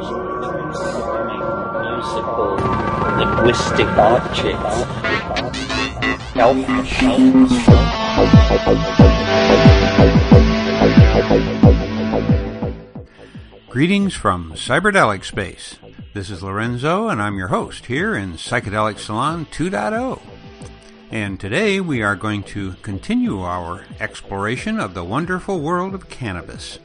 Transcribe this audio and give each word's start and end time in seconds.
musical 0.00 0.16
linguistic 3.18 3.86
objects. 3.98 4.76
Greetings 13.68 14.14
from 14.14 14.54
Cyberdelic 14.54 15.24
Space. 15.24 15.78
This 16.14 16.30
is 16.30 16.42
Lorenzo, 16.42 17.08
and 17.08 17.20
I'm 17.20 17.36
your 17.36 17.48
host 17.48 17.84
here 17.86 18.14
in 18.14 18.32
Psychedelic 18.34 18.98
Salon 18.98 19.44
2.0. 19.46 20.18
And 21.10 21.38
today 21.38 21.78
we 21.80 22.00
are 22.02 22.16
going 22.16 22.42
to 22.44 22.72
continue 22.82 23.42
our 23.42 23.84
exploration 24.00 24.80
of 24.80 24.94
the 24.94 25.04
wonderful 25.04 25.60
world 25.60 25.94
of 25.94 26.08
cannabis. 26.08 26.78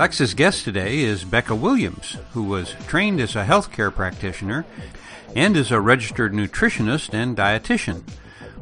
Lex's 0.00 0.32
guest 0.32 0.64
today 0.64 1.00
is 1.00 1.24
Becca 1.24 1.54
Williams, 1.54 2.16
who 2.32 2.44
was 2.44 2.74
trained 2.88 3.20
as 3.20 3.36
a 3.36 3.44
healthcare 3.44 3.94
practitioner 3.94 4.64
and 5.36 5.54
is 5.54 5.70
a 5.70 5.78
registered 5.78 6.32
nutritionist 6.32 7.12
and 7.12 7.36
dietitian. 7.36 8.02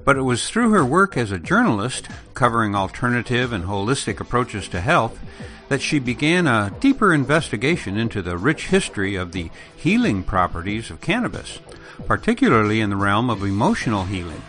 But 0.05 0.17
it 0.17 0.23
was 0.23 0.49
through 0.49 0.73
her 0.73 0.85
work 0.85 1.17
as 1.17 1.31
a 1.31 1.39
journalist, 1.39 2.09
covering 2.35 2.75
alternative 2.75 3.53
and 3.53 3.67
holistic 3.67 4.19
approaches 4.19 4.67
to 4.71 4.81
health, 4.81 5.21
that 5.69 5.81
she 5.81 6.01
began 6.01 6.49
a 6.49 6.75
deeper 6.81 7.15
investigation 7.15 7.97
into 7.97 8.21
the 8.21 8.37
rich 8.37 8.67
history 8.67 9.15
of 9.15 9.31
the 9.31 9.49
healing 9.77 10.25
properties 10.25 10.91
of 10.91 11.01
cannabis, 11.01 11.61
particularly 12.05 12.81
in 12.81 12.91
the 12.91 12.97
realm 12.97 13.31
of 13.31 13.45
emotional 13.45 14.07
healing. 14.07 14.43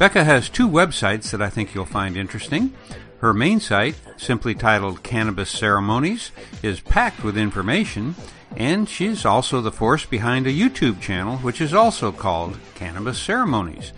Becca 0.00 0.24
has 0.24 0.48
two 0.48 0.68
websites 0.68 1.30
that 1.30 1.40
I 1.40 1.48
think 1.48 1.76
you'll 1.76 1.84
find 1.84 2.16
interesting. 2.16 2.74
Her 3.22 3.32
main 3.32 3.60
site, 3.60 3.94
simply 4.16 4.52
titled 4.52 5.04
Cannabis 5.04 5.48
Ceremonies, 5.48 6.32
is 6.60 6.80
packed 6.80 7.22
with 7.22 7.38
information, 7.38 8.16
and 8.56 8.88
she's 8.88 9.24
also 9.24 9.60
the 9.60 9.70
force 9.70 10.04
behind 10.04 10.48
a 10.48 10.52
YouTube 10.52 11.00
channel 11.00 11.36
which 11.38 11.60
is 11.60 11.72
also 11.72 12.10
called 12.10 12.58
Cannabis 12.74 13.20
Ceremonies. 13.20 13.92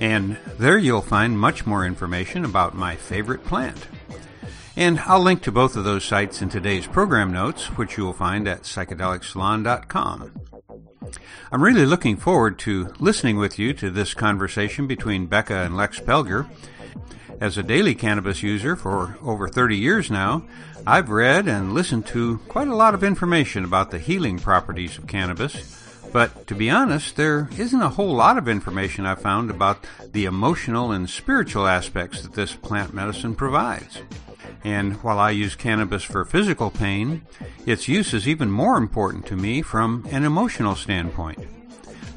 And 0.00 0.38
there 0.58 0.76
you'll 0.76 1.02
find 1.02 1.38
much 1.38 1.66
more 1.66 1.86
information 1.86 2.44
about 2.44 2.74
my 2.74 2.96
favorite 2.96 3.44
plant. 3.44 3.86
And 4.76 4.98
I'll 5.06 5.22
link 5.22 5.42
to 5.42 5.52
both 5.52 5.76
of 5.76 5.84
those 5.84 6.04
sites 6.04 6.42
in 6.42 6.48
today's 6.48 6.88
program 6.88 7.32
notes, 7.32 7.66
which 7.76 7.96
you 7.96 8.04
will 8.04 8.12
find 8.12 8.48
at 8.48 8.62
psychedelicsalon.com. 8.62 10.32
I'm 11.52 11.62
really 11.62 11.86
looking 11.86 12.16
forward 12.16 12.58
to 12.60 12.92
listening 12.98 13.36
with 13.36 13.56
you 13.56 13.72
to 13.74 13.88
this 13.88 14.14
conversation 14.14 14.88
between 14.88 15.26
Becca 15.26 15.54
and 15.54 15.76
Lex 15.76 16.00
Pelger. 16.00 16.48
As 17.40 17.56
a 17.56 17.62
daily 17.62 17.94
cannabis 17.94 18.42
user 18.42 18.74
for 18.74 19.16
over 19.22 19.48
30 19.48 19.76
years 19.76 20.10
now, 20.10 20.42
I've 20.84 21.08
read 21.08 21.46
and 21.46 21.72
listened 21.72 22.06
to 22.06 22.38
quite 22.48 22.66
a 22.66 22.74
lot 22.74 22.94
of 22.94 23.04
information 23.04 23.64
about 23.64 23.92
the 23.92 24.00
healing 24.00 24.40
properties 24.40 24.98
of 24.98 25.06
cannabis. 25.06 25.80
But 26.12 26.48
to 26.48 26.56
be 26.56 26.68
honest, 26.68 27.14
there 27.14 27.48
isn't 27.56 27.80
a 27.80 27.90
whole 27.90 28.12
lot 28.12 28.38
of 28.38 28.48
information 28.48 29.06
I've 29.06 29.22
found 29.22 29.50
about 29.50 29.86
the 30.10 30.24
emotional 30.24 30.90
and 30.90 31.08
spiritual 31.08 31.68
aspects 31.68 32.22
that 32.22 32.32
this 32.32 32.54
plant 32.54 32.92
medicine 32.92 33.36
provides. 33.36 34.02
And 34.64 34.94
while 35.04 35.20
I 35.20 35.30
use 35.30 35.54
cannabis 35.54 36.02
for 36.02 36.24
physical 36.24 36.72
pain, 36.72 37.22
its 37.66 37.86
use 37.86 38.14
is 38.14 38.26
even 38.26 38.50
more 38.50 38.76
important 38.76 39.26
to 39.26 39.36
me 39.36 39.62
from 39.62 40.04
an 40.10 40.24
emotional 40.24 40.74
standpoint. 40.74 41.38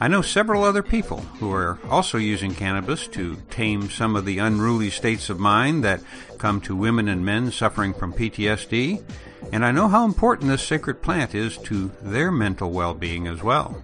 I 0.02 0.08
know 0.08 0.24
several 0.24 0.64
other 0.64 0.82
people 0.82 1.20
who 1.20 1.54
are 1.54 1.78
also 1.88 2.18
using 2.18 2.56
cannabis 2.56 3.08
to 3.10 3.36
tame 3.52 3.92
some 3.92 4.16
of 4.16 4.26
the 4.26 4.40
unruly 4.40 4.90
states 4.90 5.30
of 5.30 5.38
mind 5.38 5.84
that 5.84 6.02
come 6.40 6.60
to 6.62 6.76
women 6.76 7.08
and 7.08 7.24
men 7.24 7.52
suffering 7.52 7.94
from 7.94 8.12
PTSD, 8.12 9.04
and 9.52 9.64
I 9.64 9.72
know 9.72 9.88
how 9.88 10.04
important 10.06 10.50
this 10.50 10.64
sacred 10.64 11.04
plant 11.04 11.36
is 11.36 11.56
to 11.60 11.92
their 12.02 12.32
mental 12.32 12.72
well 12.72 12.96
being 12.96 13.28
as 13.28 13.44
well. 13.44 13.84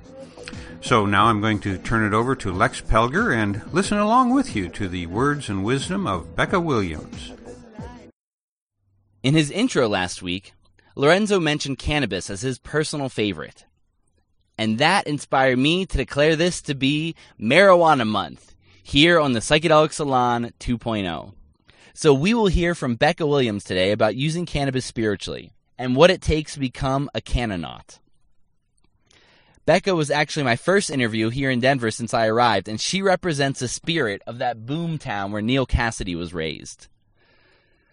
So 0.82 1.06
now 1.06 1.26
I'm 1.26 1.40
going 1.40 1.60
to 1.60 1.78
turn 1.78 2.04
it 2.04 2.16
over 2.16 2.36
to 2.38 2.52
Lex 2.52 2.82
Pelger 2.82 3.32
and 3.32 3.62
listen 3.72 4.00
along 4.00 4.34
with 4.34 4.56
you 4.56 4.70
to 4.70 4.88
the 4.88 5.06
words 5.06 5.50
and 5.50 5.64
wisdom 5.64 6.08
of 6.08 6.36
Becca 6.36 6.60
Williams. 6.60 7.32
In 9.22 9.36
his 9.36 9.52
intro 9.52 9.88
last 9.88 10.24
week, 10.24 10.54
Lorenzo 10.96 11.40
mentioned 11.40 11.78
cannabis 11.78 12.32
as 12.32 12.42
his 12.42 12.58
personal 12.58 13.08
favorite. 13.08 13.67
And 14.58 14.80
that 14.80 15.08
inspired 15.08 15.60
me 15.60 15.86
to 15.86 15.98
declare 15.98 16.36
this 16.36 16.62
to 16.64 16.74
be 16.74 17.16
Marijuana 17.40 18.08
Month 18.08 18.56
here 18.82 19.20
on 19.20 19.34
the 19.34 19.40
Psychedelic 19.40 19.92
Salon 19.92 20.52
2.0. 20.60 21.34
So 21.94 22.14
we 22.14 22.34
will 22.34 22.48
hear 22.48 22.74
from 22.74 22.96
Becca 22.96 23.26
Williams 23.26 23.64
today 23.64 23.92
about 23.92 24.16
using 24.16 24.46
cannabis 24.46 24.86
spiritually 24.86 25.52
and 25.78 25.96
what 25.96 26.10
it 26.10 26.22
takes 26.22 26.54
to 26.54 26.60
become 26.60 27.10
a 27.14 27.22
cannaut. 27.22 28.00
Becca 29.66 29.94
was 29.94 30.10
actually 30.10 30.44
my 30.44 30.56
first 30.56 30.90
interview 30.90 31.30
here 31.30 31.52
in 31.52 31.60
Denver 31.60 31.92
since 31.92 32.14
I 32.14 32.28
arrived, 32.28 32.70
and 32.70 32.80
she 32.80 33.02
represents 33.02 33.60
the 33.60 33.68
spirit 33.68 34.22
of 34.26 34.38
that 34.38 34.66
boom 34.66 34.98
town 34.98 35.32
where 35.32 35.42
Neal 35.42 35.68
Cassady 35.68 36.16
was 36.16 36.34
raised. 36.34 36.88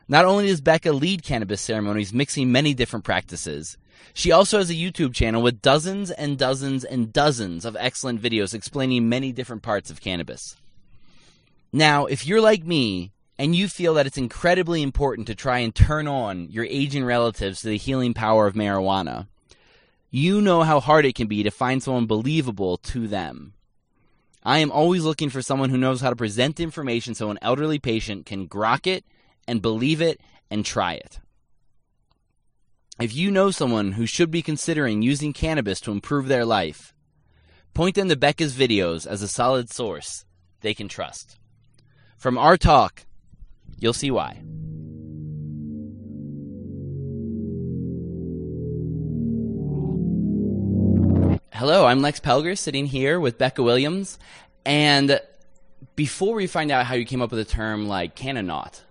Not 0.07 0.25
only 0.25 0.47
does 0.47 0.61
Becca 0.61 0.93
lead 0.93 1.25
cannabis 1.25 1.61
ceremonies 1.61 2.13
mixing 2.13 2.53
many 2.53 2.75
different 2.75 3.05
practices, 3.05 3.77
she 4.13 4.33
also 4.33 4.59
has 4.59 4.71
a 4.71 4.75
YouTube 4.75 5.15
channel 5.15 5.43
with 5.43 5.63
dozens 5.63 6.11
and 6.11 6.39
dozens 6.39 6.85
and 6.85 7.13
dozens 7.13 7.65
of 7.65 7.77
excellent 7.79 8.23
videos 8.23 8.55
explaining 8.55 9.09
many 9.09 9.33
different 9.33 9.63
parts 9.63 9.91
of 9.91 10.01
cannabis. 10.01 10.57
Now, 11.73 12.07
if 12.07 12.27
you're 12.27 12.41
like 12.41 12.65
me 12.65 13.13
and 13.39 13.57
you 13.57 13.69
feel 13.69 13.95
that 13.95 14.07
it's 14.07 14.17
incredibly 14.17 14.83
important 14.83 15.27
to 15.27 15.35
try 15.35 15.59
and 15.59 15.75
turn 15.75 16.07
on 16.07 16.49
your 16.51 16.65
aging 16.65 17.05
relatives 17.05 17.61
to 17.61 17.69
the 17.69 17.77
healing 17.77 18.15
power 18.15 18.47
of 18.47 18.55
marijuana, 18.55 19.27
you 20.11 20.41
know 20.41 20.63
how 20.63 20.79
hard 20.79 21.05
it 21.05 21.17
can 21.17 21.27
be 21.27 21.43
to 21.43 21.51
find 21.51 21.83
someone 21.83 22.07
believable 22.07 22.77
to 22.77 23.09
them. 23.09 23.55
I 24.45 24.59
am 24.59 24.71
always 24.71 25.03
looking 25.03 25.31
for 25.31 25.43
someone 25.43 25.71
who 25.71 25.79
knows 25.79 26.01
how 26.01 26.11
to 26.11 26.17
present 26.17 26.61
information 26.61 27.15
so 27.15 27.31
an 27.31 27.39
elderly 27.43 27.81
patient 27.81 28.27
can 28.27 28.47
grok 28.47 28.87
it 28.87 29.05
and 29.49 29.61
believe 29.61 30.01
it 30.01 30.21
and 30.51 30.65
try 30.65 30.95
it. 30.95 31.19
If 33.01 33.13
you 33.13 33.33
know 33.33 33.51
someone 33.51 33.93
who 33.93 34.07
should 34.07 34.31
be 34.31 34.41
considering 34.41 35.03
using 35.03 35.33
cannabis 35.33 35.81
to 35.81 35.91
improve 35.91 36.29
their 36.29 36.45
life, 36.45 36.95
point 37.75 37.97
them 37.97 38.09
to 38.09 38.15
Becca's 38.15 38.55
videos 38.55 39.05
as 39.05 39.21
a 39.21 39.27
solid 39.27 39.69
source 39.69 40.25
they 40.61 40.75
can 40.75 40.87
trust. 40.87 41.37
From 42.19 42.39
our 42.39 42.57
talk, 42.57 43.05
you'll 43.81 43.95
see 43.95 44.13
why. 44.13 44.45
Hello, 51.53 51.87
I'm 51.87 52.01
Lex 52.01 52.21
Pelger 52.21 52.57
sitting 52.57 52.87
here 52.87 53.19
with 53.19 53.39
Becca 53.39 53.65
Williams. 53.65 54.21
And 54.65 55.21
before 55.97 56.37
we 56.37 56.47
find 56.47 56.71
out 56.71 56.87
how 56.87 56.95
you 56.95 57.05
came 57.05 57.23
up 57.23 57.33
with 57.33 57.45
the 57.45 57.53
term 57.53 57.89
like 57.89 58.15
cannaut, 58.15 58.85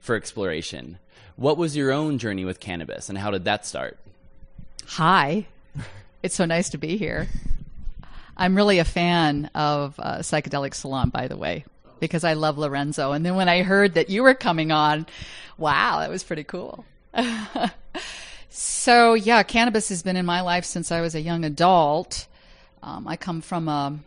for 0.00 0.16
exploration. 0.16 0.98
What 1.36 1.56
was 1.56 1.76
your 1.76 1.92
own 1.92 2.18
journey 2.18 2.44
with 2.44 2.60
cannabis 2.60 3.08
and 3.08 3.16
how 3.16 3.30
did 3.30 3.44
that 3.44 3.66
start? 3.66 3.98
Hi. 4.86 5.46
It's 6.22 6.36
so 6.36 6.44
nice 6.44 6.70
to 6.70 6.78
be 6.78 6.98
here. 6.98 7.26
I'm 8.36 8.54
really 8.54 8.78
a 8.78 8.84
fan 8.84 9.50
of 9.56 9.98
uh, 9.98 10.18
Psychedelic 10.18 10.72
Salon, 10.72 11.08
by 11.08 11.26
the 11.26 11.36
way, 11.36 11.64
because 11.98 12.22
I 12.22 12.34
love 12.34 12.58
Lorenzo. 12.58 13.10
And 13.10 13.26
then 13.26 13.34
when 13.34 13.48
I 13.48 13.62
heard 13.62 13.94
that 13.94 14.08
you 14.08 14.22
were 14.22 14.34
coming 14.34 14.70
on, 14.70 15.06
wow, 15.58 15.98
that 15.98 16.10
was 16.10 16.22
pretty 16.22 16.44
cool. 16.44 16.84
so, 18.50 19.14
yeah, 19.14 19.42
cannabis 19.42 19.88
has 19.88 20.04
been 20.04 20.14
in 20.14 20.24
my 20.24 20.42
life 20.42 20.64
since 20.64 20.92
I 20.92 21.00
was 21.00 21.16
a 21.16 21.20
young 21.20 21.44
adult. 21.44 22.28
Um, 22.84 23.08
I 23.08 23.16
come 23.16 23.40
from 23.40 23.66
a, 23.66 23.98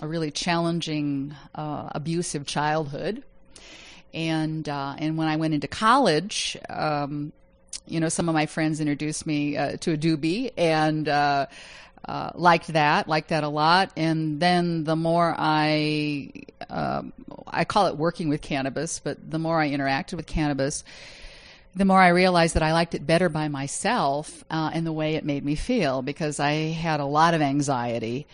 a 0.00 0.08
really 0.08 0.32
challenging, 0.32 1.36
uh, 1.54 1.90
abusive 1.92 2.44
childhood 2.44 3.22
and 4.14 4.68
uh, 4.68 4.94
and 4.98 5.16
when 5.16 5.28
I 5.28 5.36
went 5.36 5.54
into 5.54 5.68
college, 5.68 6.56
um, 6.68 7.32
you 7.86 8.00
know, 8.00 8.08
some 8.08 8.28
of 8.28 8.34
my 8.34 8.46
friends 8.46 8.80
introduced 8.80 9.26
me 9.26 9.56
uh, 9.56 9.76
to 9.78 9.92
a 9.92 9.96
doobie, 9.96 10.52
and 10.56 11.08
uh, 11.08 11.46
uh, 12.04 12.30
liked 12.34 12.68
that, 12.68 13.08
liked 13.08 13.28
that 13.28 13.44
a 13.44 13.48
lot. 13.48 13.92
And 13.96 14.40
then 14.40 14.84
the 14.84 14.96
more 14.96 15.34
I, 15.36 16.32
um, 16.68 17.12
I 17.46 17.64
call 17.64 17.86
it 17.86 17.96
working 17.96 18.28
with 18.28 18.42
cannabis, 18.42 18.98
but 18.98 19.30
the 19.30 19.38
more 19.38 19.60
I 19.60 19.70
interacted 19.70 20.14
with 20.14 20.26
cannabis, 20.26 20.84
the 21.74 21.84
more 21.84 22.00
I 22.00 22.08
realized 22.08 22.54
that 22.54 22.62
I 22.62 22.72
liked 22.72 22.94
it 22.94 23.06
better 23.06 23.28
by 23.28 23.48
myself 23.48 24.44
uh, 24.50 24.70
and 24.74 24.86
the 24.86 24.92
way 24.92 25.14
it 25.14 25.24
made 25.24 25.44
me 25.44 25.54
feel 25.54 26.02
because 26.02 26.38
I 26.38 26.52
had 26.52 27.00
a 27.00 27.06
lot 27.06 27.34
of 27.34 27.40
anxiety 27.40 28.26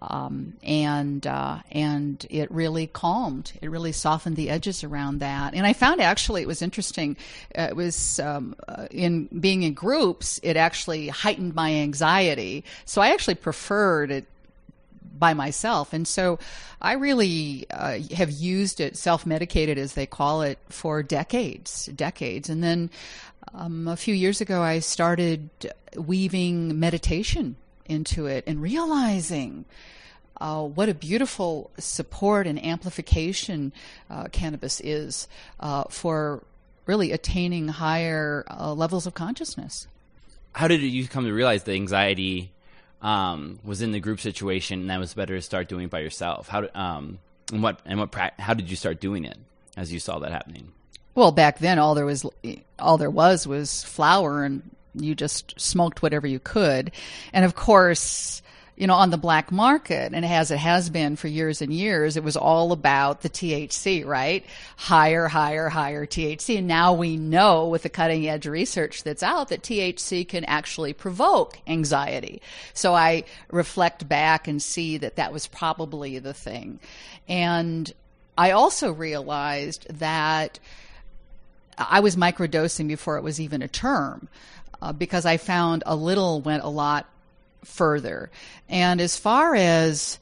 um, 0.00 0.54
and 0.62 1.26
uh, 1.26 1.58
and 1.70 2.24
it 2.28 2.50
really 2.50 2.86
calmed. 2.86 3.52
It 3.62 3.70
really 3.70 3.92
softened 3.92 4.36
the 4.36 4.50
edges 4.50 4.84
around 4.84 5.20
that. 5.20 5.54
And 5.54 5.66
I 5.66 5.72
found 5.72 6.00
actually 6.00 6.42
it 6.42 6.48
was 6.48 6.62
interesting. 6.62 7.16
Uh, 7.56 7.68
it 7.70 7.76
was 7.76 8.20
um, 8.20 8.54
uh, 8.68 8.86
in 8.90 9.26
being 9.26 9.62
in 9.62 9.74
groups. 9.74 10.38
It 10.42 10.56
actually 10.56 11.08
heightened 11.08 11.54
my 11.54 11.72
anxiety. 11.72 12.64
So 12.84 13.00
I 13.00 13.08
actually 13.10 13.36
preferred 13.36 14.10
it 14.10 14.26
by 15.18 15.32
myself. 15.32 15.94
And 15.94 16.06
so 16.06 16.38
I 16.82 16.92
really 16.92 17.66
uh, 17.70 17.98
have 18.14 18.30
used 18.30 18.80
it, 18.80 18.96
self 18.96 19.24
medicated 19.24 19.78
as 19.78 19.94
they 19.94 20.06
call 20.06 20.42
it, 20.42 20.58
for 20.68 21.02
decades, 21.02 21.86
decades. 21.86 22.50
And 22.50 22.62
then 22.62 22.90
um, 23.54 23.88
a 23.88 23.96
few 23.96 24.14
years 24.14 24.42
ago, 24.42 24.60
I 24.60 24.80
started 24.80 25.48
weaving 25.96 26.78
meditation 26.78 27.56
into 27.88 28.26
it 28.26 28.44
and 28.46 28.60
realizing. 28.60 29.64
Uh, 30.38 30.64
what 30.64 30.90
a 30.90 30.92
beautiful 30.92 31.70
support 31.78 32.46
and 32.46 32.62
amplification 32.62 33.72
uh, 34.10 34.24
cannabis 34.24 34.80
is 34.80 35.28
uh, 35.60 35.84
for 35.88 36.42
really 36.84 37.10
attaining 37.10 37.68
higher 37.68 38.44
uh, 38.50 38.70
levels 38.74 39.06
of 39.06 39.14
consciousness. 39.14 39.86
How 40.52 40.68
did 40.68 40.82
you 40.82 41.08
come 41.08 41.24
to 41.24 41.32
realize 41.32 41.62
the 41.62 41.72
anxiety 41.72 42.52
um, 43.02 43.58
was 43.64 43.82
in 43.82 43.92
the 43.92 44.00
group 44.00 44.20
situation, 44.20 44.80
and 44.80 44.90
that 44.90 44.98
was 44.98 45.14
better 45.14 45.36
to 45.36 45.42
start 45.42 45.68
doing 45.68 45.84
it 45.84 45.90
by 45.90 46.00
yourself. 46.00 46.48
How 46.48 46.68
um, 46.74 47.18
and 47.52 47.62
what 47.62 47.80
and 47.84 47.98
what 47.98 48.14
how 48.38 48.54
did 48.54 48.70
you 48.70 48.76
start 48.76 49.00
doing 49.00 49.24
it 49.24 49.36
as 49.76 49.92
you 49.92 50.00
saw 50.00 50.18
that 50.18 50.32
happening? 50.32 50.72
Well, 51.14 51.32
back 51.32 51.58
then 51.58 51.78
all 51.78 51.94
there 51.94 52.06
was 52.06 52.26
all 52.78 52.98
there 52.98 53.10
was 53.10 53.46
was 53.46 53.82
flower, 53.84 54.44
and 54.44 54.70
you 54.98 55.14
just 55.14 55.58
smoked 55.60 56.02
whatever 56.02 56.26
you 56.26 56.38
could, 56.38 56.92
and 57.32 57.44
of 57.44 57.54
course 57.54 58.42
you 58.76 58.86
know, 58.86 58.94
on 58.94 59.08
the 59.08 59.16
black 59.16 59.50
market, 59.50 60.12
and 60.12 60.24
as 60.24 60.50
it 60.50 60.58
has 60.58 60.90
been 60.90 61.16
for 61.16 61.28
years 61.28 61.62
and 61.62 61.72
years, 61.72 62.16
it 62.16 62.22
was 62.22 62.36
all 62.36 62.72
about 62.72 63.22
the 63.22 63.30
THC, 63.30 64.04
right? 64.04 64.44
Higher, 64.76 65.28
higher, 65.28 65.70
higher 65.70 66.04
THC. 66.04 66.58
And 66.58 66.68
now 66.68 66.92
we 66.92 67.16
know 67.16 67.68
with 67.68 67.84
the 67.84 67.88
cutting 67.88 68.28
edge 68.28 68.46
research 68.46 69.02
that's 69.02 69.22
out 69.22 69.48
that 69.48 69.62
THC 69.62 70.28
can 70.28 70.44
actually 70.44 70.92
provoke 70.92 71.58
anxiety. 71.66 72.42
So 72.74 72.94
I 72.94 73.24
reflect 73.50 74.06
back 74.08 74.46
and 74.46 74.62
see 74.62 74.98
that 74.98 75.16
that 75.16 75.32
was 75.32 75.46
probably 75.46 76.18
the 76.18 76.34
thing. 76.34 76.78
And 77.28 77.92
I 78.36 78.50
also 78.50 78.92
realized 78.92 79.86
that 79.88 80.58
I 81.78 82.00
was 82.00 82.16
microdosing 82.16 82.88
before 82.88 83.16
it 83.16 83.22
was 83.22 83.40
even 83.40 83.62
a 83.62 83.68
term. 83.68 84.28
Uh, 84.86 84.92
because 84.92 85.26
I 85.26 85.36
found 85.36 85.82
a 85.84 85.96
little 85.96 86.40
went 86.40 86.62
a 86.62 86.68
lot 86.68 87.08
further. 87.64 88.30
And 88.68 89.00
as 89.00 89.16
far 89.16 89.56
as 89.56 90.20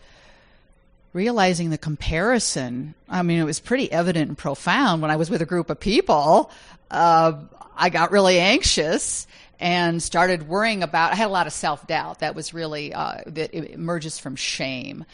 realizing 1.13 1.69
the 1.69 1.77
comparison, 1.77 2.95
I 3.07 3.21
mean, 3.21 3.41
it 3.41 3.45
was 3.45 3.61
pretty 3.61 3.93
evident 3.93 4.29
and 4.29 4.39
profound 4.39 5.03
when 5.03 5.11
I 5.11 5.17
was 5.17 5.29
with 5.29 5.43
a 5.43 5.45
group 5.45 5.69
of 5.69 5.79
people. 5.79 6.51
Uh, 6.91 7.43
I 7.77 7.91
got 7.91 8.11
really 8.11 8.39
anxious 8.39 9.27
and 9.61 10.03
started 10.03 10.49
worrying 10.49 10.83
about. 10.83 11.13
I 11.13 11.17
had 11.17 11.27
a 11.27 11.29
lot 11.29 11.47
of 11.47 11.53
self 11.53 11.87
doubt. 11.87 12.21
That 12.21 12.35
was 12.35 12.55
really 12.55 12.95
uh, 12.95 13.19
that 13.27 13.53
emerges 13.53 14.19
from 14.19 14.35
shame, 14.35 15.05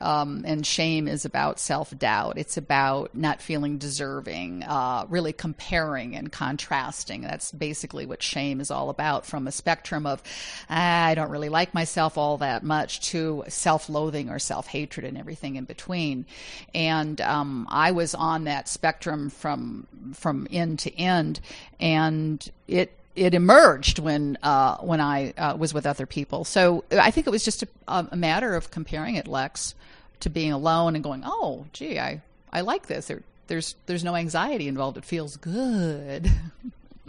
um, 0.00 0.42
and 0.46 0.66
shame 0.66 1.08
is 1.08 1.24
about 1.24 1.60
self 1.60 1.96
doubt. 1.96 2.38
It's 2.38 2.56
about 2.56 3.14
not 3.14 3.40
feeling 3.40 3.78
deserving, 3.78 4.62
uh, 4.64 5.06
really 5.08 5.32
comparing 5.32 6.16
and 6.16 6.30
contrasting. 6.30 7.22
That's 7.22 7.52
basically 7.52 8.06
what 8.06 8.22
shame 8.22 8.60
is 8.60 8.70
all 8.70 8.90
about 8.90 9.26
from 9.26 9.46
a 9.46 9.52
spectrum 9.52 10.06
of, 10.06 10.22
ah, 10.68 11.06
I 11.06 11.14
don't 11.14 11.30
really 11.30 11.48
like 11.48 11.74
myself 11.74 12.18
all 12.18 12.38
that 12.38 12.62
much 12.62 13.00
to 13.10 13.44
self 13.48 13.88
loathing 13.88 14.30
or 14.30 14.38
self 14.38 14.66
hatred 14.66 15.06
and 15.06 15.16
everything 15.16 15.56
in 15.56 15.64
between. 15.64 16.26
And 16.74 17.20
um, 17.20 17.66
I 17.70 17.92
was 17.92 18.14
on 18.14 18.44
that 18.44 18.68
spectrum 18.68 19.30
from, 19.30 19.86
from 20.14 20.46
end 20.50 20.80
to 20.80 20.94
end, 20.98 21.40
and 21.78 22.46
it 22.66 22.92
it 23.16 23.34
emerged 23.34 23.98
when 23.98 24.38
uh, 24.42 24.76
when 24.78 25.00
I 25.00 25.32
uh, 25.36 25.56
was 25.56 25.72
with 25.72 25.86
other 25.86 26.06
people. 26.06 26.44
So 26.44 26.84
I 26.90 27.10
think 27.10 27.26
it 27.26 27.30
was 27.30 27.44
just 27.44 27.62
a, 27.62 27.68
a, 27.88 28.16
matter 28.16 28.54
of 28.54 28.70
comparing 28.70 29.14
it, 29.14 29.28
Lex, 29.28 29.74
to 30.20 30.30
being 30.30 30.52
alone 30.52 30.94
and 30.94 31.04
going, 31.04 31.22
"Oh, 31.24 31.66
gee, 31.72 31.98
I 31.98 32.22
I 32.52 32.62
like 32.62 32.86
this." 32.86 33.06
There, 33.06 33.22
there's 33.46 33.76
there's 33.86 34.04
no 34.04 34.16
anxiety 34.16 34.68
involved. 34.68 34.96
It 34.96 35.04
feels 35.04 35.36
good. 35.36 36.30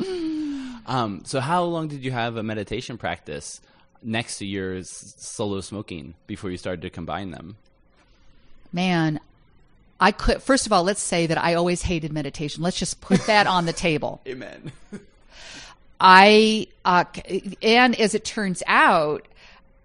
um, 0.86 1.22
so 1.24 1.40
how 1.40 1.64
long 1.64 1.88
did 1.88 2.04
you 2.04 2.12
have 2.12 2.36
a 2.36 2.42
meditation 2.42 2.98
practice 2.98 3.60
next 4.02 4.38
to 4.38 4.46
your 4.46 4.82
solo 4.82 5.60
smoking 5.60 6.14
before 6.26 6.50
you 6.50 6.56
started 6.56 6.82
to 6.82 6.90
combine 6.90 7.30
them? 7.30 7.56
Man, 8.72 9.20
I 10.00 10.12
could. 10.12 10.42
First 10.42 10.66
of 10.66 10.72
all, 10.72 10.82
let's 10.82 11.02
say 11.02 11.26
that 11.26 11.38
I 11.38 11.54
always 11.54 11.80
hated 11.82 12.12
meditation. 12.12 12.62
Let's 12.62 12.78
just 12.78 13.00
put 13.00 13.20
that 13.26 13.46
on 13.46 13.64
the 13.64 13.72
table. 13.72 14.20
Amen. 14.28 14.72
I 16.00 16.66
uh, 16.84 17.04
and 17.62 17.98
as 17.98 18.14
it 18.14 18.24
turns 18.24 18.62
out, 18.66 19.26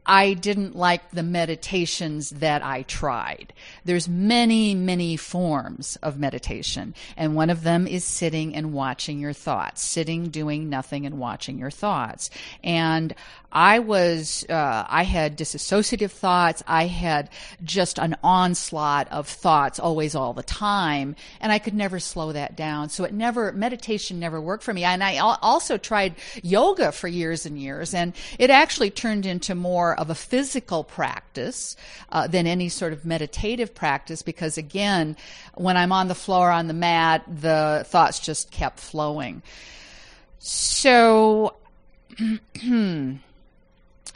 I 0.10 0.34
didn't 0.34 0.76
like 0.76 1.12
the 1.12 1.22
meditations 1.22 2.32
that 2.32 2.66
I 2.66 2.82
tried. 2.82 3.54
There's 3.86 4.10
many, 4.10 4.74
many 4.74 5.18
forms 5.18 5.98
of 6.02 6.18
meditation, 6.18 6.96
and 7.16 7.36
one 7.36 7.52
of 7.52 7.62
them 7.62 7.86
is 7.86 8.04
sitting 8.04 8.56
and 8.56 8.74
watching 8.74 9.20
your 9.20 9.34
thoughts, 9.34 9.84
sitting, 9.84 10.30
doing 10.30 10.68
nothing, 10.68 11.06
and 11.06 11.20
watching 11.20 11.60
your 11.60 11.70
thoughts. 11.70 12.32
And 12.64 13.14
I 13.52 13.80
was, 13.80 14.46
uh, 14.48 14.86
I 14.88 15.04
had 15.04 15.38
disassociative 15.38 16.12
thoughts. 16.12 16.64
I 16.68 16.86
had 16.86 17.30
just 17.64 17.98
an 17.98 18.16
onslaught 18.24 19.12
of 19.12 19.28
thoughts 19.28 19.80
always 19.80 20.14
all 20.14 20.34
the 20.34 20.44
time. 20.44 21.16
And 21.42 21.52
I 21.52 21.60
could 21.60 21.74
never 21.74 22.00
slow 22.00 22.32
that 22.32 22.56
down. 22.56 22.90
So 22.90 23.04
it 23.06 23.14
never, 23.14 23.52
meditation 23.52 24.20
never 24.20 24.40
worked 24.40 24.64
for 24.64 24.74
me. 24.74 24.84
And 24.84 25.04
I 25.04 25.18
also 25.18 25.78
tried 25.78 26.16
yoga 26.44 26.92
for 26.92 27.08
years 27.08 27.46
and 27.46 27.60
years. 27.60 27.94
And 27.94 28.14
it 28.38 28.52
actually 28.52 28.92
turned 28.92 29.26
into 29.26 29.56
more 29.56 29.96
of 30.00 30.10
a 30.10 30.16
physical 30.16 30.84
practice 30.84 31.76
uh, 32.12 32.26
than 32.26 32.48
any 32.48 32.70
sort 32.70 32.94
of 32.94 33.06
meditative 33.06 33.76
practice 33.76 34.22
because 34.22 34.58
again, 34.58 35.18
when 35.56 35.76
I'm 35.76 35.92
on 35.92 36.08
the 36.08 36.16
floor 36.16 36.50
on 36.50 36.68
the 36.68 36.74
mat, 36.74 37.24
the 37.28 37.84
thoughts 37.86 38.20
just 38.20 38.50
kept 38.50 38.80
flowing. 38.80 39.44
So, 40.40 41.56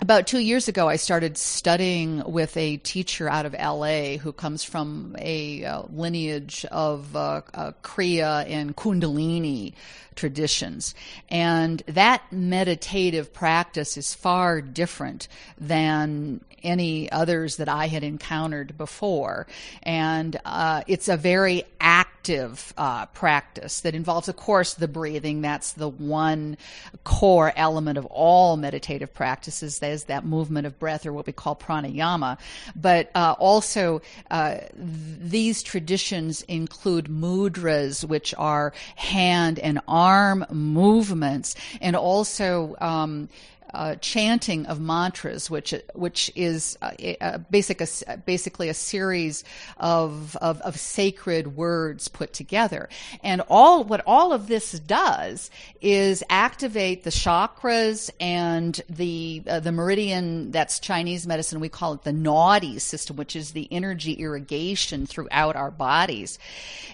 about 0.01 0.28
two 0.28 0.40
years 0.40 0.68
ago, 0.68 0.90
I 0.90 0.95
started 0.95 1.38
studying 1.38 2.24
with 2.25 2.56
a 2.57 2.78
teacher 2.78 3.30
out 3.30 3.45
of 3.45 3.54
LA 3.54 4.18
who 4.18 4.31
comes 4.34 4.63
from 4.63 5.16
a 5.19 5.63
uh, 5.63 5.84
lineage 5.92 6.66
of 6.72 7.16
uh, 7.16 7.42
uh, 7.54 7.72
Kriya 7.84 8.50
and 8.50 8.75
Kundalini 8.75 9.74
traditions. 10.16 10.94
And 11.30 11.81
that 11.88 12.24
meditative 12.31 13.34
practice 13.34 13.98
is 13.98 14.13
far 14.13 14.62
different 14.62 15.28
than 15.57 16.42
any 16.63 17.12
others 17.12 17.57
that 17.57 17.69
I 17.69 17.88
had 17.88 18.04
encountered 18.04 18.78
before. 18.78 19.48
And 19.84 20.39
uh, 20.46 20.84
it's 20.88 21.10
a 21.10 21.18
very 21.18 21.66
active 21.80 22.02
uh, 22.30 23.06
practice 23.08 23.81
that 23.81 23.96
involves, 23.96 24.28
of 24.28 24.36
course, 24.36 24.74
the 24.74 24.88
breathing. 24.88 25.42
That's 25.42 25.74
the 25.74 25.90
one 25.90 26.58
core 27.04 27.51
element 27.56 27.98
of 27.98 28.06
all 28.06 28.58
meditative 28.58 29.13
practices. 29.13 29.80
That 29.80 29.92
is 29.92 30.06
that 30.06 30.25
movement 30.25 30.68
of 30.68 30.80
breath, 30.80 31.06
or 31.06 31.13
what 31.13 31.27
we 31.27 31.34
call 31.34 31.56
pranayama. 31.56 32.38
But 32.75 33.12
uh, 33.15 33.36
also, 33.38 34.01
uh, 34.32 34.58
these 34.75 35.63
traditions 35.63 36.42
include 36.44 37.06
mudras, 37.06 38.03
which 38.03 38.34
are 38.38 38.74
hand 38.96 39.60
and 39.60 39.80
arm 39.88 40.46
movements, 40.51 41.56
and 41.82 41.96
also 41.96 42.75
um, 42.80 43.30
uh, 43.74 43.96
chanting 43.96 44.65
of 44.68 44.80
mantras, 44.80 45.50
which 45.50 45.74
which 45.94 46.32
is 46.36 46.77
a 46.82 47.39
basic 47.39 47.82
basically 48.25 48.70
a 48.70 48.74
series 48.74 49.44
of, 49.77 50.36
of, 50.38 50.62
of 50.62 50.80
sacred 50.80 51.56
words 51.56 52.08
put 52.08 52.34
together. 52.34 52.89
And 53.24 53.42
all 53.50 53.84
what 53.84 54.03
all 54.06 54.34
of 54.34 54.48
this 54.48 54.72
does 54.80 55.50
is 55.82 56.24
activate 56.30 57.03
the 57.03 57.10
chakras 57.10 58.10
and 58.20 58.80
the 58.89 59.44
uh, 59.48 59.60
the 59.60 59.72
meridian. 59.72 60.51
That's 60.51 60.80
Chinese 60.80 61.25
medicine. 61.25 61.60
We 61.60 61.70
call 61.70 61.94
it 61.94 62.03
the 62.03 62.12
Nadi 62.12 62.80
system, 62.80 63.15
which 63.15 63.36
is 63.36 63.51
the 63.51 63.68
energy 63.72 64.13
irrigation 64.13 65.06
throughout 65.06 65.56
our 65.56 65.72
bodies, 65.72 66.38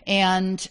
and 0.08 0.68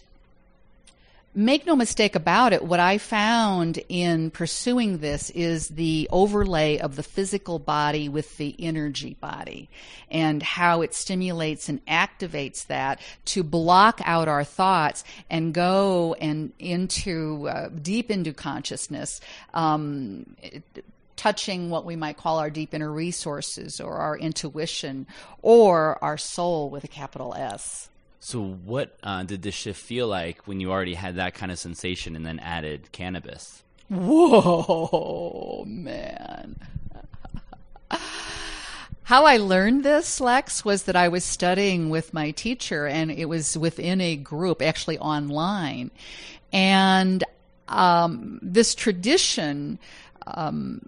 make 1.39 1.65
no 1.65 1.75
mistake 1.75 2.15
about 2.15 2.51
it, 2.51 2.65
what 2.65 2.81
I 2.81 2.97
found 2.97 3.79
in 3.87 4.29
pursuing 4.29 4.97
this 4.97 5.29
is 5.29 5.69
the 5.69 6.09
overlay 6.11 6.77
of 6.77 6.97
the 6.97 7.03
physical 7.03 7.59
body 7.59 8.09
with 8.09 8.35
the 8.37 8.55
energy 8.59 9.15
body 9.21 9.69
and 10.11 10.43
how 10.43 10.81
it 10.81 10.93
stimulates 10.93 11.69
and 11.69 11.83
activates 11.85 12.67
that 12.67 12.99
to 13.25 13.43
block 13.43 14.01
out 14.03 14.27
our 14.27 14.43
thoughts 14.43 15.05
and 15.29 15.53
go 15.53 16.13
and 16.15 16.51
into 16.59 17.47
uh, 17.47 17.69
deep 17.69 18.11
into 18.11 18.33
consciousness. 18.33 19.21
Um, 19.53 20.35
touching 21.15 21.69
what 21.69 21.83
we 21.83 21.97
might 21.97 22.15
call 22.15 22.39
our 22.39 22.49
deep 22.49 22.73
inner 22.73 22.91
resources 22.91 23.81
or 23.81 23.95
our 23.95 24.17
intuition 24.17 25.05
or 25.41 26.01
our 26.01 26.17
soul 26.17 26.69
with 26.69 26.83
a 26.85 26.87
capital 26.87 27.33
S. 27.33 27.89
So, 28.19 28.41
what 28.41 28.97
uh, 29.01 29.23
did 29.23 29.41
this 29.43 29.55
shift 29.55 29.79
feel 29.79 30.07
like 30.07 30.45
when 30.45 30.59
you 30.59 30.71
already 30.71 30.93
had 30.93 31.15
that 31.15 31.33
kind 31.35 31.51
of 31.51 31.59
sensation 31.59 32.15
and 32.15 32.25
then 32.25 32.39
added 32.39 32.91
cannabis? 32.91 33.63
Whoa, 33.87 35.63
man. 35.65 36.59
how 39.03 39.25
I 39.25 39.37
learned 39.37 39.83
this, 39.83 40.19
Lex, 40.19 40.65
was 40.65 40.83
that 40.83 40.97
I 40.97 41.07
was 41.07 41.23
studying 41.23 41.89
with 41.89 42.13
my 42.13 42.31
teacher, 42.31 42.85
and 42.85 43.09
it 43.09 43.25
was 43.25 43.57
within 43.57 44.01
a 44.01 44.17
group, 44.17 44.61
actually 44.61 44.99
online. 44.99 45.89
And 46.51 47.23
um, 47.69 48.39
this 48.41 48.75
tradition 48.75 49.79
um, 50.27 50.87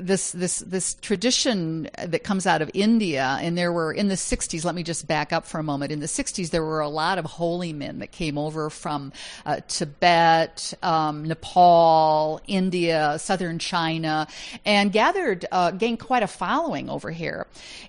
this 0.00 0.32
this 0.32 0.58
this 0.60 0.94
tradition 0.94 1.88
that 1.98 2.24
comes 2.24 2.46
out 2.46 2.62
of 2.62 2.70
India, 2.74 3.38
and 3.40 3.56
there 3.56 3.72
were 3.72 3.92
in 3.92 4.08
the 4.08 4.14
'60s. 4.14 4.64
Let 4.64 4.74
me 4.74 4.82
just 4.82 5.06
back 5.06 5.32
up 5.32 5.46
for 5.46 5.58
a 5.58 5.62
moment. 5.62 5.92
In 5.92 6.00
the 6.00 6.06
'60s, 6.06 6.50
there 6.50 6.64
were 6.64 6.80
a 6.80 6.88
lot 6.88 7.18
of 7.18 7.24
holy 7.24 7.72
men 7.72 7.98
that 8.00 8.10
came 8.10 8.38
over 8.38 8.70
from 8.70 9.12
uh, 9.46 9.60
Tibet, 9.68 10.74
um, 10.82 11.24
Nepal, 11.24 12.40
India, 12.46 13.16
southern 13.18 13.58
China, 13.58 14.26
and 14.64 14.92
gathered 14.92 15.46
uh, 15.52 15.70
gained 15.70 16.00
quite 16.00 16.22
a 16.22 16.28
following 16.28 16.88
over 16.90 17.10
here. 17.10 17.46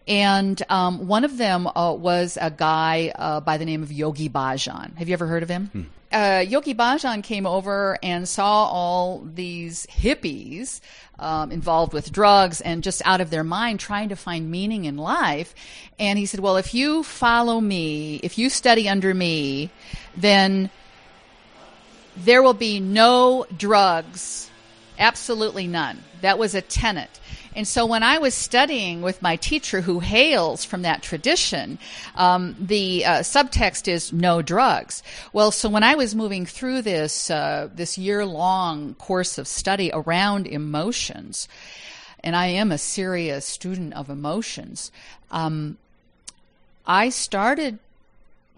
And 0.08 0.62
um, 0.70 1.08
one 1.08 1.24
of 1.24 1.38
them 1.38 1.68
uh, 1.68 1.94
was 1.94 2.38
a 2.40 2.52
guy 2.52 3.12
uh, 3.16 3.40
by 3.42 3.58
the 3.58 3.66
name 3.66 3.84
of 3.84 3.92
Yogi 3.92 4.30
Bhajan. 4.30 4.96
Have 4.98 5.08
you 5.08 5.14
ever 5.14 5.28
heard 5.28 5.44
of 5.44 5.50
him? 5.50 5.68
Hmm 5.68 5.82
uh, 6.12 6.44
Yogi 6.48 6.74
Bhajan 6.74 7.24
came 7.24 7.46
over 7.46 7.98
and 8.04 8.28
saw 8.28 8.66
all 8.66 9.20
these 9.20 9.86
hippies 9.88 10.82
um, 11.20 11.52
involved 11.52 11.94
with 11.94 12.12
drugs 12.12 12.62
and 12.62 12.84
just 12.84 13.02
out 13.06 13.22
of 13.22 13.30
their 13.30 13.44
mind 13.44 13.80
trying 13.80 14.10
to 14.10 14.16
find 14.16 14.50
meaning 14.50 14.86
in 14.86 14.98
life. 14.98 15.54
And 16.00 16.20
he 16.20 16.26
said, 16.26 16.40
Well, 16.40 16.58
if 16.58 16.74
you 16.74 17.04
follow 17.04 17.62
me, 17.62 18.20
if 18.24 18.38
you 18.38 18.50
study 18.50 18.90
under 18.90 19.14
me, 19.14 19.70
then 20.18 20.70
there 22.18 22.44
will 22.44 22.54
be 22.54 22.80
no 22.80 23.46
drugs, 23.56 24.50
absolutely 25.00 25.68
none. 25.68 26.04
That 26.22 26.40
was 26.40 26.56
a 26.56 26.62
tenet. 26.62 27.20
And 27.56 27.68
so 27.68 27.86
when 27.86 28.02
I 28.02 28.18
was 28.18 28.34
studying 28.34 29.02
with 29.02 29.22
my 29.22 29.36
teacher 29.36 29.82
who 29.82 30.00
hails 30.00 30.64
from 30.64 30.84
that 30.84 31.04
tradition, 31.04 31.80
um, 32.16 32.56
the 32.60 33.06
uh, 33.06 33.12
subtext 33.20 33.88
is 33.88 34.14
no 34.14 34.42
drugs. 34.42 35.04
Well, 35.34 35.52
so 35.52 35.68
when 35.68 35.84
I 35.84 35.96
was 35.96 36.16
moving 36.16 36.46
through 36.46 36.84
this, 36.84 37.30
uh, 37.30 37.70
this 37.74 37.98
year 37.98 38.26
long 38.26 38.94
course 38.96 39.38
of 39.38 39.48
study 39.48 39.92
around 39.94 40.48
emotions, 40.48 41.50
and 42.24 42.36
I 42.36 42.48
am 42.48 42.72
a 42.72 42.78
serious 42.78 43.46
student 43.46 43.94
of 43.96 44.10
emotions, 44.10 44.92
um, 45.30 45.78
I 46.86 47.10
started 47.10 47.80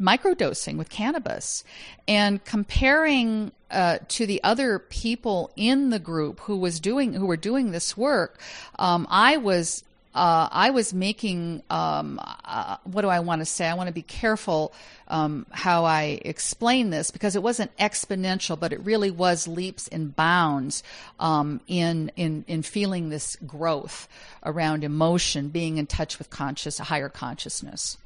microdosing 0.01 0.77
with 0.77 0.89
cannabis 0.89 1.63
and 2.07 2.43
comparing 2.45 3.51
uh, 3.71 3.99
to 4.07 4.25
the 4.25 4.43
other 4.43 4.79
people 4.79 5.51
in 5.55 5.89
the 5.89 5.99
group 5.99 6.39
who 6.41 6.57
was 6.57 6.79
doing 6.79 7.13
who 7.13 7.25
were 7.25 7.37
doing 7.37 7.71
this 7.71 7.97
work, 7.97 8.39
um, 8.77 9.07
I 9.09 9.37
was 9.37 9.83
uh, 10.15 10.47
I 10.51 10.69
was 10.69 10.93
making 10.93 11.63
um, 11.71 12.19
uh, 12.45 12.77
what 12.83 13.01
do 13.01 13.07
I 13.07 13.19
want 13.19 13.41
to 13.41 13.45
say? 13.45 13.67
I 13.67 13.73
want 13.73 13.87
to 13.87 13.93
be 13.93 14.03
careful 14.03 14.71
um, 15.07 15.47
how 15.49 15.85
I 15.85 16.19
explain 16.23 16.91
this 16.91 17.09
because 17.09 17.35
it 17.35 17.41
wasn't 17.41 17.75
exponential, 17.77 18.59
but 18.59 18.73
it 18.73 18.79
really 18.81 19.09
was 19.09 19.47
leaps 19.47 19.87
and 19.87 20.15
bounds 20.15 20.83
um, 21.19 21.61
in 21.67 22.11
in 22.15 22.45
in 22.47 22.61
feeling 22.61 23.09
this 23.09 23.35
growth 23.47 24.07
around 24.43 24.83
emotion, 24.83 25.49
being 25.49 25.77
in 25.77 25.87
touch 25.87 26.19
with 26.19 26.29
conscious, 26.29 26.79
a 26.79 26.83
higher 26.83 27.09
consciousness. 27.09 27.97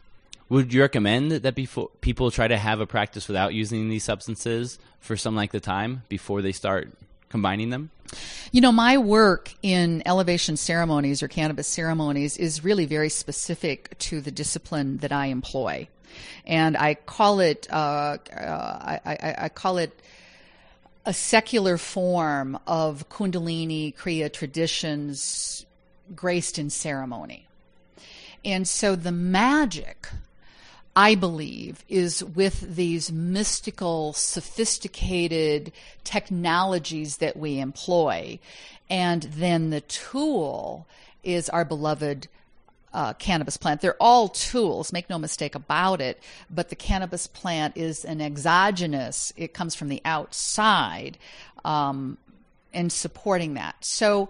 Would 0.49 0.73
you 0.73 0.81
recommend 0.81 1.31
that 1.31 1.55
before 1.55 1.89
people 1.99 2.31
try 2.31 2.47
to 2.47 2.57
have 2.57 2.79
a 2.79 2.87
practice 2.87 3.27
without 3.27 3.53
using 3.53 3.89
these 3.89 4.05
substances 4.05 4.79
for 4.99 5.17
some 5.17 5.35
length 5.35 5.53
of 5.55 5.61
time 5.61 6.03
before 6.07 6.41
they 6.41 6.53
start 6.53 6.89
combining 7.29 7.69
them? 7.69 7.91
You 8.53 8.61
know, 8.61 8.71
my 8.71 8.97
work 8.97 9.53
in 9.61 10.01
elevation 10.05 10.55
ceremonies 10.55 11.21
or 11.21 11.27
cannabis 11.27 11.67
ceremonies 11.67 12.37
is 12.37 12.63
really 12.63 12.85
very 12.85 13.09
specific 13.09 13.97
to 13.99 14.21
the 14.21 14.31
discipline 14.31 14.97
that 14.97 15.11
I 15.11 15.25
employ, 15.25 15.89
and 16.45 16.77
I 16.77 16.93
call 16.93 17.41
it 17.41 17.67
uh, 17.69 18.17
uh, 18.33 18.39
I, 18.39 18.99
I, 19.05 19.35
I 19.39 19.49
call 19.49 19.77
it 19.77 19.91
a 21.05 21.13
secular 21.13 21.77
form 21.77 22.57
of 22.65 23.09
Kundalini 23.09 23.93
Kriya 23.93 24.31
traditions 24.31 25.65
graced 26.15 26.57
in 26.57 26.69
ceremony. 26.69 27.45
And 28.45 28.65
so 28.65 28.95
the 28.95 29.11
magic 29.11 30.07
I 30.97 31.13
believe, 31.13 31.85
is 31.87 32.23
with 32.23 32.75
these 32.75 33.11
mystical, 33.11 34.13
sophisticated 34.13 35.71
technologies 36.03 37.17
that 37.17 37.37
we 37.37 37.59
employ. 37.59 38.39
And 38.89 39.21
then 39.21 39.69
the 39.69 39.81
tool 39.81 40.87
is 41.23 41.49
our 41.49 41.63
beloved 41.63 42.27
uh, 42.95 43.13
cannabis 43.13 43.57
plant. 43.57 43.81
They're 43.81 43.95
all 43.99 44.27
tools, 44.27 44.91
make 44.91 45.07
no 45.07 45.19
mistake 45.19 45.53
about 45.53 46.01
it, 46.01 46.19
but 46.49 46.69
the 46.69 46.75
cannabis 46.75 47.27
plant 47.27 47.77
is 47.77 48.03
an 48.03 48.19
exogenous, 48.19 49.31
it 49.37 49.53
comes 49.53 49.75
from 49.75 49.89
the 49.89 50.01
outside 50.03 51.19
um, 51.63 52.17
and 52.73 52.91
supporting 52.91 53.53
that. 53.53 53.75
So 53.81 54.29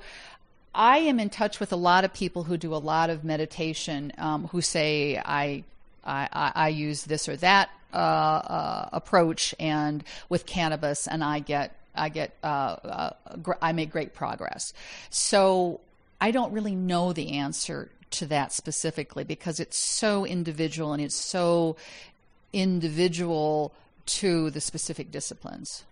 I 0.76 0.98
am 0.98 1.18
in 1.18 1.30
touch 1.30 1.62
with 1.62 1.72
a 1.72 1.78
lot 1.78 2.04
of 2.04 2.14
people 2.14 2.44
who 2.44 2.58
do 2.58 2.76
a 2.76 2.76
lot 2.76 3.10
of 3.10 3.24
meditation 3.24 4.12
um, 4.18 4.50
who 4.50 4.60
say, 4.60 5.18
I 5.18 5.64
I, 6.08 6.52
I, 6.56 6.70
use 6.70 7.04
this 7.04 7.28
or 7.28 7.36
that 7.38 7.70
uh, 7.94 7.98
uh, 7.98 8.90
approach, 8.94 9.54
and 9.60 10.04
with 10.30 10.46
cannabis, 10.46 11.08
and 11.08 11.24
I 11.24 11.40
get 11.40 11.76
I 11.96 12.10
get 12.10 12.34
uh, 12.44 12.48
uh, 12.48 13.10
gr- 13.42 13.54
I 13.62 13.74
make 13.74 13.92
great 13.92 14.14
progress. 14.14 14.74
So 15.10 15.82
I 16.22 16.32
don't 16.32 16.54
really 16.54 16.76
know 16.76 17.14
the 17.14 17.34
answer 17.34 17.90
to 18.10 18.26
that 18.28 18.54
specifically 18.54 19.24
because 19.24 19.60
it's 19.60 19.78
so 19.78 20.26
individual 20.26 20.94
and 20.94 21.02
it's 21.02 21.16
so 21.16 21.76
individual 22.54 23.74
to 24.06 24.50
the 24.50 24.62
specific 24.62 25.12
disciplines. 25.12 25.84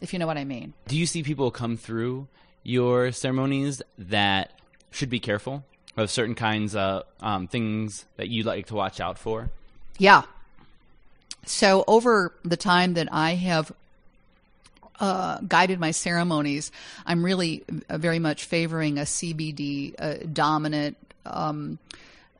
If 0.00 0.12
you 0.12 0.18
know 0.18 0.26
what 0.26 0.36
I 0.36 0.44
mean. 0.44 0.74
Do 0.88 0.98
you 0.98 1.06
see 1.06 1.22
people 1.22 1.50
come 1.50 1.76
through 1.76 2.26
your 2.62 3.12
ceremonies 3.12 3.82
that 3.98 4.52
should 4.90 5.08
be 5.10 5.20
careful 5.20 5.64
of 5.96 6.10
certain 6.10 6.34
kinds 6.34 6.74
of 6.74 7.04
um, 7.20 7.46
things 7.46 8.04
that 8.16 8.28
you 8.28 8.42
like 8.42 8.66
to 8.66 8.74
watch 8.74 9.00
out 9.00 9.18
for? 9.18 9.50
Yeah. 10.02 10.22
So 11.46 11.84
over 11.86 12.32
the 12.42 12.56
time 12.56 12.94
that 12.94 13.06
I 13.12 13.36
have 13.36 13.70
uh, 14.98 15.38
guided 15.46 15.78
my 15.78 15.92
ceremonies, 15.92 16.72
I'm 17.06 17.24
really 17.24 17.62
uh, 17.88 17.98
very 17.98 18.18
much 18.18 18.46
favoring 18.46 18.98
a 18.98 19.02
CBD 19.02 19.94
uh, 19.96 20.14
dominant 20.32 20.96
um, 21.24 21.78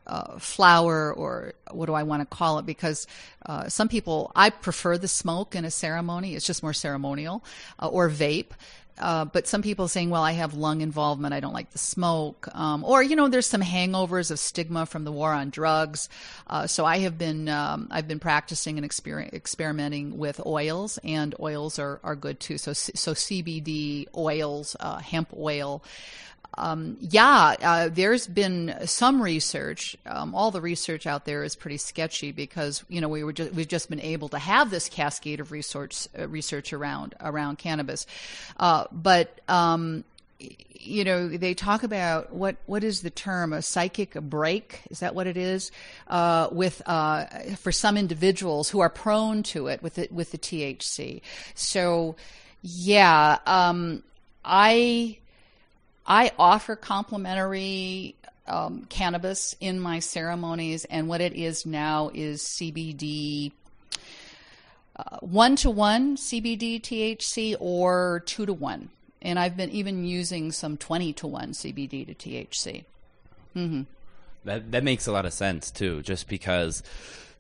uh, 0.09 0.41
flower, 0.41 1.13
or 1.13 1.55
what 1.71 1.87
do 1.87 1.95
I 1.95 2.03
want 2.03 2.29
to 2.29 2.37
call 2.37 2.59
it? 2.59 2.67
Because 2.67 3.07
uh, 3.47 3.69
some 3.69 3.89
people, 3.89 4.33
I 4.35 4.51
prefer 4.51 4.99
the 4.99 5.07
smoke 5.07 5.55
in 5.55 5.65
a 5.65 5.71
ceremony. 5.71 6.35
It's 6.35 6.45
just 6.45 6.65
more 6.65 6.73
ceremonial, 6.73 7.45
uh, 7.79 7.87
or 7.87 8.11
vape. 8.11 8.51
Uh, 8.99 9.25
but 9.25 9.47
some 9.47 9.63
people 9.63 9.89
saying, 9.89 10.11
well, 10.11 10.23
I 10.23 10.33
have 10.33 10.55
lung 10.55 10.81
involvement. 10.81 11.35
I 11.35 11.41
don't 11.41 11.53
like 11.53 11.71
the 11.71 11.79
smoke. 11.79 12.49
Um, 12.55 12.85
or, 12.85 13.03
you 13.03 13.17
know, 13.17 13.29
there's 13.29 13.47
some 13.47 13.63
hangovers 13.63 14.31
of 14.31 14.39
stigma 14.39 14.87
from 14.87 15.05
the 15.05 15.13
war 15.13 15.33
on 15.33 15.51
drugs. 15.51 16.09
Uh, 16.47 16.67
so 16.67 16.85
I 16.85 16.99
have 16.99 17.19
been, 17.19 17.49
um, 17.49 17.89
I've 17.91 18.07
been 18.07 18.21
practicing 18.21 18.79
and 18.79 18.89
exper- 18.89 19.33
experimenting 19.33 20.19
with 20.19 20.45
oils 20.45 20.99
and 21.03 21.35
oils 21.41 21.79
are, 21.79 22.01
are 22.05 22.17
good 22.17 22.39
too. 22.39 22.59
So, 22.59 22.73
so 22.73 23.15
CBD 23.15 24.07
oils, 24.15 24.77
uh, 24.79 24.99
hemp 24.99 25.33
oil, 25.37 25.83
um, 26.59 26.97
yeah, 27.01 27.55
uh, 27.63 27.89
there's 27.91 28.27
been 28.27 28.75
some 28.85 29.23
research. 29.23 29.97
Um, 30.05 30.35
all 30.35 30.51
the 30.51 30.61
research 30.61 31.07
out 31.07 31.25
there 31.25 31.45
is 31.45 31.57
pretty 31.57 31.79
sketchy 31.79 32.33
because 32.33 32.85
you 32.89 33.01
know 33.01 33.09
we 33.09 33.25
were 33.25 33.35
we've 33.55 33.69
just 33.69 33.89
been 33.89 34.01
able 34.01 34.29
to 34.31 34.39
have 34.39 34.71
this 34.71 34.89
cascade 34.89 35.41
of 35.41 35.51
research 35.51 36.09
uh, 36.19 36.29
research 36.29 36.73
around 36.73 37.15
around 37.21 37.59
cannabis, 37.59 38.07
uh, 38.59 38.85
but. 38.93 39.41
Um, 39.49 40.05
you 40.85 41.05
know 41.05 41.29
they 41.29 41.55
talk 41.55 41.85
about 41.85 42.33
what 42.33 42.57
what 42.67 42.83
is 42.83 43.03
the 43.03 43.11
term 43.11 43.53
a 43.53 43.63
psychic 43.63 44.15
break 44.15 44.81
is 44.91 44.99
that 44.99 45.15
what 45.15 45.29
it 45.29 45.37
is 45.37 45.71
uh, 46.09 46.49
with 46.51 46.83
uh, 46.87 47.27
for 47.57 47.71
some 47.71 47.97
individuals 47.97 48.69
who 48.69 48.81
are 48.81 48.91
prone 48.91 49.45
to 49.45 49.69
it 49.69 49.81
with 49.81 49.99
it 49.99 50.11
with 50.11 50.33
the 50.33 50.39
THC 50.39 51.21
so 51.55 52.17
yeah 52.63 53.39
um, 53.47 54.03
I 54.45 55.19
I 56.07 56.33
offer 56.39 56.77
complimentary 56.77 58.17
um, 58.47 58.87
cannabis 58.89 59.55
in 59.61 59.81
my 59.81 60.01
ceremonies, 60.01 60.85
and 60.87 61.09
what 61.09 61.21
it 61.21 61.35
is 61.35 61.65
now 61.65 62.11
is 62.13 62.43
CBD. 62.43 63.53
One 65.21 65.57
to 65.57 65.71
one 65.71 66.17
CBD 66.17 66.81
THC 66.81 67.57
or 67.59 68.23
two 68.27 68.47
to 68.47 68.53
one. 68.53 68.91
And 69.23 69.39
I've 69.39 69.57
been 69.57 69.71
even 69.71 70.05
using 70.05 70.51
some 70.53 70.77
20 70.77 71.13
to 71.15 71.27
1 71.29 71.53
CBD 71.53 72.07
to 72.07 72.15
THC. 72.15 72.85
Mm-hmm. 73.55 73.83
That, 74.45 74.73
that 74.73 74.83
makes 74.83 75.07
a 75.07 75.13
lot 75.13 75.25
of 75.27 75.33
sense, 75.33 75.71
too, 75.71 76.03
just 76.03 76.29
because 76.29 76.83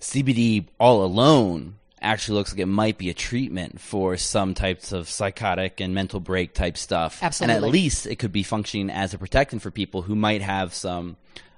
CBD 0.00 0.66
all 0.78 1.04
alone 1.04 1.74
actually 2.02 2.38
looks 2.38 2.52
like 2.52 2.60
it 2.60 2.66
might 2.66 2.98
be 2.98 3.08
a 3.10 3.14
treatment 3.14 3.80
for 3.80 4.16
some 4.16 4.54
types 4.54 4.92
of 4.92 5.08
psychotic 5.08 5.80
and 5.80 5.94
mental 5.94 6.20
break 6.20 6.54
type 6.54 6.76
stuff. 6.76 7.22
Absolutely. 7.22 7.56
And 7.56 7.64
at 7.64 7.70
least 7.70 8.06
it 8.06 8.16
could 8.16 8.32
be 8.32 8.42
functioning 8.42 8.90
as 8.90 9.14
a 9.14 9.18
protectant 9.18 9.62
for 9.62 9.70
people 9.70 10.02
who 10.02 10.14
might 10.14 10.42
have 10.42 10.74
some 10.74 11.16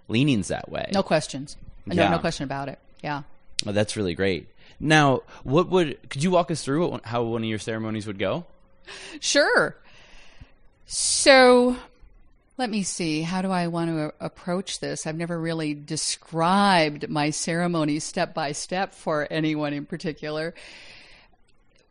leanings 0.08 0.48
that 0.48 0.68
way. 0.68 0.90
No 0.92 1.02
questions. 1.02 1.56
No, 1.86 1.94
Yeah. 1.94 2.10
no 2.10 2.18
question 2.18 2.44
about 2.44 2.68
it. 2.68 2.78
Yeah. 3.02 3.22
Oh, 3.66 3.72
that's 3.72 3.96
really 3.96 4.14
great. 4.14 4.48
Now, 4.80 5.22
what 5.44 5.68
would 5.70 6.10
could 6.10 6.22
you 6.22 6.30
walk 6.30 6.50
us 6.50 6.62
through 6.64 6.88
what, 6.88 7.04
how 7.06 7.22
one 7.22 7.42
of 7.42 7.48
your 7.48 7.58
ceremonies 7.58 8.06
would 8.06 8.18
go? 8.18 8.44
Sure. 9.20 9.76
So 10.86 11.76
let 12.56 12.70
me 12.70 12.84
see. 12.84 13.22
How 13.22 13.42
do 13.42 13.50
I 13.50 13.66
want 13.66 13.90
to 13.90 14.14
approach 14.20 14.78
this? 14.78 15.06
I've 15.06 15.16
never 15.16 15.38
really 15.38 15.74
described 15.74 17.08
my 17.08 17.30
ceremony 17.30 17.98
step 17.98 18.32
by 18.32 18.52
step 18.52 18.94
for 18.94 19.26
anyone 19.28 19.72
in 19.72 19.86
particular. 19.86 20.54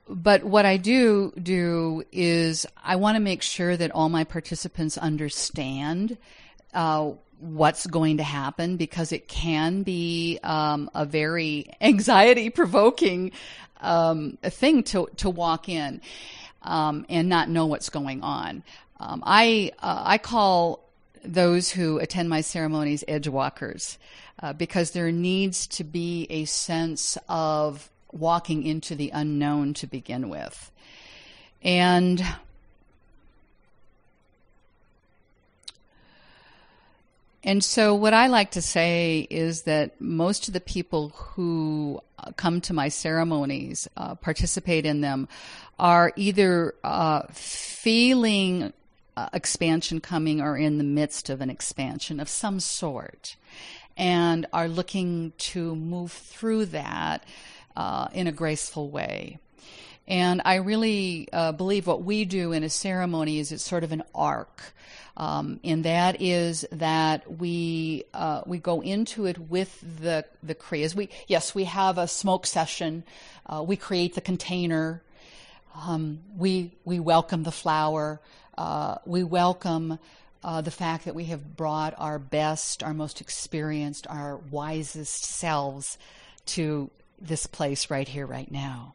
But 0.07 0.43
what 0.43 0.65
I 0.65 0.77
do 0.77 1.33
do 1.41 2.03
is 2.11 2.65
I 2.81 2.95
want 2.95 3.15
to 3.15 3.21
make 3.21 3.41
sure 3.41 3.75
that 3.75 3.91
all 3.91 4.09
my 4.09 4.23
participants 4.23 4.97
understand 4.97 6.17
uh, 6.73 7.11
what's 7.39 7.85
going 7.85 8.17
to 8.17 8.23
happen 8.23 8.77
because 8.77 9.11
it 9.11 9.27
can 9.27 9.83
be 9.83 10.39
um, 10.43 10.89
a 10.95 11.05
very 11.05 11.71
anxiety 11.81 12.49
provoking 12.49 13.31
um, 13.81 14.37
thing 14.43 14.83
to, 14.83 15.09
to 15.17 15.29
walk 15.29 15.67
in 15.67 15.99
um, 16.61 17.05
and 17.09 17.27
not 17.27 17.49
know 17.49 17.65
what's 17.65 17.89
going 17.89 18.21
on. 18.21 18.63
Um, 19.05 19.21
I, 19.25 19.71
uh, 19.79 20.01
I 20.05 20.17
call 20.17 20.79
those 21.25 21.69
who 21.71 21.99
attend 21.99 22.29
my 22.29 22.39
ceremonies 22.39 23.03
edge 23.05 23.27
walkers 23.27 23.97
uh, 24.41 24.53
because 24.53 24.91
there 24.91 25.11
needs 25.11 25.67
to 25.67 25.83
be 25.83 26.25
a 26.29 26.45
sense 26.45 27.17
of 27.27 27.89
walking 28.13 28.63
into 28.63 28.95
the 28.95 29.09
unknown 29.13 29.73
to 29.75 29.87
begin 29.87 30.29
with. 30.29 30.71
And 31.61 32.23
And 37.45 37.61
so, 37.61 37.93
what 37.93 38.13
I 38.13 38.27
like 38.27 38.51
to 38.51 38.61
say 38.61 39.27
is 39.29 39.63
that 39.63 39.99
most 39.99 40.47
of 40.47 40.53
the 40.53 40.61
people 40.61 41.09
who 41.09 41.99
uh, 42.17 42.31
come 42.37 42.61
to 42.61 42.73
my 42.73 42.87
ceremonies, 42.87 43.85
uh, 43.97 44.15
participate 44.15 44.85
in 44.85 45.01
them, 45.01 45.27
are 45.77 46.13
either 46.15 46.73
uh, 46.85 47.23
feeling 47.33 48.71
uh, 49.15 49.29
expansion 49.33 49.99
coming 49.99 50.41
or 50.41 50.57
in 50.57 50.77
the 50.77 50.83
midst 50.83 51.29
of 51.29 51.41
an 51.41 51.49
expansion 51.49 52.19
of 52.19 52.29
some 52.29 52.59
sort 52.59 53.35
and 53.95 54.45
are 54.53 54.67
looking 54.67 55.33
to 55.37 55.75
move 55.75 56.11
through 56.11 56.65
that 56.65 57.23
uh, 57.75 58.07
in 58.13 58.27
a 58.27 58.31
graceful 58.31 58.89
way. 58.89 59.37
And 60.07 60.41
I 60.43 60.55
really 60.55 61.29
uh, 61.31 61.53
believe 61.53 61.87
what 61.87 62.03
we 62.03 62.25
do 62.25 62.51
in 62.51 62.63
a 62.63 62.69
ceremony 62.69 63.39
is 63.39 63.51
it's 63.51 63.63
sort 63.63 63.83
of 63.83 63.91
an 63.91 64.03
arc. 64.13 64.73
Um, 65.15 65.59
and 65.63 65.85
that 65.85 66.21
is 66.21 66.65
that 66.71 67.39
we 67.39 68.03
uh, 68.13 68.41
we 68.47 68.57
go 68.57 68.81
into 68.81 69.25
it 69.25 69.37
with 69.37 69.79
the 70.01 70.25
the 70.41 70.55
kriyas. 70.55 70.95
We 70.95 71.09
yes, 71.27 71.53
we 71.53 71.65
have 71.65 71.99
a 71.99 72.07
smoke 72.07 72.47
session. 72.47 73.03
Uh, 73.45 73.63
we 73.65 73.75
create 73.75 74.15
the 74.15 74.21
container. 74.21 75.03
Um, 75.75 76.19
we 76.37 76.71
we 76.85 76.99
welcome 76.99 77.43
the 77.43 77.51
flower. 77.51 78.21
Uh, 78.57 78.97
we 79.05 79.23
welcome 79.23 79.97
uh, 80.43 80.61
the 80.61 80.71
fact 80.71 81.05
that 81.05 81.15
we 81.15 81.25
have 81.25 81.55
brought 81.55 81.95
our 81.97 82.19
best, 82.19 82.83
our 82.83 82.93
most 82.93 83.21
experienced, 83.21 84.05
our 84.07 84.37
wisest 84.51 85.25
selves 85.25 85.97
to 86.45 86.91
this 87.19 87.47
place 87.47 87.89
right 87.89 88.07
here, 88.07 88.27
right 88.27 88.51
now. 88.51 88.93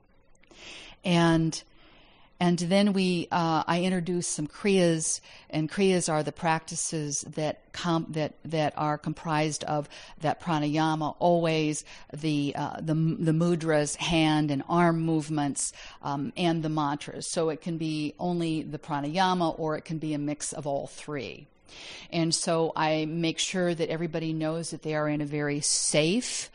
And 1.04 1.60
and 2.40 2.58
then 2.58 2.92
we, 2.92 3.26
uh, 3.32 3.64
I 3.66 3.82
introduce 3.82 4.28
some 4.28 4.46
kriyas, 4.46 5.20
and 5.50 5.68
kriyas 5.68 6.08
are 6.08 6.22
the 6.22 6.30
practices 6.30 7.24
that 7.34 7.72
com- 7.72 8.06
that 8.10 8.34
that 8.44 8.74
are 8.76 8.96
comprised 8.96 9.64
of 9.64 9.88
that 10.20 10.40
pranayama, 10.40 11.16
always 11.18 11.84
the 12.12 12.54
uh, 12.56 12.76
the 12.76 12.94
the 12.94 13.32
mudras, 13.32 13.96
hand 13.96 14.52
and 14.52 14.62
arm 14.68 15.00
movements, 15.00 15.72
um, 16.02 16.32
and 16.36 16.62
the 16.62 16.68
mantras. 16.68 17.28
So 17.32 17.48
it 17.48 17.60
can 17.60 17.76
be 17.76 18.14
only 18.20 18.62
the 18.62 18.78
pranayama, 18.78 19.58
or 19.58 19.76
it 19.76 19.84
can 19.84 19.98
be 19.98 20.14
a 20.14 20.18
mix 20.18 20.52
of 20.52 20.64
all 20.64 20.86
three. 20.86 21.48
And 22.12 22.32
so 22.32 22.72
I 22.76 23.04
make 23.06 23.40
sure 23.40 23.74
that 23.74 23.90
everybody 23.90 24.32
knows 24.32 24.70
that 24.70 24.82
they 24.82 24.94
are 24.94 25.08
in 25.08 25.20
a 25.20 25.26
very 25.26 25.60
safe 25.60 26.50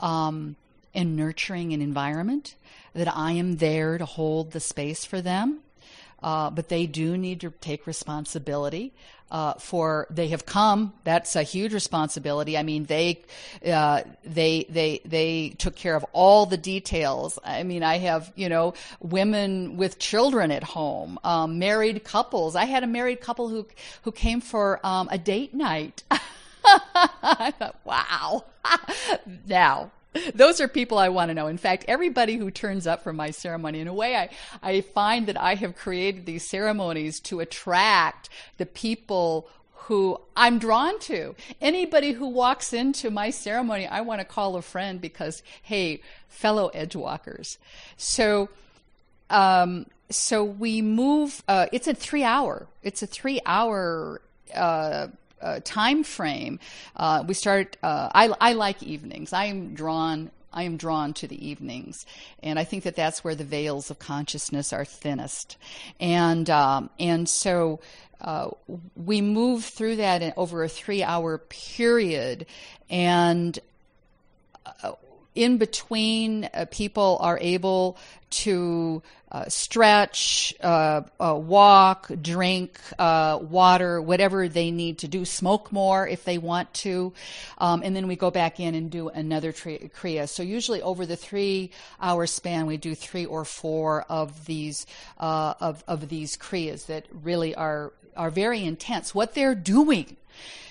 um, 0.00 0.56
and 0.94 1.14
nurturing 1.14 1.74
an 1.74 1.82
environment 1.82 2.54
that 2.96 3.14
I 3.14 3.32
am 3.32 3.56
there 3.56 3.98
to 3.98 4.04
hold 4.04 4.52
the 4.52 4.60
space 4.60 5.04
for 5.04 5.20
them. 5.20 5.60
Uh, 6.22 6.50
but 6.50 6.68
they 6.68 6.86
do 6.86 7.16
need 7.16 7.40
to 7.42 7.50
take 7.60 7.86
responsibility 7.86 8.92
uh, 9.30 9.54
for 9.54 10.06
they 10.10 10.28
have 10.28 10.46
come. 10.46 10.92
That's 11.04 11.36
a 11.36 11.42
huge 11.42 11.74
responsibility. 11.74 12.56
I 12.56 12.62
mean, 12.62 12.84
they 12.84 13.22
uh, 13.66 14.02
they 14.24 14.66
they 14.68 15.00
they 15.04 15.50
took 15.58 15.74
care 15.74 15.96
of 15.96 16.04
all 16.12 16.46
the 16.46 16.56
details. 16.56 17.38
I 17.44 17.62
mean, 17.64 17.82
I 17.82 17.98
have 17.98 18.32
you 18.36 18.48
know 18.48 18.74
women 19.00 19.76
with 19.76 19.98
children 19.98 20.50
at 20.50 20.62
home, 20.62 21.18
um, 21.24 21.58
married 21.58 22.04
couples. 22.04 22.54
I 22.54 22.64
had 22.64 22.84
a 22.84 22.86
married 22.86 23.20
couple 23.20 23.48
who 23.48 23.66
who 24.02 24.12
came 24.12 24.40
for 24.40 24.84
um, 24.86 25.08
a 25.10 25.18
date 25.18 25.54
night. 25.54 26.04
I 26.68 27.52
thought, 27.58 27.76
wow. 27.84 28.44
now, 29.46 29.90
those 30.34 30.60
are 30.60 30.68
people 30.68 30.98
I 30.98 31.08
want 31.08 31.30
to 31.30 31.34
know. 31.34 31.46
In 31.46 31.58
fact, 31.58 31.84
everybody 31.88 32.36
who 32.36 32.50
turns 32.50 32.86
up 32.86 33.02
for 33.02 33.12
my 33.12 33.30
ceremony, 33.30 33.80
in 33.80 33.88
a 33.88 33.94
way, 33.94 34.16
I, 34.16 34.30
I 34.62 34.80
find 34.80 35.26
that 35.26 35.40
I 35.40 35.54
have 35.54 35.76
created 35.76 36.26
these 36.26 36.46
ceremonies 36.48 37.20
to 37.20 37.40
attract 37.40 38.28
the 38.58 38.66
people 38.66 39.48
who 39.86 40.20
I'm 40.36 40.58
drawn 40.58 40.98
to. 41.00 41.36
Anybody 41.60 42.12
who 42.12 42.26
walks 42.26 42.72
into 42.72 43.08
my 43.10 43.30
ceremony, 43.30 43.86
I 43.86 44.00
want 44.00 44.20
to 44.20 44.24
call 44.24 44.56
a 44.56 44.62
friend 44.62 45.00
because, 45.00 45.42
hey, 45.62 46.02
fellow 46.28 46.70
edgewalkers. 46.74 47.58
So, 47.96 48.48
um, 49.30 49.86
so 50.10 50.42
we 50.42 50.82
move. 50.82 51.42
Uh, 51.46 51.66
it's 51.72 51.86
a 51.86 51.94
three 51.94 52.24
hour. 52.24 52.66
It's 52.82 53.02
a 53.02 53.06
three 53.06 53.40
hour. 53.46 54.20
Uh, 54.52 55.08
uh, 55.40 55.60
time 55.64 56.04
frame. 56.04 56.58
Uh, 56.96 57.24
we 57.26 57.34
start. 57.34 57.76
Uh, 57.82 58.08
I, 58.14 58.32
I 58.40 58.52
like 58.54 58.82
evenings. 58.82 59.32
I 59.32 59.46
am 59.46 59.74
drawn. 59.74 60.30
I 60.52 60.62
am 60.62 60.76
drawn 60.76 61.12
to 61.14 61.28
the 61.28 61.46
evenings, 61.46 62.06
and 62.42 62.58
I 62.58 62.64
think 62.64 62.84
that 62.84 62.96
that's 62.96 63.22
where 63.22 63.34
the 63.34 63.44
veils 63.44 63.90
of 63.90 63.98
consciousness 63.98 64.72
are 64.72 64.84
thinnest, 64.84 65.56
and 66.00 66.48
um, 66.50 66.90
and 66.98 67.28
so. 67.28 67.80
Uh, 68.18 68.48
we 68.96 69.20
move 69.20 69.62
through 69.62 69.96
that 69.96 70.22
in, 70.22 70.32
over 70.38 70.64
a 70.64 70.70
three-hour 70.70 71.36
period, 71.36 72.46
and 72.88 73.58
uh, 74.82 74.92
in 75.36 75.58
between, 75.58 76.48
uh, 76.52 76.66
people 76.70 77.18
are 77.20 77.38
able 77.38 77.98
to 78.28 79.02
uh, 79.30 79.44
stretch, 79.48 80.54
uh, 80.62 81.02
uh, 81.20 81.34
walk, 81.34 82.10
drink 82.22 82.80
uh, 82.98 83.38
water, 83.40 84.00
whatever 84.00 84.48
they 84.48 84.70
need 84.70 84.98
to 84.98 85.08
do, 85.08 85.24
smoke 85.24 85.70
more 85.72 86.08
if 86.08 86.24
they 86.24 86.38
want 86.38 86.72
to, 86.72 87.12
um, 87.58 87.82
and 87.84 87.94
then 87.94 88.08
we 88.08 88.16
go 88.16 88.30
back 88.30 88.58
in 88.58 88.74
and 88.74 88.90
do 88.90 89.08
another 89.08 89.52
tri- 89.52 89.90
kriya. 89.94 90.28
So 90.28 90.42
usually 90.42 90.80
over 90.80 91.06
the 91.06 91.16
three-hour 91.16 92.26
span, 92.26 92.66
we 92.66 92.76
do 92.76 92.94
three 92.94 93.26
or 93.26 93.44
four 93.44 94.02
of 94.08 94.46
these 94.46 94.86
uh, 95.18 95.54
of 95.60 95.84
of 95.86 96.08
these 96.08 96.36
kriyas 96.36 96.86
that 96.86 97.06
really 97.12 97.54
are 97.54 97.92
are 98.16 98.30
very 98.30 98.64
intense. 98.64 99.14
What 99.14 99.34
they're 99.34 99.54
doing 99.54 100.16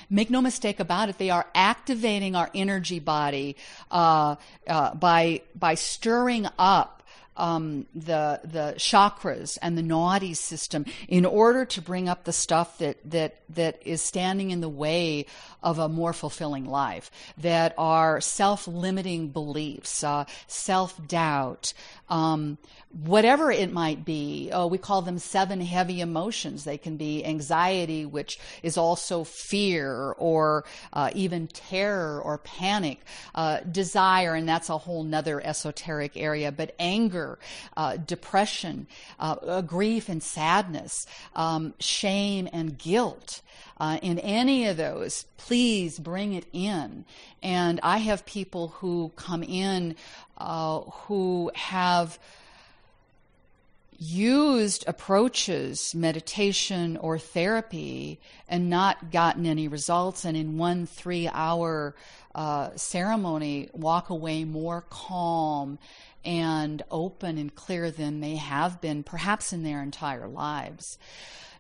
Make 0.10 0.30
no 0.30 0.42
mistake 0.42 0.80
about 0.80 1.10
it; 1.10 1.18
they 1.18 1.30
are 1.30 1.46
activating 1.56 2.36
our 2.36 2.50
energy 2.54 3.00
body 3.00 3.56
uh, 3.92 4.36
uh, 4.68 4.96
by 4.96 5.42
by 5.56 5.76
stirring 5.76 6.48
up 6.58 7.04
um, 7.38 7.86
the 7.94 8.40
the 8.44 8.76
chakras 8.78 9.58
and 9.62 9.78
the 9.78 9.82
nadi 9.82 10.36
system 10.36 10.86
in 11.08 11.26
order 11.26 11.66
to 11.66 11.82
bring 11.82 12.08
up 12.10 12.24
the 12.24 12.34
stuff 12.34 12.78
that 12.80 12.98
that 13.10 13.42
that 13.50 13.82
is 13.86 14.02
standing 14.02 14.52
in 14.52 14.62
the 14.62 14.70
way 14.70 15.26
of 15.62 15.80
a 15.80 15.90
more 15.90 16.14
fulfilling 16.14 16.66
life. 16.66 17.12
That 17.38 17.74
are 17.78 18.22
self 18.22 18.68
limiting 18.68 19.30
beliefs, 19.30 20.04
uh, 20.04 20.26
self 20.48 21.06
doubt. 21.08 21.74
Um, 22.08 22.60
whatever 23.04 23.52
it 23.52 23.74
might 23.74 24.06
be, 24.06 24.52
oh, 24.54 24.68
we 24.68 24.78
call 24.78 25.02
them 25.02 25.20
seven 25.20 25.60
heavy 25.60 26.02
emotions. 26.02 26.64
They 26.64 26.78
can 26.78 26.98
be 26.98 27.26
anxiety, 27.26 28.06
which 28.06 28.40
is 28.64 28.78
also 28.78 29.24
fear, 29.24 30.14
or 30.18 30.66
uh, 30.94 31.10
even 31.14 31.48
terror 31.48 32.22
or 32.22 32.38
panic, 32.38 33.00
uh, 33.34 33.60
desire, 33.62 34.36
and 34.36 34.48
that's 34.48 34.70
a 34.70 34.78
whole 34.78 35.04
nother 35.04 35.46
esoteric 35.46 36.16
area, 36.16 36.52
but 36.52 36.74
anger, 36.80 37.25
uh, 37.76 37.98
depression, 37.98 38.88
uh, 39.20 39.62
grief 39.62 40.10
and 40.10 40.22
sadness, 40.22 41.06
um, 41.36 41.74
shame 41.80 42.48
and 42.52 42.78
guilt. 42.78 43.42
Uh, 43.78 43.98
in 44.02 44.20
any 44.20 44.68
of 44.68 44.78
those, 44.78 45.26
please 45.38 46.00
bring 46.00 46.34
it 46.34 46.46
in. 46.54 47.04
And 47.44 47.80
I 47.84 47.98
have 47.98 48.26
people 48.26 48.70
who 48.80 49.12
come 49.16 49.44
in 49.44 49.96
uh, 50.38 50.82
who 50.82 51.52
have 51.56 52.20
used 53.98 54.84
approaches, 54.88 55.96
meditation 55.96 56.98
or 56.98 57.18
therapy, 57.18 58.20
and 58.48 58.70
not 58.70 59.12
gotten 59.12 59.46
any 59.46 59.68
results, 59.68 60.26
and 60.26 60.36
in 60.36 60.58
one 60.58 60.86
three 60.86 61.30
hour 61.30 61.96
uh, 62.34 62.70
ceremony, 62.76 63.70
walk 63.72 64.10
away 64.10 64.44
more 64.44 64.84
calm 64.90 65.80
and 66.26 66.84
open 66.90 67.38
and 67.38 67.54
clear 67.54 67.92
than 67.92 68.20
they 68.20 68.36
have 68.36 68.82
been 68.82 69.04
perhaps 69.04 69.54
in 69.54 69.64
their 69.64 69.82
entire 69.82 70.28
lives. 70.28 70.98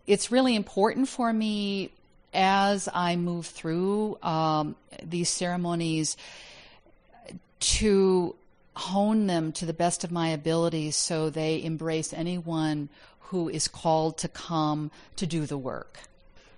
It's 0.07 0.31
really 0.31 0.55
important 0.55 1.07
for 1.07 1.31
me 1.31 1.91
as 2.33 2.89
I 2.93 3.15
move 3.15 3.45
through 3.45 4.17
um, 4.21 4.75
these 5.01 5.29
ceremonies 5.29 6.17
to 7.59 8.35
hone 8.75 9.27
them 9.27 9.51
to 9.53 9.65
the 9.65 9.73
best 9.73 10.03
of 10.03 10.11
my 10.11 10.29
abilities 10.29 10.97
so 10.97 11.29
they 11.29 11.63
embrace 11.63 12.11
anyone 12.11 12.89
who 13.29 13.49
is 13.49 13.67
called 13.67 14.17
to 14.17 14.27
come 14.27 14.91
to 15.15 15.25
do 15.25 15.45
the 15.45 15.57
work. 15.57 15.99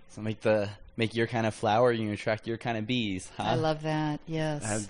So 0.10 0.22
make 0.22 0.42
the 0.42 0.70
make 0.98 1.16
your 1.16 1.28
kind 1.28 1.46
of 1.46 1.54
flower, 1.54 1.92
you 1.92 2.12
attract 2.12 2.48
your 2.48 2.58
kind 2.58 2.78
of 2.78 2.88
bees. 2.88 3.30
Huh? 3.38 3.44
I 3.44 3.56
love 3.56 3.84
that. 3.84 4.20
Yes. 4.26 4.88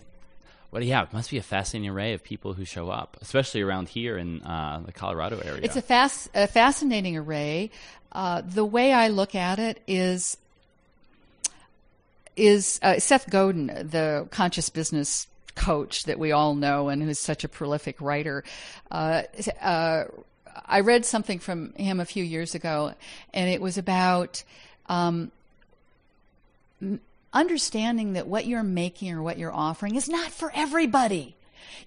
Well, 0.72 0.84
yeah, 0.84 1.04
it 1.04 1.14
must 1.14 1.32
be 1.32 1.38
a 1.38 1.44
fascinating 1.44 1.90
array 1.90 2.14
of 2.14 2.24
people 2.24 2.54
who 2.54 2.66
show 2.66 2.90
up, 2.90 3.18
especially 3.22 3.62
around 3.62 3.88
here 3.88 4.18
in 4.18 4.42
uh, 4.42 4.82
the 4.86 4.92
Colorado 4.92 5.40
area. 5.40 5.62
It's 5.64 5.78
a, 5.78 5.82
fast, 5.82 6.30
a 6.36 6.48
fascinating 6.48 7.16
array. 7.16 7.72
Uh, 8.12 8.42
the 8.42 8.66
way 8.66 8.92
I 8.92 9.08
look 9.08 9.36
at 9.36 9.60
it 9.60 9.82
is 9.88 10.38
is 12.36 12.80
uh, 12.84 13.00
Seth 13.00 13.30
Godin, 13.30 13.68
the 13.68 14.28
conscious 14.30 14.70
business 14.70 15.28
coach 15.56 16.04
that 16.04 16.20
we 16.20 16.32
all 16.32 16.54
know 16.54 16.90
and 16.90 17.02
who's 17.02 17.20
such 17.20 17.44
a 17.44 17.48
prolific 17.48 18.00
writer. 18.00 18.44
Uh, 18.92 19.24
uh, 19.60 20.06
I 20.66 20.82
read 20.82 21.06
something 21.06 21.40
from 21.40 21.74
him 21.74 22.00
a 22.00 22.06
few 22.06 22.24
years 22.24 22.54
ago, 22.54 22.94
and 23.34 23.50
it 23.50 23.60
was 23.60 23.78
about 23.78 24.44
um, 24.88 25.32
understanding 27.34 28.14
that 28.14 28.28
what 28.28 28.46
you're 28.46 28.64
making 28.64 29.14
or 29.14 29.22
what 29.22 29.38
you're 29.38 29.54
offering 29.54 29.96
is 29.96 30.10
not 30.10 30.32
for 30.32 30.52
everybody. 30.56 31.36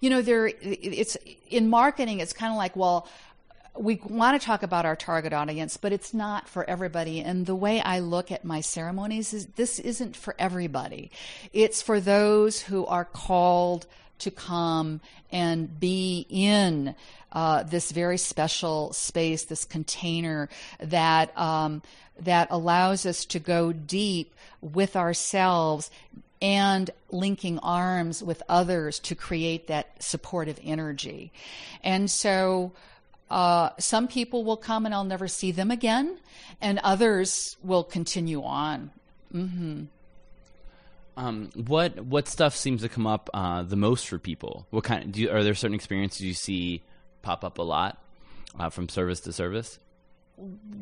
You 0.00 0.10
know, 0.10 0.22
there 0.22 0.50
it's 0.60 1.16
in 1.48 1.68
marketing. 1.68 2.20
It's 2.20 2.32
kind 2.32 2.52
of 2.52 2.56
like, 2.56 2.76
well, 2.76 3.08
we 3.76 4.00
want 4.04 4.40
to 4.40 4.44
talk 4.44 4.62
about 4.62 4.84
our 4.84 4.96
target 4.96 5.32
audience, 5.32 5.76
but 5.76 5.92
it's 5.92 6.12
not 6.12 6.48
for 6.48 6.68
everybody. 6.68 7.20
And 7.20 7.46
the 7.46 7.54
way 7.54 7.80
I 7.80 8.00
look 8.00 8.32
at 8.32 8.44
my 8.44 8.60
ceremonies 8.60 9.32
is 9.32 9.46
this 9.46 9.78
isn't 9.78 10.16
for 10.16 10.34
everybody. 10.38 11.10
It's 11.52 11.80
for 11.80 12.00
those 12.00 12.62
who 12.62 12.86
are 12.86 13.04
called 13.04 13.86
to 14.20 14.30
come 14.30 15.00
and 15.30 15.78
be 15.78 16.26
in 16.28 16.94
uh, 17.32 17.62
this 17.62 17.92
very 17.92 18.18
special 18.18 18.92
space, 18.92 19.44
this 19.44 19.64
container 19.64 20.48
that 20.80 21.36
um, 21.38 21.82
that 22.18 22.48
allows 22.50 23.06
us 23.06 23.24
to 23.24 23.38
go 23.38 23.72
deep 23.72 24.34
with 24.60 24.94
ourselves 24.96 25.90
and 26.42 26.90
linking 27.10 27.58
arms 27.58 28.22
with 28.22 28.42
others 28.48 28.98
to 28.98 29.14
create 29.14 29.66
that 29.66 30.02
supportive 30.02 30.58
energy. 30.62 31.32
And 31.82 32.10
so 32.10 32.72
uh, 33.30 33.70
some 33.78 34.08
people 34.08 34.44
will 34.44 34.56
come 34.56 34.86
and 34.86 34.94
I'll 34.94 35.04
never 35.04 35.28
see 35.28 35.52
them 35.52 35.70
again, 35.70 36.18
and 36.60 36.78
others 36.80 37.56
will 37.62 37.84
continue 37.84 38.42
on. 38.42 38.90
Mm-hmm. 39.34 39.84
Um, 41.20 41.50
what 41.54 42.00
what 42.00 42.28
stuff 42.28 42.56
seems 42.56 42.80
to 42.80 42.88
come 42.88 43.06
up 43.06 43.28
uh, 43.34 43.62
the 43.62 43.76
most 43.76 44.08
for 44.08 44.18
people? 44.18 44.66
What 44.70 44.84
kind? 44.84 45.04
Of, 45.04 45.12
do 45.12 45.20
you, 45.20 45.30
are 45.30 45.44
there 45.44 45.54
certain 45.54 45.74
experiences 45.74 46.22
you 46.22 46.32
see 46.32 46.82
pop 47.20 47.44
up 47.44 47.58
a 47.58 47.62
lot 47.62 48.02
uh, 48.58 48.70
from 48.70 48.88
service 48.88 49.20
to 49.20 49.32
service? 49.32 49.78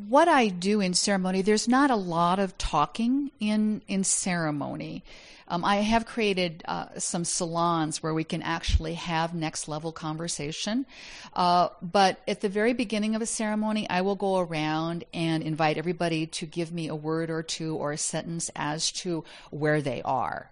What 0.09 0.29
I 0.29 0.49
do 0.49 0.81
in 0.81 0.95
ceremony, 0.95 1.43
there's 1.43 1.69
not 1.69 1.91
a 1.91 1.97
lot 1.97 2.39
of 2.39 2.57
talking 2.59 3.31
in 3.41 3.83
in 3.89 4.05
ceremony. 4.05 5.03
Um, 5.51 5.65
I 5.65 5.77
have 5.77 6.05
created 6.05 6.63
uh, 6.69 6.87
some 6.99 7.25
salons 7.25 8.03
where 8.03 8.13
we 8.13 8.25
can 8.25 8.43
actually 8.43 8.95
have 8.95 9.35
next 9.35 9.67
level 9.67 9.93
conversation. 9.93 10.85
Uh, 11.33 11.71
but 11.81 12.21
at 12.29 12.43
the 12.43 12.51
very 12.51 12.75
beginning 12.75 13.15
of 13.15 13.23
a 13.23 13.27
ceremony, 13.27 13.89
I 13.89 14.03
will 14.03 14.15
go 14.15 14.39
around 14.39 15.05
and 15.15 15.43
invite 15.43 15.79
everybody 15.79 16.27
to 16.27 16.47
give 16.47 16.71
me 16.71 16.89
a 16.89 16.95
word 16.95 17.31
or 17.31 17.43
two 17.43 17.75
or 17.77 17.93
a 17.93 17.99
sentence 17.99 18.51
as 18.55 18.93
to 18.93 19.25
where 19.51 19.81
they 19.81 20.03
are. 20.03 20.51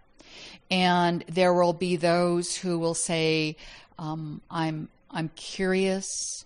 And 0.71 1.25
there 1.29 1.53
will 1.53 1.75
be 1.75 1.97
those 1.97 2.57
who 2.57 2.79
will 2.79 2.95
say, 2.95 3.57
um, 3.99 4.41
"I'm 4.51 4.89
I'm 5.11 5.31
curious." 5.37 6.45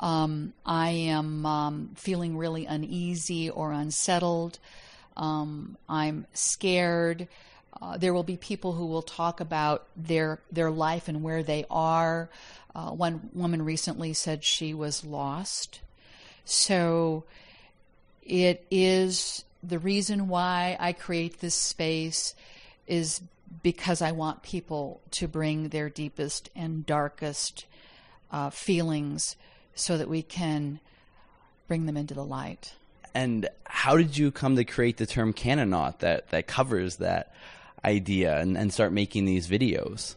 Um, 0.00 0.52
I 0.66 0.90
am 0.90 1.46
um, 1.46 1.90
feeling 1.94 2.36
really 2.36 2.66
uneasy 2.66 3.50
or 3.50 3.72
unsettled. 3.72 4.58
Um, 5.16 5.76
I'm 5.88 6.26
scared. 6.32 7.28
Uh, 7.80 7.96
there 7.96 8.12
will 8.12 8.22
be 8.22 8.36
people 8.36 8.72
who 8.72 8.86
will 8.86 9.02
talk 9.02 9.40
about 9.40 9.86
their 9.96 10.38
their 10.50 10.70
life 10.70 11.08
and 11.08 11.22
where 11.22 11.42
they 11.42 11.64
are. 11.70 12.28
Uh, 12.74 12.90
one 12.90 13.30
woman 13.34 13.62
recently 13.62 14.12
said 14.12 14.44
she 14.44 14.74
was 14.74 15.04
lost. 15.04 15.80
So 16.44 17.24
it 18.22 18.64
is 18.70 19.44
the 19.62 19.78
reason 19.78 20.28
why 20.28 20.76
I 20.80 20.92
create 20.92 21.40
this 21.40 21.54
space 21.54 22.34
is 22.86 23.20
because 23.62 24.02
I 24.02 24.12
want 24.12 24.42
people 24.42 25.00
to 25.12 25.28
bring 25.28 25.68
their 25.68 25.88
deepest 25.88 26.50
and 26.56 26.86
darkest 26.86 27.66
uh, 28.30 28.50
feelings 28.50 29.36
so 29.74 29.96
that 29.96 30.08
we 30.08 30.22
can 30.22 30.80
bring 31.68 31.86
them 31.86 31.96
into 31.96 32.14
the 32.14 32.24
light. 32.24 32.74
And 33.14 33.48
how 33.64 33.96
did 33.96 34.16
you 34.16 34.30
come 34.30 34.56
to 34.56 34.64
create 34.64 34.96
the 34.96 35.06
term 35.06 35.32
canonaut 35.32 35.98
that, 35.98 36.30
that 36.30 36.46
covers 36.46 36.96
that? 36.96 37.32
idea 37.84 38.38
and, 38.38 38.56
and 38.56 38.72
start 38.72 38.92
making 38.92 39.24
these 39.24 39.48
videos? 39.48 40.14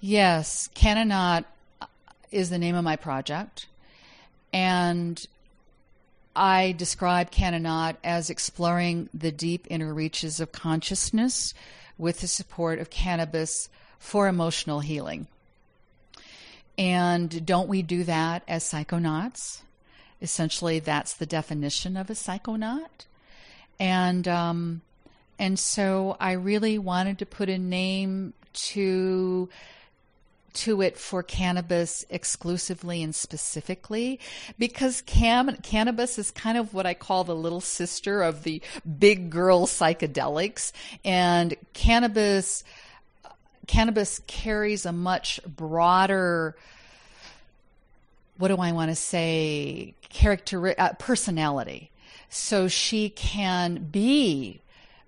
Yes, 0.00 0.68
Canonaut 0.74 1.44
is 2.30 2.50
the 2.50 2.58
name 2.58 2.74
of 2.74 2.84
my 2.84 2.96
project. 2.96 3.66
And 4.52 5.22
I 6.34 6.72
describe 6.72 7.30
Canonaut 7.30 7.96
as 8.02 8.30
exploring 8.30 9.08
the 9.12 9.32
deep 9.32 9.66
inner 9.70 9.92
reaches 9.92 10.40
of 10.40 10.52
consciousness 10.52 11.54
with 11.98 12.20
the 12.20 12.28
support 12.28 12.78
of 12.78 12.90
cannabis 12.90 13.68
for 13.98 14.26
emotional 14.26 14.80
healing. 14.80 15.26
And 16.80 17.44
don't 17.44 17.68
we 17.68 17.82
do 17.82 18.04
that 18.04 18.42
as 18.48 18.64
psychonauts? 18.64 19.60
Essentially, 20.22 20.78
that's 20.78 21.12
the 21.12 21.26
definition 21.26 21.94
of 21.94 22.08
a 22.08 22.14
psychonaut. 22.14 23.04
And 23.78 24.26
um, 24.26 24.80
and 25.38 25.58
so 25.58 26.16
I 26.18 26.32
really 26.32 26.78
wanted 26.78 27.18
to 27.18 27.26
put 27.26 27.50
a 27.50 27.58
name 27.58 28.32
to 28.70 29.50
to 30.54 30.80
it 30.80 30.96
for 30.96 31.22
cannabis 31.22 32.06
exclusively 32.08 33.02
and 33.02 33.14
specifically 33.14 34.18
because 34.58 35.02
cam- 35.02 35.56
cannabis 35.58 36.18
is 36.18 36.30
kind 36.30 36.56
of 36.56 36.72
what 36.72 36.86
I 36.86 36.94
call 36.94 37.24
the 37.24 37.36
little 37.36 37.60
sister 37.60 38.22
of 38.22 38.42
the 38.42 38.62
big 38.98 39.28
girl 39.28 39.66
psychedelics 39.66 40.72
and 41.04 41.54
cannabis 41.74 42.64
cannabis 43.66 44.20
carries 44.26 44.86
a 44.86 44.92
much 44.92 45.40
broader 45.46 46.56
what 48.40 48.48
do 48.48 48.56
I 48.56 48.72
want 48.72 48.90
to 48.90 48.94
say 48.94 49.94
character 50.08 50.74
uh, 50.80 50.94
personality. 50.98 51.90
So 52.30 52.68
she 52.68 53.10
can 53.10 53.88
be 53.90 54.62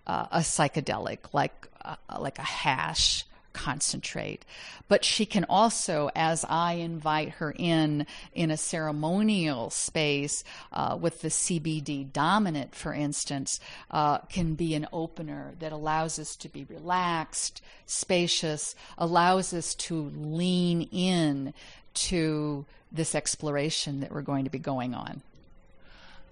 uh, 0.07 0.27
a 0.31 0.39
psychedelic 0.41 1.33
like 1.33 1.67
uh, 1.83 1.97
like 2.19 2.39
a 2.39 2.43
hash 2.43 3.25
concentrate 3.53 4.45
but 4.89 5.05
she 5.05 5.27
can 5.27 5.45
also 5.49 6.11
as 6.15 6.45
i 6.49 6.75
invite 6.75 7.31
her 7.31 7.55
in 7.59 8.07
in 8.35 8.51
a 8.51 8.57
ceremonial 8.57 9.71
space 9.71 10.45
uh, 10.73 10.97
with 11.01 11.21
the 11.23 11.29
cbd 11.29 12.11
dominant 12.13 12.75
for 12.75 12.93
instance 12.93 13.61
uh, 13.91 14.19
can 14.19 14.55
be 14.55 14.75
an 14.75 14.87
opener 14.93 15.53
that 15.59 15.73
allows 15.73 16.19
us 16.19 16.37
to 16.37 16.49
be 16.49 16.65
relaxed 16.65 17.63
spacious 17.87 18.75
allows 18.99 19.53
us 19.53 19.75
to 19.75 20.11
lean 20.17 20.83
in 20.93 21.53
to 21.95 22.65
this 22.91 23.15
exploration 23.15 24.01
that 24.01 24.11
we're 24.11 24.23
going 24.23 24.45
to 24.45 24.51
be 24.51 24.59
going 24.59 24.95
on 24.95 25.23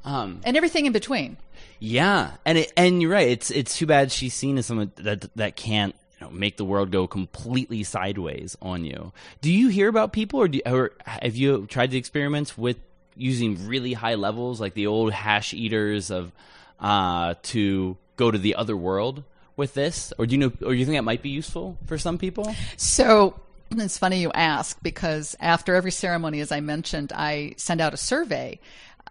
um, 0.05 0.41
and 0.45 0.57
everything 0.57 0.87
in 0.87 0.93
between. 0.93 1.37
Yeah, 1.79 2.33
and 2.45 2.59
it, 2.59 2.73
and 2.77 3.03
you're 3.03 3.11
right. 3.11 3.29
It's 3.29 3.51
it's 3.51 3.77
too 3.77 3.87
bad 3.87 4.11
she's 4.11 4.35
seen 4.35 4.59
as 4.59 4.67
someone 4.67 4.93
that 4.97 5.35
that 5.37 5.57
can't 5.57 5.95
you 6.21 6.27
know, 6.27 6.33
make 6.33 6.57
the 6.57 6.65
world 6.65 6.91
go 6.91 7.07
completely 7.07 7.83
sideways 7.83 8.57
on 8.61 8.85
you. 8.85 9.13
Do 9.41 9.51
you 9.51 9.69
hear 9.69 9.89
about 9.89 10.13
people, 10.13 10.41
or, 10.41 10.49
do, 10.49 10.61
or 10.67 10.93
have 11.05 11.35
you 11.35 11.67
tried 11.67 11.91
the 11.91 11.99
experiments 11.99 12.59
with 12.59 12.77
using 13.17 13.67
really 13.67 13.95
high 13.95 14.17
levels, 14.17 14.61
like 14.61 14.75
the 14.75 14.87
old 14.87 15.13
hash 15.13 15.55
eaters 15.55 16.11
of 16.11 16.33
uh, 16.79 17.35
to 17.43 17.97
go 18.17 18.31
to 18.31 18.39
the 18.39 18.55
other 18.55 18.77
world 18.77 19.25
with 19.57 19.75
this, 19.75 20.13
or 20.19 20.27
do 20.27 20.35
you 20.35 20.39
know, 20.39 20.53
or 20.65 20.75
you 20.75 20.85
think 20.85 20.97
that 20.97 21.03
might 21.03 21.23
be 21.23 21.31
useful 21.31 21.77
for 21.87 21.99
some 21.99 22.19
people? 22.19 22.55
So 22.77 23.35
It's 23.73 23.99
funny 23.99 24.21
you 24.21 24.33
ask 24.33 24.77
because 24.83 25.37
after 25.39 25.77
every 25.77 25.93
ceremony, 25.93 26.41
as 26.41 26.51
I 26.51 26.61
mentioned, 26.61 27.13
I 27.15 27.55
send 27.57 27.81
out 27.81 27.95
a 27.95 27.97
survey. 27.97 28.59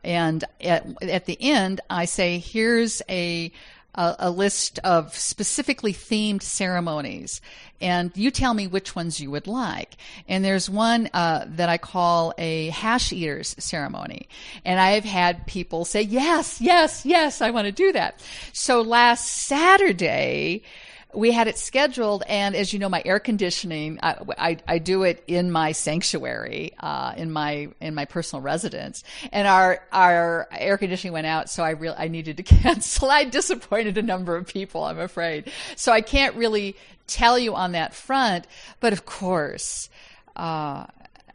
And 0.04 0.44
at, 0.60 0.86
at 1.02 1.26
the 1.26 1.38
end, 1.40 1.80
I 1.90 2.06
say, 2.06 2.40
here's 2.40 3.02
a, 3.10 3.52
a, 3.96 4.16
a 4.20 4.32
list 4.32 4.80
of 4.84 5.16
specifically 5.18 5.94
themed 5.94 6.42
ceremonies, 6.42 7.42
and 7.82 8.12
you 8.16 8.32
tell 8.32 8.54
me 8.54 8.68
which 8.68 8.96
ones 8.96 9.20
you 9.20 9.32
would 9.32 9.48
like. 9.48 9.96
And 10.28 10.44
there's 10.44 10.70
one 10.70 11.10
uh, 11.14 11.46
that 11.48 11.70
I 11.70 11.78
call 11.78 12.34
a 12.38 12.70
hash 12.70 13.12
eaters 13.12 13.56
ceremony, 13.60 14.28
and 14.66 14.80
I 14.80 14.92
have 14.92 15.06
had 15.06 15.48
people 15.48 15.86
say, 15.86 16.02
"Yes, 16.02 16.62
yes, 16.62 17.06
yes, 17.06 17.42
I 17.42 17.52
want 17.52 17.66
to 17.66 17.72
do 17.72 17.92
that." 17.94 18.24
So 18.54 18.82
last 18.82 19.28
Saturday 19.28 20.64
we 21.14 21.32
had 21.32 21.48
it 21.48 21.58
scheduled, 21.58 22.24
and 22.28 22.56
as 22.56 22.72
you 22.72 22.78
know, 22.78 22.88
my 22.88 23.02
air 23.04 23.20
conditioning, 23.20 24.00
I, 24.04 24.16
I, 24.38 24.58
I 24.68 24.78
do 24.78 25.04
it 25.04 25.24
in 25.26 25.52
my 25.52 25.72
sanctuary, 25.72 26.74
uh, 26.80 27.14
in 27.18 27.32
my 27.32 27.70
in 27.82 27.96
my 27.96 28.06
personal 28.06 28.42
residence, 28.44 29.04
and 29.32 29.48
our 29.48 29.82
our 29.92 30.48
air 30.52 30.78
conditioning 30.78 31.14
went 31.14 31.26
out, 31.26 31.50
so 31.50 31.64
I 31.64 31.72
really 31.72 31.96
I 31.98 32.10
needed 32.10 32.38
to 32.38 32.44
cancel. 32.44 33.10
I 33.10 33.24
disappointed 33.24 33.98
a 33.98 34.04
number 34.04 34.36
of 34.36 34.48
people, 34.48 34.84
I'm 34.84 35.00
afraid, 35.00 35.52
so 35.76 35.92
I 35.92 36.02
can't 36.02 36.36
really 36.36 36.76
tell 37.08 37.40
you 37.40 37.56
on 37.56 37.72
that 37.72 37.96
front. 37.96 38.46
But 38.80 38.94
of 38.94 39.06
course, 39.08 39.90
uh, 40.36 40.86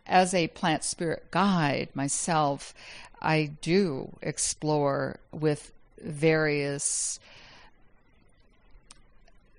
as 0.07 0.35
a 0.35 0.47
plant 0.49 0.85
spirit 0.85 1.33
guide 1.33 1.89
myself, 1.95 2.75
I 3.21 3.51
do 3.61 4.17
explore 4.23 5.19
with 5.33 5.73
various 6.01 7.19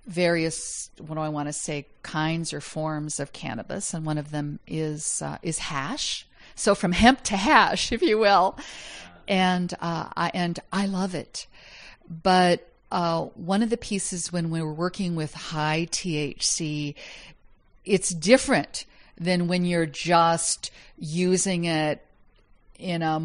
various 0.07 0.89
what 0.99 1.15
do 1.15 1.21
I 1.21 1.29
want 1.29 1.49
to 1.49 1.53
say 1.53 1.87
kinds 2.03 2.53
or 2.53 2.61
forms 2.61 3.19
of 3.19 3.33
cannabis, 3.33 3.93
and 3.93 4.05
one 4.05 4.17
of 4.17 4.31
them 4.31 4.59
is 4.67 5.21
uh, 5.21 5.37
is 5.41 5.59
hash. 5.59 6.27
So 6.55 6.75
from 6.75 6.91
hemp 6.91 7.21
to 7.23 7.37
hash, 7.37 7.91
if 7.91 8.01
you 8.01 8.17
will, 8.17 8.57
and 9.27 9.73
uh, 9.79 10.09
I 10.15 10.31
and 10.33 10.59
I 10.71 10.85
love 10.85 11.15
it. 11.15 11.47
But 12.09 12.67
uh, 12.91 13.23
one 13.35 13.63
of 13.63 13.69
the 13.69 13.77
pieces 13.77 14.31
when 14.31 14.49
we 14.51 14.61
were 14.61 14.73
working 14.73 15.15
with 15.15 15.33
high 15.33 15.87
THC, 15.91 16.95
it's 17.83 18.09
different 18.09 18.85
than 19.17 19.47
when 19.47 19.65
you're 19.65 19.85
just 19.85 20.71
using 20.97 21.65
it 21.65 22.05
in 22.77 23.01
a 23.01 23.19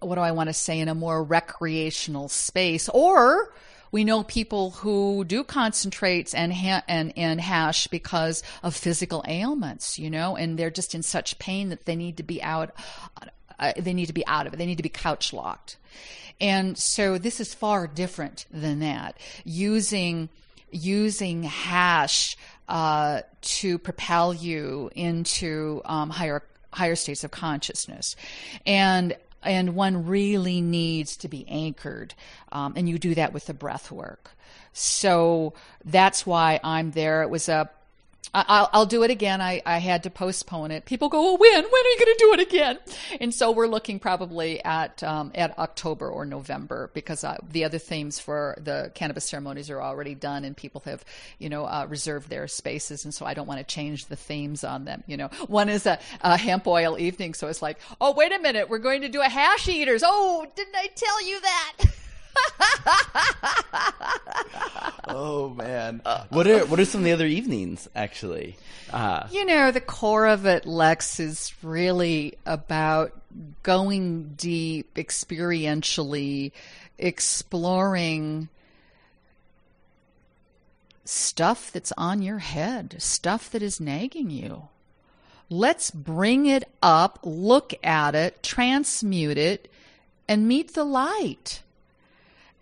what 0.00 0.14
do 0.14 0.20
I 0.20 0.32
want 0.32 0.48
to 0.48 0.54
say 0.54 0.80
in 0.80 0.88
a 0.88 0.94
more 0.94 1.22
recreational 1.22 2.28
space 2.28 2.88
or 2.88 3.52
we 3.92 4.04
know 4.04 4.22
people 4.22 4.70
who 4.70 5.24
do 5.24 5.44
concentrates 5.44 6.34
and 6.34 6.52
ha- 6.52 6.82
and 6.88 7.12
and 7.16 7.40
hash 7.40 7.86
because 7.88 8.42
of 8.62 8.74
physical 8.74 9.24
ailments, 9.26 9.98
you 9.98 10.10
know, 10.10 10.36
and 10.36 10.58
they're 10.58 10.70
just 10.70 10.94
in 10.94 11.02
such 11.02 11.38
pain 11.38 11.68
that 11.70 11.84
they 11.86 11.96
need 11.96 12.16
to 12.18 12.22
be 12.22 12.42
out. 12.42 12.74
Uh, 13.58 13.72
they 13.76 13.92
need 13.92 14.06
to 14.06 14.12
be 14.12 14.26
out 14.26 14.46
of 14.46 14.54
it. 14.54 14.56
They 14.56 14.66
need 14.66 14.78
to 14.78 14.82
be 14.82 14.88
couch 14.88 15.32
locked. 15.32 15.76
And 16.40 16.78
so 16.78 17.18
this 17.18 17.40
is 17.40 17.52
far 17.52 17.86
different 17.86 18.46
than 18.50 18.80
that. 18.80 19.18
Using 19.44 20.30
using 20.70 21.42
hash 21.42 22.36
uh, 22.68 23.22
to 23.42 23.78
propel 23.78 24.32
you 24.32 24.90
into 24.94 25.82
um, 25.84 26.10
higher 26.10 26.42
higher 26.72 26.94
states 26.94 27.24
of 27.24 27.30
consciousness, 27.30 28.14
and 28.64 29.16
and 29.42 29.74
one 29.74 30.06
really 30.06 30.60
needs 30.60 31.16
to 31.18 31.28
be 31.28 31.46
anchored. 31.48 32.14
Um, 32.52 32.74
and 32.76 32.88
you 32.88 32.98
do 32.98 33.14
that 33.14 33.32
with 33.32 33.46
the 33.46 33.54
breath 33.54 33.90
work. 33.90 34.30
So 34.72 35.54
that's 35.84 36.26
why 36.26 36.60
I'm 36.62 36.92
there. 36.92 37.22
It 37.22 37.30
was 37.30 37.48
a 37.48 37.70
I'll, 38.32 38.70
I'll, 38.72 38.86
do 38.86 39.02
it 39.02 39.10
again. 39.10 39.40
I, 39.40 39.60
I 39.66 39.78
had 39.78 40.04
to 40.04 40.10
postpone 40.10 40.70
it. 40.70 40.84
People 40.84 41.08
go, 41.08 41.20
well, 41.20 41.36
when? 41.36 41.50
When 41.50 41.64
are 41.64 41.88
you 41.88 41.98
going 41.98 42.14
to 42.14 42.18
do 42.18 42.32
it 42.34 42.40
again? 42.40 42.78
And 43.20 43.34
so 43.34 43.50
we're 43.50 43.66
looking 43.66 43.98
probably 43.98 44.62
at 44.64 45.02
um, 45.02 45.32
at 45.34 45.58
October 45.58 46.08
or 46.08 46.24
November 46.24 46.90
because 46.94 47.24
uh, 47.24 47.38
the 47.50 47.64
other 47.64 47.78
themes 47.78 48.20
for 48.20 48.56
the 48.62 48.92
cannabis 48.94 49.28
ceremonies 49.28 49.68
are 49.68 49.82
already 49.82 50.14
done 50.14 50.44
and 50.44 50.56
people 50.56 50.80
have, 50.84 51.04
you 51.38 51.48
know, 51.48 51.64
uh, 51.64 51.86
reserved 51.88 52.30
their 52.30 52.46
spaces. 52.46 53.04
And 53.04 53.12
so 53.12 53.26
I 53.26 53.34
don't 53.34 53.48
want 53.48 53.58
to 53.58 53.64
change 53.64 54.06
the 54.06 54.16
themes 54.16 54.62
on 54.62 54.84
them. 54.84 55.02
You 55.08 55.16
know, 55.16 55.28
one 55.48 55.68
is 55.68 55.86
a, 55.86 55.98
a 56.20 56.36
hemp 56.36 56.68
oil 56.68 56.98
evening. 57.00 57.34
So 57.34 57.48
it's 57.48 57.62
like, 57.62 57.78
oh, 58.00 58.14
wait 58.14 58.32
a 58.32 58.38
minute. 58.38 58.68
We're 58.68 58.78
going 58.78 59.02
to 59.02 59.08
do 59.08 59.20
a 59.20 59.28
hash 59.28 59.66
eaters. 59.68 60.04
Oh, 60.06 60.46
didn't 60.54 60.76
I 60.76 60.86
tell 60.94 61.26
you 61.26 61.40
that? 61.40 61.76
oh 65.08 65.54
man, 65.56 66.02
what 66.30 66.46
are 66.46 66.64
what 66.66 66.80
are 66.80 66.84
some 66.84 67.00
of 67.00 67.04
the 67.04 67.12
other 67.12 67.26
evenings 67.26 67.88
actually? 67.94 68.56
Uh, 68.92 69.26
you 69.30 69.44
know, 69.44 69.70
the 69.70 69.80
core 69.80 70.26
of 70.26 70.46
it, 70.46 70.66
Lex, 70.66 71.20
is 71.20 71.52
really 71.62 72.34
about 72.44 73.12
going 73.62 74.34
deep, 74.36 74.94
experientially, 74.94 76.52
exploring 76.98 78.48
stuff 81.04 81.72
that's 81.72 81.92
on 81.96 82.22
your 82.22 82.38
head, 82.38 82.96
stuff 82.98 83.50
that 83.50 83.62
is 83.62 83.80
nagging 83.80 84.30
you. 84.30 84.68
Let's 85.48 85.90
bring 85.90 86.46
it 86.46 86.64
up, 86.80 87.18
look 87.24 87.74
at 87.82 88.14
it, 88.14 88.42
transmute 88.42 89.38
it, 89.38 89.70
and 90.28 90.46
meet 90.46 90.74
the 90.74 90.84
light. 90.84 91.62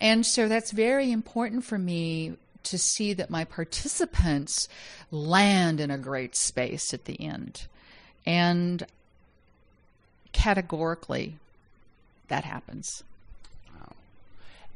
And 0.00 0.24
so 0.24 0.48
that's 0.48 0.70
very 0.70 1.10
important 1.10 1.64
for 1.64 1.78
me 1.78 2.34
to 2.64 2.78
see 2.78 3.12
that 3.14 3.30
my 3.30 3.44
participants 3.44 4.68
land 5.10 5.80
in 5.80 5.90
a 5.90 5.98
great 5.98 6.36
space 6.36 6.92
at 6.92 7.04
the 7.06 7.20
end. 7.20 7.66
And 8.26 8.86
categorically, 10.32 11.38
that 12.28 12.44
happens. 12.44 13.02
Wow. 13.74 13.92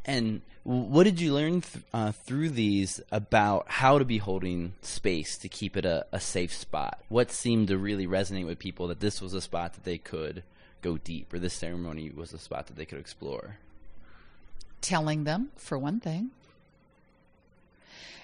And 0.04 0.40
what 0.64 1.04
did 1.04 1.20
you 1.20 1.34
learn 1.34 1.60
th- 1.60 1.84
uh, 1.92 2.12
through 2.12 2.50
these 2.50 3.00
about 3.10 3.66
how 3.68 3.98
to 3.98 4.04
be 4.04 4.18
holding 4.18 4.72
space 4.80 5.36
to 5.38 5.48
keep 5.48 5.76
it 5.76 5.84
a, 5.84 6.06
a 6.12 6.20
safe 6.20 6.54
spot? 6.54 7.00
What 7.08 7.30
seemed 7.30 7.68
to 7.68 7.76
really 7.76 8.06
resonate 8.06 8.46
with 8.46 8.58
people 8.58 8.88
that 8.88 9.00
this 9.00 9.20
was 9.20 9.34
a 9.34 9.40
spot 9.40 9.74
that 9.74 9.84
they 9.84 9.98
could 9.98 10.42
go 10.80 10.96
deep, 10.96 11.32
or 11.32 11.38
this 11.38 11.54
ceremony 11.54 12.10
was 12.10 12.32
a 12.32 12.38
spot 12.38 12.68
that 12.68 12.76
they 12.76 12.84
could 12.86 12.98
explore? 12.98 13.56
Telling 14.82 15.24
them, 15.24 15.50
for 15.56 15.78
one 15.78 16.00
thing. 16.00 16.30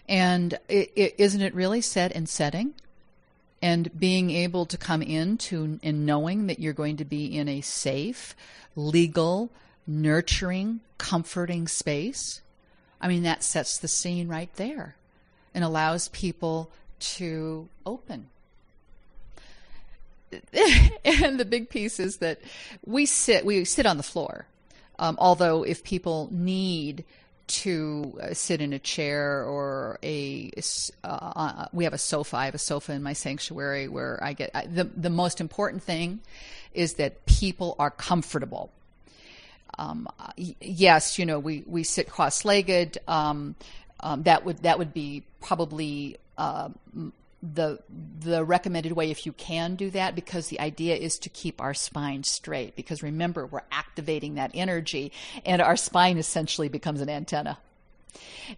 And 0.08 0.58
is 0.68 1.12
isn't 1.18 1.40
it 1.40 1.54
really 1.54 1.80
set 1.80 2.12
and 2.12 2.28
setting? 2.28 2.74
And 3.60 3.98
being 3.98 4.30
able 4.30 4.66
to 4.66 4.78
come 4.78 5.02
into 5.02 5.80
and 5.82 6.06
knowing 6.06 6.46
that 6.46 6.60
you're 6.60 6.72
going 6.72 6.96
to 6.98 7.04
be 7.04 7.26
in 7.26 7.48
a 7.48 7.60
safe, 7.60 8.36
legal, 8.76 9.50
nurturing, 9.86 10.80
comforting 10.96 11.66
space. 11.66 12.40
I 13.00 13.08
mean, 13.08 13.24
that 13.24 13.42
sets 13.42 13.78
the 13.78 13.88
scene 13.88 14.28
right 14.28 14.52
there 14.54 14.96
and 15.54 15.64
allows 15.64 16.08
people 16.08 16.70
to 17.00 17.68
open. 17.84 18.28
and 21.04 21.40
the 21.40 21.44
big 21.44 21.70
piece 21.70 21.98
is 21.98 22.18
that 22.18 22.38
we 22.84 23.06
sit 23.06 23.46
we 23.46 23.64
sit 23.64 23.86
on 23.86 23.96
the 23.96 24.02
floor 24.02 24.46
um, 24.98 25.16
although, 25.20 25.62
if 25.62 25.84
people 25.84 26.28
need 26.30 27.04
to 27.48 28.18
uh, 28.22 28.34
sit 28.34 28.60
in 28.60 28.72
a 28.72 28.78
chair 28.78 29.42
or 29.44 29.98
a 30.02 30.50
uh, 31.02 31.08
uh, 31.08 31.66
we 31.72 31.84
have 31.84 31.94
a 31.94 31.98
sofa. 31.98 32.36
I 32.36 32.44
have 32.44 32.54
a 32.54 32.58
sofa 32.58 32.92
in 32.92 33.02
my 33.02 33.14
sanctuary 33.14 33.88
where 33.88 34.22
I 34.22 34.34
get 34.34 34.50
I, 34.54 34.66
the 34.66 34.84
the 34.84 35.10
most 35.10 35.40
important 35.40 35.82
thing 35.82 36.20
is 36.74 36.94
that 36.94 37.24
people 37.26 37.74
are 37.78 37.90
comfortable. 37.90 38.70
Um, 39.78 40.08
yes, 40.36 41.18
you 41.18 41.24
know 41.26 41.38
we 41.38 41.64
we 41.66 41.84
sit 41.84 42.08
cross-legged. 42.08 42.98
Um, 43.08 43.54
um, 44.00 44.22
that 44.24 44.44
would 44.44 44.58
that 44.58 44.78
would 44.78 44.92
be 44.92 45.24
probably 45.40 46.18
uh, 46.36 46.68
the 47.42 47.78
the 48.18 48.44
recommended 48.44 48.92
way 48.92 49.10
if 49.10 49.24
you 49.24 49.32
can 49.32 49.76
do 49.76 49.90
that 49.90 50.14
because 50.14 50.48
the 50.48 50.58
idea 50.58 50.96
is 50.96 51.18
to 51.18 51.28
keep 51.28 51.60
our 51.60 51.74
spine 51.74 52.24
straight 52.24 52.74
because 52.74 53.02
remember 53.02 53.46
we're 53.46 53.60
activating 53.70 54.34
that 54.34 54.50
energy 54.54 55.12
and 55.44 55.62
our 55.62 55.76
spine 55.76 56.18
essentially 56.18 56.68
becomes 56.68 57.00
an 57.00 57.08
antenna. 57.08 57.58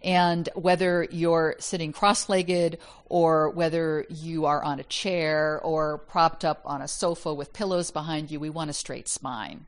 And 0.01 0.47
whether 0.55 1.05
you're 1.11 1.55
sitting 1.59 1.91
cross-legged 1.91 2.79
or 3.05 3.49
whether 3.49 4.05
you 4.09 4.45
are 4.45 4.63
on 4.63 4.79
a 4.79 4.83
chair 4.83 5.59
or 5.61 5.97
propped 5.99 6.45
up 6.45 6.61
on 6.65 6.81
a 6.81 6.87
sofa 6.87 7.33
with 7.33 7.53
pillows 7.53 7.91
behind 7.91 8.31
you 8.31 8.39
we 8.39 8.49
want 8.49 8.69
a 8.69 8.73
straight 8.73 9.07
spine. 9.07 9.65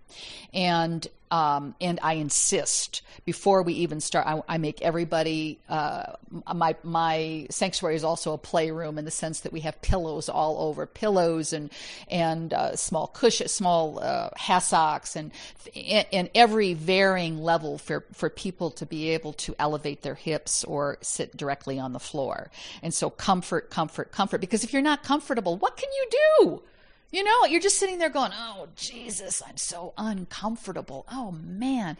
And 0.53 1.05
Um, 1.33 1.73
and 1.81 1.99
I 2.03 2.13
insist 2.13 3.01
before 3.25 3.63
we 3.63 3.73
even 3.73 3.99
start. 4.01 4.27
I, 4.27 4.43
I 4.47 4.57
make 4.59 4.83
everybody. 4.83 5.57
Uh, 5.67 6.13
my 6.53 6.75
my 6.83 7.47
sanctuary 7.49 7.95
is 7.95 8.03
also 8.03 8.33
a 8.33 8.37
playroom 8.37 8.99
in 8.99 9.05
the 9.05 9.09
sense 9.09 9.39
that 9.39 9.51
we 9.51 9.61
have 9.61 9.81
pillows 9.81 10.29
all 10.29 10.59
over, 10.59 10.85
pillows 10.85 11.51
and 11.51 11.71
and 12.07 12.53
uh, 12.53 12.75
small 12.75 13.07
cushions, 13.07 13.51
small 13.51 13.97
uh, 13.97 14.29
hassocks, 14.37 15.15
and 15.15 15.31
and 16.13 16.29
every 16.35 16.75
varying 16.75 17.39
level 17.39 17.79
for 17.79 18.05
for 18.13 18.29
people 18.29 18.69
to 18.69 18.85
be 18.85 19.09
able 19.09 19.33
to 19.33 19.55
elevate 19.57 20.03
their 20.03 20.13
hips 20.13 20.63
or 20.63 20.99
sit 21.01 21.35
directly 21.35 21.79
on 21.79 21.93
the 21.93 21.99
floor. 21.99 22.51
And 22.83 22.93
so 22.93 23.09
comfort, 23.09 23.71
comfort, 23.71 24.11
comfort. 24.11 24.39
Because 24.39 24.63
if 24.63 24.71
you're 24.71 24.83
not 24.83 25.01
comfortable, 25.01 25.57
what 25.57 25.77
can 25.77 25.89
you 25.91 26.07
do? 26.11 26.63
You 27.13 27.23
know, 27.23 27.45
you're 27.45 27.61
just 27.61 27.77
sitting 27.77 27.99
there 27.99 28.09
going, 28.09 28.31
oh, 28.33 28.67
Jesus, 28.75 29.43
I'm 29.47 29.55
so 29.55 29.93
uncomfortable. 29.99 31.05
Oh, 31.11 31.29
man. 31.31 31.95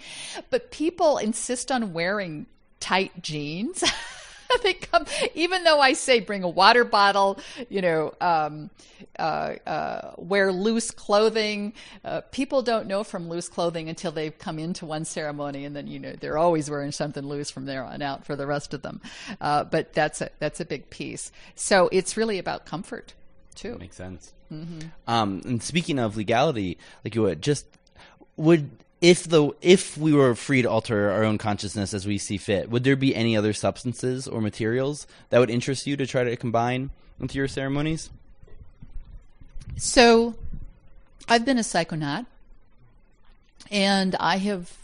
But 0.49 0.71
people 0.71 1.19
insist 1.19 1.71
on 1.71 1.93
wearing 1.93 2.47
tight 2.80 3.21
jeans. 3.21 3.84
they 4.63 4.73
come, 4.73 5.06
even 5.36 5.65
though 5.65 5.80
I 5.80 5.93
say 5.93 6.19
bring 6.19 6.41
a 6.41 6.49
water 6.49 6.84
bottle, 6.84 7.38
you 7.69 7.84
know, 7.84 8.15
um, 8.21 8.71
uh, 9.19 9.54
uh, 9.67 10.13
wear 10.17 10.52
loose 10.52 10.89
clothing. 10.89 11.73
Uh, 12.04 12.21
people 12.32 12.63
don't 12.63 12.88
know 12.88 13.04
from 13.04 13.30
loose 13.30 13.49
clothing 13.49 13.89
until 13.89 14.12
they've 14.12 14.38
come 14.39 14.58
into 14.58 14.88
one 14.88 15.06
ceremony, 15.06 15.65
and 15.65 15.76
then 15.76 15.86
you 15.86 15.99
know 15.99 16.13
they're 16.19 16.39
always 16.39 16.71
wearing 16.71 16.91
something 16.91 17.23
loose 17.23 17.52
from 17.52 17.65
there 17.65 17.84
on 17.84 18.02
out 18.02 18.26
for 18.26 18.36
the 18.36 18.47
rest 18.47 18.73
of 18.73 18.82
them. 18.82 18.99
Uh, 19.39 19.63
but 19.63 19.93
that's 19.93 20.21
a 20.21 20.32
that's 20.39 20.60
a 20.60 20.65
big 20.65 20.89
piece. 20.89 21.32
So 21.54 21.88
it's 21.91 22.17
really 22.17 22.39
about 22.39 22.65
comfort 22.65 23.13
too. 23.54 23.78
Makes 23.78 23.98
sense. 23.98 24.34
Mm-hmm. 24.52 24.80
Um, 25.08 25.42
and 25.46 25.63
speaking 25.63 26.00
of 26.00 26.18
legality, 26.18 26.78
like 27.04 27.16
you 27.16 27.24
would 27.24 27.42
just 27.42 27.66
would 28.38 28.70
if 29.04 29.26
the 29.26 29.52
if 29.62 29.98
we 29.98 30.13
were 30.13 30.34
free 30.34 30.62
to 30.62 30.70
alter 30.70 31.12
our 31.12 31.26
own 31.26 31.38
consciousness 31.38 31.94
as 31.94 32.08
we 32.08 32.18
see 32.18 32.38
fit, 32.38 32.70
would 32.70 32.84
there 32.86 32.96
be 32.96 33.13
any 33.13 33.36
other 33.36 33.52
substances 33.52 34.28
or 34.28 34.39
materials 34.39 35.06
that 35.30 35.39
would 35.39 35.50
interest 35.50 35.86
you 35.86 35.98
to 35.98 36.08
try 36.08 36.24
to 36.24 36.36
combine 36.38 36.89
into 37.20 37.38
your 37.38 37.50
ceremonies? 37.50 38.10
So, 39.76 40.36
I've 41.28 41.44
been 41.44 41.58
a 41.58 41.62
psychonaut, 41.62 42.28
and 43.70 44.16
I 44.22 44.38
have 44.38 44.78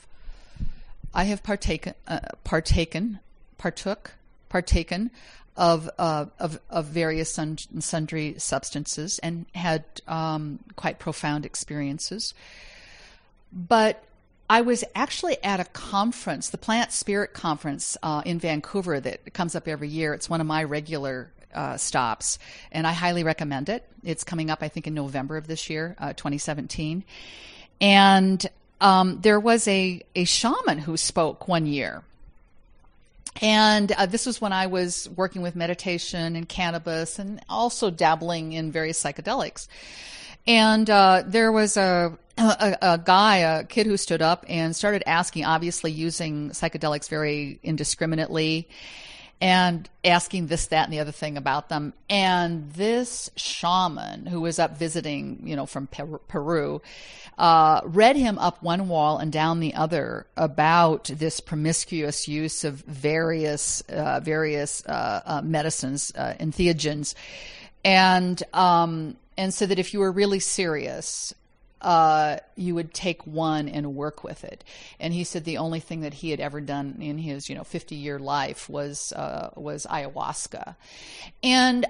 I 1.13 1.23
have 1.23 1.41
partaken 1.41 1.93
uh, 2.05 2.19
partaken 2.43 3.19
partook 3.57 4.11
partaken 4.49 5.11
of, 5.59 5.89
uh, 5.99 6.25
of, 6.39 6.57
of 6.69 6.85
various 6.85 7.37
sundry 7.79 8.35
substances 8.37 9.19
and 9.19 9.45
had 9.53 9.83
um, 10.07 10.59
quite 10.77 10.99
profound 10.99 11.45
experiences. 11.45 12.33
But 13.51 14.01
I 14.49 14.61
was 14.61 14.85
actually 14.95 15.43
at 15.43 15.59
a 15.59 15.65
conference, 15.65 16.49
the 16.49 16.57
Plant 16.57 16.93
Spirit 16.93 17.33
Conference 17.33 17.97
uh, 18.01 18.21
in 18.25 18.39
Vancouver, 18.39 19.01
that 19.01 19.33
comes 19.33 19.53
up 19.53 19.67
every 19.67 19.89
year. 19.89 20.13
It's 20.13 20.29
one 20.29 20.39
of 20.39 20.47
my 20.47 20.63
regular 20.63 21.29
uh, 21.53 21.75
stops, 21.75 22.39
and 22.71 22.87
I 22.87 22.93
highly 22.93 23.25
recommend 23.25 23.67
it. 23.67 23.85
It's 24.01 24.23
coming 24.23 24.49
up, 24.49 24.59
I 24.61 24.69
think, 24.69 24.87
in 24.87 24.93
November 24.93 25.35
of 25.35 25.45
this 25.47 25.69
year, 25.69 25.93
uh, 25.99 26.13
2017. 26.13 27.03
And 27.81 28.47
um, 28.79 29.19
there 29.19 29.41
was 29.41 29.67
a, 29.67 30.01
a 30.15 30.23
shaman 30.23 30.77
who 30.77 30.95
spoke 30.95 31.49
one 31.49 31.65
year 31.65 32.03
and 33.41 33.91
uh, 33.91 34.05
this 34.05 34.25
was 34.25 34.41
when 34.41 34.53
I 34.53 34.67
was 34.67 35.09
working 35.15 35.41
with 35.41 35.55
meditation 35.55 36.35
and 36.35 36.47
cannabis 36.47 37.19
and 37.19 37.41
also 37.49 37.89
dabbling 37.89 38.53
in 38.53 38.71
various 38.71 39.01
psychedelics. 39.01 39.67
And 40.47 40.89
uh, 40.89 41.23
there 41.25 41.51
was 41.51 41.77
a, 41.77 42.17
a, 42.37 42.77
a 42.81 42.97
guy, 42.97 43.37
a 43.37 43.63
kid 43.63 43.85
who 43.85 43.97
stood 43.97 44.21
up 44.21 44.45
and 44.49 44.75
started 44.75 45.03
asking, 45.05 45.45
obviously 45.45 45.91
using 45.91 46.49
psychedelics 46.49 47.09
very 47.09 47.59
indiscriminately 47.63 48.67
and 49.41 49.89
asking 50.03 50.47
this, 50.47 50.67
that, 50.67 50.85
and 50.85 50.93
the 50.93 50.99
other 50.99 51.11
thing 51.11 51.37
about 51.37 51.69
them. 51.69 51.93
And 52.09 52.71
this 52.73 53.29
shaman 53.37 54.25
who 54.25 54.41
was 54.41 54.59
up 54.59 54.77
visiting, 54.77 55.41
you 55.43 55.55
know, 55.55 55.65
from 55.65 55.87
Peru, 55.87 56.81
uh, 57.37 57.81
read 57.85 58.17
him 58.17 58.37
up 58.37 58.61
one 58.61 58.89
wall 58.89 59.17
and 59.17 59.31
down 59.31 59.61
the 59.61 59.75
other 59.75 60.27
about 60.35 61.05
this 61.05 61.39
promiscuous 61.39 62.27
use 62.27 62.65
of 62.65 62.75
various 62.81 63.81
uh, 63.89 64.19
various 64.19 64.85
uh, 64.85 65.21
uh 65.25 65.41
medicines, 65.41 66.11
uh, 66.17 66.33
entheogens, 66.37 67.13
and 67.85 68.43
um, 68.53 69.15
and 69.37 69.53
so 69.53 69.65
that 69.65 69.79
if 69.79 69.93
you 69.93 70.01
were 70.01 70.11
really 70.11 70.39
serious 70.39 71.33
uh, 71.81 72.37
you 72.55 72.75
would 72.75 72.93
take 72.93 73.25
one 73.25 73.69
and 73.69 73.95
work 73.95 74.23
with 74.23 74.43
it. 74.43 74.63
And 74.99 75.13
he 75.13 75.23
said 75.23 75.45
the 75.45 75.57
only 75.57 75.79
thing 75.79 76.01
that 76.01 76.15
he 76.15 76.31
had 76.31 76.39
ever 76.39 76.59
done 76.59 76.97
in 76.99 77.17
his, 77.17 77.47
you 77.49 77.55
know, 77.55 77.63
50 77.63 77.95
year 77.95 78.19
life 78.19 78.69
was, 78.69 79.13
uh, 79.13 79.51
was 79.55 79.85
ayahuasca. 79.89 80.75
And 81.43 81.85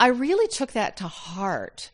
I 0.00 0.08
really 0.08 0.48
took 0.48 0.72
that 0.72 0.96
to 0.98 1.08
heart. 1.08 1.90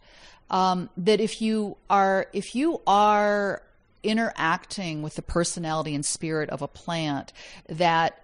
Um, 0.50 0.88
that 0.96 1.20
if 1.20 1.42
you 1.42 1.76
are, 1.90 2.26
if 2.32 2.54
you 2.54 2.80
are 2.86 3.62
interacting 4.02 5.02
with 5.02 5.16
the 5.16 5.20
personality 5.20 5.94
and 5.94 6.06
spirit 6.06 6.48
of 6.48 6.62
a 6.62 6.68
plant, 6.68 7.34
that, 7.68 8.22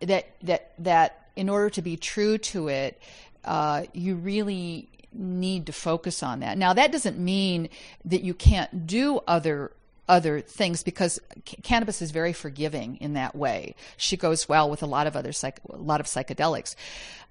that, 0.00 0.28
that, 0.42 0.72
that 0.78 1.28
in 1.36 1.50
order 1.50 1.68
to 1.70 1.82
be 1.82 1.98
true 1.98 2.38
to 2.38 2.68
it, 2.68 2.98
uh, 3.44 3.84
you 3.92 4.14
really 4.14 4.88
need 5.12 5.66
to 5.66 5.72
focus 5.72 6.22
on 6.22 6.40
that. 6.40 6.58
Now, 6.58 6.72
that 6.72 6.92
doesn't 6.92 7.18
mean 7.18 7.68
that 8.04 8.22
you 8.22 8.34
can't 8.34 8.86
do 8.86 9.20
other 9.26 9.72
other 10.08 10.40
things 10.40 10.82
because 10.82 11.20
c- 11.46 11.56
cannabis 11.62 12.02
is 12.02 12.10
very 12.10 12.32
forgiving 12.32 12.96
in 12.96 13.12
that 13.12 13.36
way. 13.36 13.76
She 13.96 14.16
goes 14.16 14.48
well 14.48 14.68
with 14.68 14.82
a 14.82 14.86
lot 14.86 15.06
of 15.06 15.14
other 15.14 15.30
psych- 15.30 15.60
a 15.70 15.76
lot 15.76 16.00
of 16.00 16.06
psychedelics. 16.06 16.74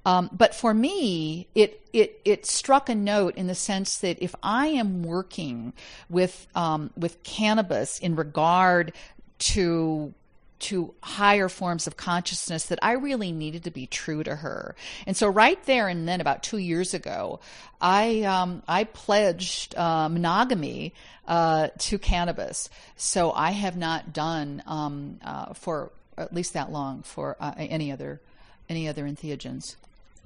Um, 0.06 0.30
but 0.32 0.56
for 0.56 0.74
me, 0.74 1.48
it, 1.56 1.86
it 1.92 2.22
it 2.24 2.46
struck 2.46 2.88
a 2.88 2.96
note 2.96 3.36
in 3.36 3.48
the 3.48 3.56
sense 3.56 3.98
that 3.98 4.18
if 4.22 4.34
I 4.42 4.68
am 4.68 5.04
working 5.04 5.74
with 6.10 6.48
um, 6.56 6.92
with 6.96 7.22
cannabis 7.24 8.00
in 8.00 8.16
regard 8.16 8.94
to 9.40 10.14
to 10.60 10.94
higher 11.02 11.50
forms 11.50 11.88
of 11.88 11.98
consciousness 11.98 12.66
that 12.66 12.80
I 12.82 12.94
really 12.94 13.32
needed 13.32 13.64
to 13.64 13.72
be 13.72 13.88
true 13.88 14.24
to 14.24 14.36
her. 14.36 14.76
And 15.08 15.16
so 15.16 15.28
right 15.28 15.62
there 15.66 15.88
and 15.88 16.08
then 16.08 16.22
about 16.22 16.44
two 16.44 16.58
years 16.58 16.94
ago, 16.94 17.40
I, 17.80 18.22
um, 18.24 18.64
I 18.68 18.84
pledged 18.84 19.76
uh, 19.76 20.10
monogamy 20.10 20.94
uh, 21.28 21.70
to 21.78 21.98
cannabis. 21.98 22.70
So 22.98 23.32
I 23.32 23.52
have 23.52 23.78
not 23.78 24.14
done 24.14 24.64
um, 24.66 25.20
uh, 25.24 25.54
for 25.54 25.92
at 26.18 26.34
least 26.34 26.54
that 26.54 26.72
long 26.72 27.04
for 27.04 27.38
uh, 27.40 27.54
any 27.58 27.92
other 27.92 28.20
any 28.68 28.88
other 28.88 29.06
entheogens. 29.06 29.76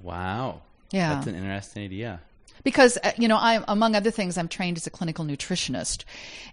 Wow. 0.02 0.60
Yeah. 0.90 1.14
That's 1.14 1.28
an 1.28 1.34
interesting 1.34 1.84
idea 1.84 2.20
because 2.62 2.98
uh, 3.02 3.12
you 3.18 3.28
know 3.28 3.36
i 3.36 3.62
among 3.68 3.94
other 3.94 4.10
things 4.10 4.36
i'm 4.38 4.48
trained 4.48 4.76
as 4.76 4.86
a 4.86 4.90
clinical 4.90 5.24
nutritionist 5.24 6.04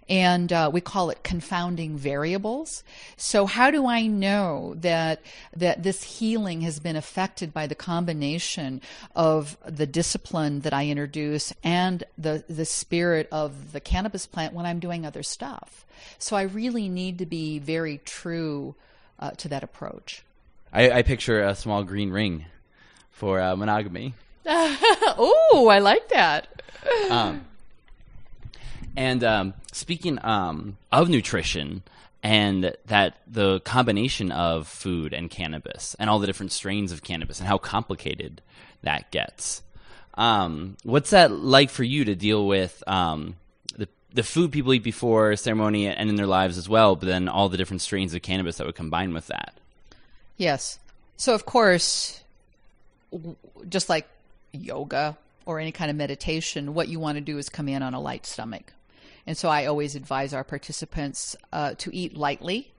and 0.08 0.52
uh, 0.52 0.68
we 0.72 0.80
call 0.80 1.10
it 1.10 1.22
confounding 1.22 1.96
variables. 1.96 2.82
So 3.16 3.46
how 3.46 3.70
do 3.70 3.86
i 3.86 4.06
know 4.06 4.74
that 4.78 5.22
that 5.56 5.82
this 5.82 6.02
healing 6.02 6.60
has 6.62 6.80
been 6.80 6.96
affected 6.96 7.52
by 7.52 7.66
the 7.66 7.74
combination 7.74 8.80
of 9.14 9.56
the 9.64 9.86
discipline 9.86 10.60
that 10.60 10.74
i 10.74 10.86
introduce 10.86 11.52
and 11.62 12.04
the 12.18 12.44
the 12.48 12.64
spirit 12.64 13.28
of 13.30 13.72
the 13.72 13.80
cannabis 13.80 14.26
plant 14.26 14.54
when 14.54 14.66
i'm 14.66 14.80
doing 14.80 15.06
other 15.06 15.22
stuff? 15.22 15.86
So 16.18 16.36
i 16.36 16.42
really 16.42 16.88
need 16.88 17.18
to 17.18 17.26
be 17.26 17.58
very 17.58 17.98
true 18.04 18.74
uh, 19.18 19.30
to 19.32 19.48
that 19.48 19.62
approach. 19.62 20.24
I, 20.72 20.90
I, 20.90 21.02
picture 21.02 21.44
a 21.44 21.54
small 21.54 21.84
green 21.84 22.10
ring 22.10 22.46
for 23.10 23.40
uh, 23.40 23.54
monogamy 23.54 24.14
oh, 24.46 25.68
I 25.70 25.78
like 25.78 26.08
that. 26.08 26.48
um, 27.10 27.44
and 28.96 29.22
um, 29.22 29.54
speaking 29.72 30.18
um, 30.24 30.76
of 30.90 31.08
nutrition, 31.08 31.82
and 32.22 32.74
that 32.86 33.18
the 33.26 33.60
combination 33.60 34.32
of 34.32 34.66
food 34.66 35.12
and 35.12 35.30
cannabis, 35.30 35.94
and 35.98 36.10
all 36.10 36.18
the 36.18 36.26
different 36.26 36.52
strains 36.52 36.92
of 36.92 37.02
cannabis, 37.02 37.38
and 37.38 37.48
how 37.48 37.58
complicated 37.58 38.42
that 38.82 39.10
gets. 39.10 39.62
Um, 40.14 40.76
what's 40.82 41.10
that 41.10 41.30
like 41.30 41.70
for 41.70 41.84
you 41.84 42.04
to 42.04 42.14
deal 42.14 42.46
with 42.46 42.82
um, 42.86 43.36
the 43.76 43.88
the 44.12 44.22
food 44.22 44.52
people 44.52 44.74
eat 44.74 44.82
before 44.82 45.36
ceremony 45.36 45.86
and 45.86 46.10
in 46.10 46.16
their 46.16 46.26
lives 46.26 46.58
as 46.58 46.68
well, 46.68 46.96
but 46.96 47.06
then 47.06 47.28
all 47.28 47.48
the 47.48 47.56
different 47.56 47.80
strains 47.80 48.12
of 48.12 48.22
cannabis 48.22 48.56
that 48.56 48.66
would 48.66 48.74
combine 48.74 49.14
with 49.14 49.28
that? 49.28 49.54
Yes. 50.36 50.78
So 51.16 51.34
of 51.34 51.46
course, 51.46 52.20
just 53.68 53.88
like 53.88 54.08
yoga 54.52 55.16
or 55.46 55.58
any 55.58 55.72
kind 55.72 55.90
of 55.90 55.96
meditation, 55.96 56.74
what 56.74 56.88
you 56.88 57.00
want 57.00 57.16
to 57.16 57.20
do 57.20 57.38
is 57.38 57.48
come 57.48 57.68
in 57.68 57.82
on 57.82 57.94
a 57.94 58.00
light 58.00 58.26
stomach. 58.26 58.72
And 59.26 59.36
so 59.36 59.48
I 59.48 59.66
always 59.66 59.94
advise 59.94 60.32
our 60.32 60.44
participants 60.44 61.36
uh, 61.52 61.74
to 61.78 61.94
eat 61.94 62.16
lightly 62.16 62.72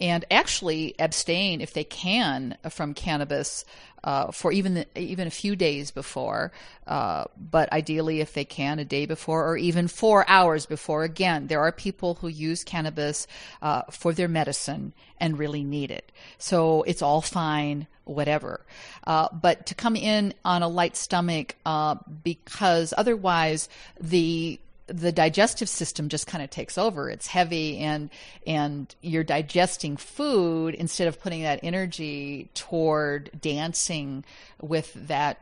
and 0.00 0.24
actually 0.30 0.94
abstain 0.98 1.60
if 1.60 1.72
they 1.72 1.84
can 1.84 2.56
from 2.70 2.94
cannabis 2.94 3.64
uh, 4.02 4.30
for 4.32 4.50
even 4.50 4.74
the, 4.74 4.86
even 4.98 5.26
a 5.26 5.30
few 5.30 5.54
days 5.54 5.90
before, 5.90 6.52
uh, 6.86 7.24
but 7.38 7.70
ideally 7.72 8.20
if 8.20 8.32
they 8.32 8.44
can 8.44 8.78
a 8.78 8.84
day 8.84 9.04
before 9.04 9.46
or 9.46 9.56
even 9.56 9.88
four 9.88 10.28
hours 10.28 10.64
before. 10.64 11.04
Again, 11.04 11.48
there 11.48 11.60
are 11.60 11.72
people 11.72 12.14
who 12.14 12.28
use 12.28 12.64
cannabis 12.64 13.26
uh, 13.60 13.82
for 13.90 14.12
their 14.12 14.28
medicine 14.28 14.94
and 15.18 15.38
really 15.38 15.62
need 15.62 15.90
it, 15.90 16.12
so 16.38 16.82
it's 16.84 17.02
all 17.02 17.20
fine, 17.20 17.86
whatever. 18.04 18.64
Uh, 19.06 19.28
but 19.32 19.66
to 19.66 19.74
come 19.74 19.96
in 19.96 20.32
on 20.44 20.62
a 20.62 20.68
light 20.68 20.96
stomach 20.96 21.56
uh, 21.66 21.96
because 22.24 22.94
otherwise 22.96 23.68
the 24.00 24.58
the 24.92 25.12
digestive 25.12 25.68
system 25.68 26.08
just 26.08 26.26
kind 26.26 26.42
of 26.42 26.50
takes 26.50 26.76
over. 26.76 27.08
It's 27.10 27.26
heavy 27.26 27.78
and 27.78 28.10
and 28.46 28.94
you're 29.00 29.24
digesting 29.24 29.96
food 29.96 30.74
instead 30.74 31.08
of 31.08 31.20
putting 31.20 31.42
that 31.42 31.60
energy 31.62 32.50
toward 32.54 33.30
dancing 33.40 34.24
with 34.60 34.92
that 35.08 35.40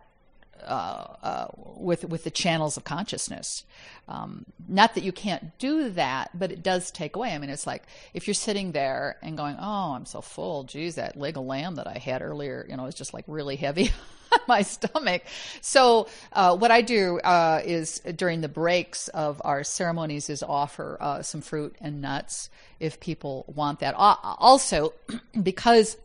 uh, 0.66 1.16
uh, 1.22 1.46
with 1.76 2.04
with 2.04 2.24
the 2.24 2.30
channels 2.30 2.76
of 2.76 2.84
consciousness. 2.84 3.64
Um, 4.08 4.46
not 4.68 4.94
that 4.94 5.04
you 5.04 5.12
can't 5.12 5.58
do 5.58 5.90
that, 5.90 6.30
but 6.38 6.50
it 6.50 6.62
does 6.62 6.90
take 6.90 7.16
away. 7.16 7.32
I 7.34 7.38
mean, 7.38 7.50
it's 7.50 7.66
like 7.66 7.82
if 8.14 8.26
you're 8.26 8.34
sitting 8.34 8.72
there 8.72 9.16
and 9.22 9.36
going, 9.36 9.56
"Oh, 9.58 9.92
I'm 9.94 10.06
so 10.06 10.20
full. 10.20 10.64
Geez, 10.64 10.96
that 10.96 11.16
leg 11.16 11.36
of 11.36 11.44
lamb 11.44 11.76
that 11.76 11.86
I 11.86 11.98
had 11.98 12.22
earlier, 12.22 12.66
you 12.68 12.76
know, 12.76 12.86
is 12.86 12.94
just 12.94 13.14
like 13.14 13.24
really 13.26 13.56
heavy." 13.56 13.90
on 14.32 14.40
my 14.46 14.60
stomach. 14.60 15.22
So 15.62 16.06
uh, 16.34 16.54
what 16.54 16.70
I 16.70 16.82
do 16.82 17.18
uh, 17.20 17.62
is 17.64 17.98
during 18.00 18.42
the 18.42 18.48
breaks 18.48 19.08
of 19.08 19.40
our 19.42 19.64
ceremonies 19.64 20.28
is 20.28 20.42
offer 20.42 21.20
some 21.22 21.40
fruit 21.40 21.76
and 21.80 22.02
nuts 22.02 22.50
if 22.78 23.00
people 23.00 23.46
want 23.48 23.80
that. 23.80 23.94
Also, 23.96 24.92
because 25.42 25.96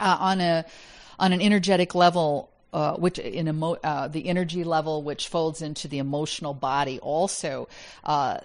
on 0.00 0.40
a 0.40 0.64
on 1.20 1.32
an 1.32 1.40
energetic 1.40 1.94
level, 1.94 2.50
uh, 2.72 2.94
which 2.94 3.18
in 3.18 3.48
emo- 3.48 3.78
uh, 3.82 4.08
the 4.08 4.28
energy 4.28 4.64
level, 4.64 5.02
which 5.02 5.28
folds 5.28 5.62
into 5.62 5.88
the 5.88 5.98
emotional 5.98 6.54
body, 6.54 6.98
also 7.00 7.68
uh, 8.04 8.38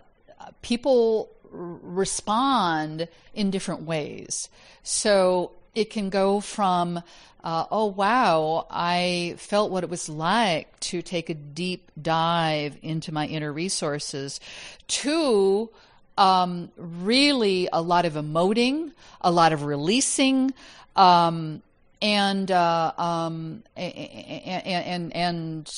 people 0.61 1.30
r- 1.53 1.78
respond 1.82 3.07
in 3.34 3.51
different 3.51 3.84
ways. 3.84 4.49
So 4.84 5.51
it 5.73 5.89
can 5.89 6.09
go 6.09 6.39
from, 6.39 7.03
uh, 7.43 7.65
oh 7.69 7.86
wow, 7.86 8.65
I 8.69 9.36
felt 9.38 9.71
what 9.71 9.84
it 9.84 9.89
was 9.89 10.09
like 10.09 10.80
to 10.82 11.01
take 11.01 11.30
a 11.30 11.34
deep 11.34 11.91
dive 12.01 12.78
into 12.82 13.11
my 13.11 13.28
inner 13.28 13.51
resources, 13.51 14.39
to 14.88 15.69
um, 16.17 16.71
really 16.78 17.67
a 17.71 17.82
lot 17.82 18.05
of 18.05 18.13
emoting, 18.13 18.91
a 19.21 19.32
lot 19.32 19.53
of 19.53 19.63
releasing. 19.63 20.53
Um, 20.95 21.61
and, 22.01 22.49
uh, 22.51 22.91
um, 22.97 23.63
and, 23.75 25.15
and, 25.15 25.69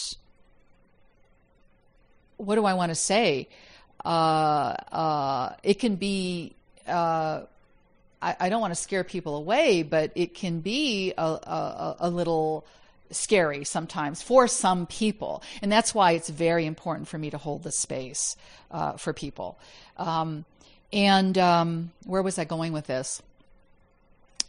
what 2.37 2.55
do 2.55 2.65
I 2.65 2.75
want 2.75 2.89
to 2.89 2.95
say? 2.95 3.49
Uh, 4.05 4.75
uh, 4.91 5.55
it 5.63 5.79
can 5.79 5.95
be, 5.95 6.55
uh, 6.87 7.41
I, 8.21 8.35
I, 8.39 8.49
don't 8.49 8.61
want 8.61 8.71
to 8.71 8.79
scare 8.79 9.03
people 9.03 9.35
away, 9.35 9.81
but 9.81 10.11
it 10.13 10.35
can 10.35 10.59
be 10.59 11.13
a, 11.17 11.23
a, 11.23 11.95
a 12.01 12.09
little 12.09 12.65
scary 13.11 13.63
sometimes 13.63 14.21
for 14.21 14.47
some 14.47 14.85
people. 14.85 15.41
And 15.61 15.71
that's 15.71 15.93
why 15.93 16.11
it's 16.11 16.29
very 16.29 16.65
important 16.65 17.07
for 17.07 17.17
me 17.17 17.29
to 17.31 17.37
hold 17.37 17.63
the 17.63 17.71
space 17.71 18.35
uh, 18.71 18.93
for 18.93 19.13
people. 19.13 19.57
Um, 19.97 20.45
and 20.93 21.37
um, 21.37 21.91
where 22.05 22.21
was 22.21 22.39
I 22.39 22.45
going 22.45 22.71
with 22.71 22.87
this? 22.87 23.21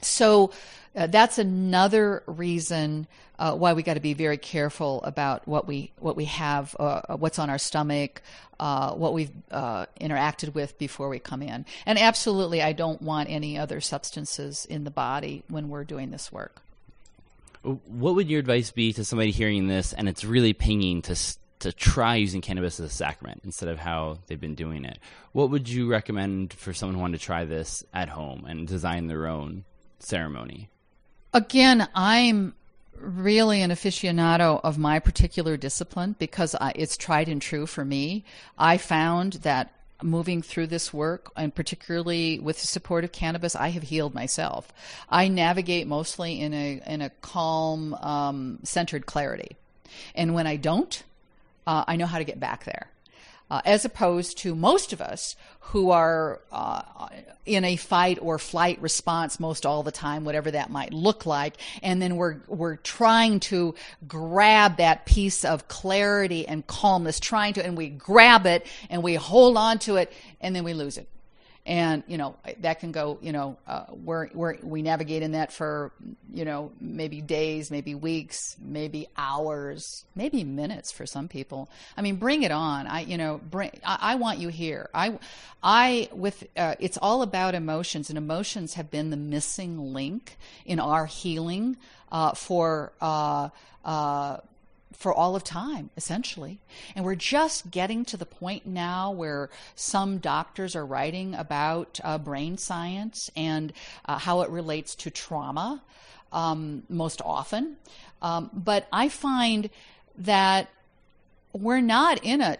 So 0.00 0.52
uh, 0.94 1.06
that's 1.06 1.38
another 1.38 2.22
reason 2.26 3.06
uh, 3.38 3.54
why 3.54 3.72
we 3.72 3.82
got 3.82 3.94
to 3.94 4.00
be 4.00 4.14
very 4.14 4.36
careful 4.36 5.02
about 5.04 5.46
what 5.46 5.66
we 5.66 5.92
what 5.98 6.16
we 6.16 6.24
have, 6.24 6.74
uh, 6.78 7.16
what's 7.16 7.38
on 7.38 7.50
our 7.50 7.58
stomach, 7.58 8.20
uh, 8.58 8.92
what 8.92 9.12
we've 9.12 9.30
uh, 9.50 9.86
interacted 10.00 10.54
with 10.54 10.76
before 10.78 11.08
we 11.08 11.18
come 11.18 11.42
in. 11.42 11.64
And 11.86 11.98
absolutely, 11.98 12.62
I 12.62 12.72
don't 12.72 13.00
want 13.00 13.30
any 13.30 13.58
other 13.58 13.80
substances 13.80 14.64
in 14.64 14.84
the 14.84 14.90
body 14.90 15.44
when 15.48 15.68
we're 15.68 15.84
doing 15.84 16.10
this 16.10 16.32
work. 16.32 16.60
What 17.62 18.14
would 18.14 18.28
your 18.28 18.40
advice 18.40 18.70
be 18.70 18.92
to 18.94 19.04
somebody 19.04 19.30
hearing 19.30 19.68
this 19.68 19.92
and 19.92 20.08
it's 20.08 20.24
really 20.24 20.52
pinging 20.52 21.02
to 21.02 21.16
to 21.60 21.72
try 21.72 22.14
using 22.14 22.40
cannabis 22.40 22.78
as 22.78 22.86
a 22.86 22.94
sacrament 22.94 23.42
instead 23.44 23.68
of 23.68 23.78
how 23.78 24.18
they've 24.26 24.40
been 24.40 24.54
doing 24.54 24.84
it? 24.84 24.98
What 25.32 25.50
would 25.50 25.68
you 25.68 25.88
recommend 25.88 26.52
for 26.52 26.72
someone 26.72 26.94
who 26.94 27.00
wanted 27.00 27.18
to 27.18 27.24
try 27.24 27.44
this 27.44 27.84
at 27.92 28.08
home 28.08 28.44
and 28.46 28.66
design 28.66 29.06
their 29.06 29.26
own 29.26 29.64
ceremony? 29.98 30.68
Again, 31.32 31.88
I'm 31.94 32.54
really 33.00 33.62
an 33.62 33.70
aficionado 33.70 34.60
of 34.64 34.78
my 34.78 34.98
particular 34.98 35.56
discipline 35.56 36.16
because 36.18 36.54
I, 36.54 36.72
it's 36.74 36.96
tried 36.96 37.28
and 37.28 37.40
true 37.40 37.66
for 37.66 37.84
me. 37.84 38.24
I 38.58 38.78
found 38.78 39.34
that 39.34 39.72
moving 40.02 40.42
through 40.42 40.68
this 40.68 40.92
work, 40.92 41.30
and 41.36 41.54
particularly 41.54 42.38
with 42.38 42.60
the 42.60 42.66
support 42.66 43.04
of 43.04 43.12
cannabis, 43.12 43.56
I 43.56 43.68
have 43.68 43.84
healed 43.84 44.14
myself. 44.14 44.72
I 45.08 45.28
navigate 45.28 45.86
mostly 45.86 46.40
in 46.40 46.54
a 46.54 46.80
in 46.86 47.02
a 47.02 47.10
calm, 47.20 47.94
um, 47.94 48.58
centered 48.62 49.06
clarity, 49.06 49.56
and 50.14 50.34
when 50.34 50.46
I 50.46 50.56
don't, 50.56 51.02
uh, 51.66 51.84
I 51.86 51.96
know 51.96 52.06
how 52.06 52.18
to 52.18 52.24
get 52.24 52.38
back 52.38 52.64
there 52.64 52.88
uh, 53.50 53.62
as 53.64 53.84
opposed 53.84 54.38
to 54.38 54.54
most 54.54 54.92
of 54.92 55.00
us 55.00 55.36
who 55.60 55.90
are 55.90 56.40
uh, 56.50 56.82
in 57.44 57.64
a 57.64 57.76
fight 57.76 58.18
or 58.20 58.38
flight 58.38 58.80
response 58.80 59.38
most 59.38 59.66
all 59.66 59.82
the 59.82 59.92
time, 59.92 60.24
whatever 60.24 60.50
that 60.50 60.70
might 60.70 60.92
look 60.92 61.26
like, 61.26 61.56
and 61.82 62.00
then 62.00 62.16
we're 62.16 62.36
we're 62.46 62.76
trying 62.76 63.40
to 63.40 63.74
grab 64.06 64.78
that 64.78 65.04
piece 65.06 65.44
of 65.44 65.68
clarity 65.68 66.48
and 66.48 66.66
calmness, 66.66 67.20
trying 67.20 67.54
to, 67.54 67.64
and 67.64 67.76
we 67.76 67.88
grab 67.88 68.46
it 68.46 68.66
and 68.88 69.02
we 69.02 69.14
hold 69.14 69.56
on 69.56 69.78
to 69.78 69.96
it, 69.96 70.12
and 70.40 70.56
then 70.56 70.64
we 70.64 70.74
lose 70.74 70.96
it 70.96 71.08
and 71.68 72.02
you 72.08 72.16
know 72.16 72.34
that 72.60 72.80
can 72.80 72.90
go 72.92 73.18
you 73.20 73.30
know 73.30 73.56
uh, 73.66 73.84
we're, 73.92 74.56
we 74.62 74.80
navigate 74.80 75.22
in 75.22 75.32
that 75.32 75.52
for 75.52 75.92
you 76.32 76.46
know 76.46 76.72
maybe 76.80 77.20
days 77.20 77.70
maybe 77.70 77.94
weeks 77.94 78.56
maybe 78.58 79.06
hours 79.18 80.04
maybe 80.16 80.42
minutes 80.42 80.90
for 80.90 81.06
some 81.06 81.28
people. 81.28 81.68
I 81.96 82.02
mean 82.02 82.16
bring 82.16 82.42
it 82.42 82.50
on. 82.50 82.86
I 82.86 83.02
you 83.02 83.18
know 83.18 83.38
bring 83.50 83.70
i, 83.84 83.98
I 84.00 84.14
want 84.16 84.38
you 84.38 84.48
here. 84.48 84.88
I 84.94 85.18
i 85.62 86.08
with 86.12 86.42
uh, 86.56 86.74
it's 86.80 86.96
all 86.96 87.20
about 87.20 87.54
emotions 87.54 88.08
and 88.08 88.16
emotions 88.16 88.74
have 88.74 88.90
been 88.90 89.10
the 89.10 89.16
missing 89.18 89.92
link 89.92 90.38
in 90.64 90.80
our 90.80 91.04
healing 91.04 91.76
uh, 92.10 92.32
for 92.32 92.92
uh, 93.02 93.50
uh, 93.84 94.38
for 94.92 95.12
all 95.12 95.36
of 95.36 95.44
time, 95.44 95.90
essentially. 95.96 96.58
And 96.94 97.04
we're 97.04 97.14
just 97.14 97.70
getting 97.70 98.04
to 98.06 98.16
the 98.16 98.26
point 98.26 98.66
now 98.66 99.10
where 99.10 99.50
some 99.74 100.18
doctors 100.18 100.74
are 100.74 100.86
writing 100.86 101.34
about 101.34 102.00
uh, 102.02 102.18
brain 102.18 102.58
science 102.58 103.30
and 103.36 103.72
uh, 104.06 104.18
how 104.18 104.40
it 104.40 104.50
relates 104.50 104.94
to 104.96 105.10
trauma 105.10 105.82
um, 106.32 106.82
most 106.88 107.20
often. 107.24 107.76
Um, 108.22 108.50
but 108.52 108.88
I 108.92 109.08
find 109.08 109.70
that 110.18 110.68
we're 111.52 111.80
not 111.80 112.24
in 112.24 112.40
a 112.40 112.58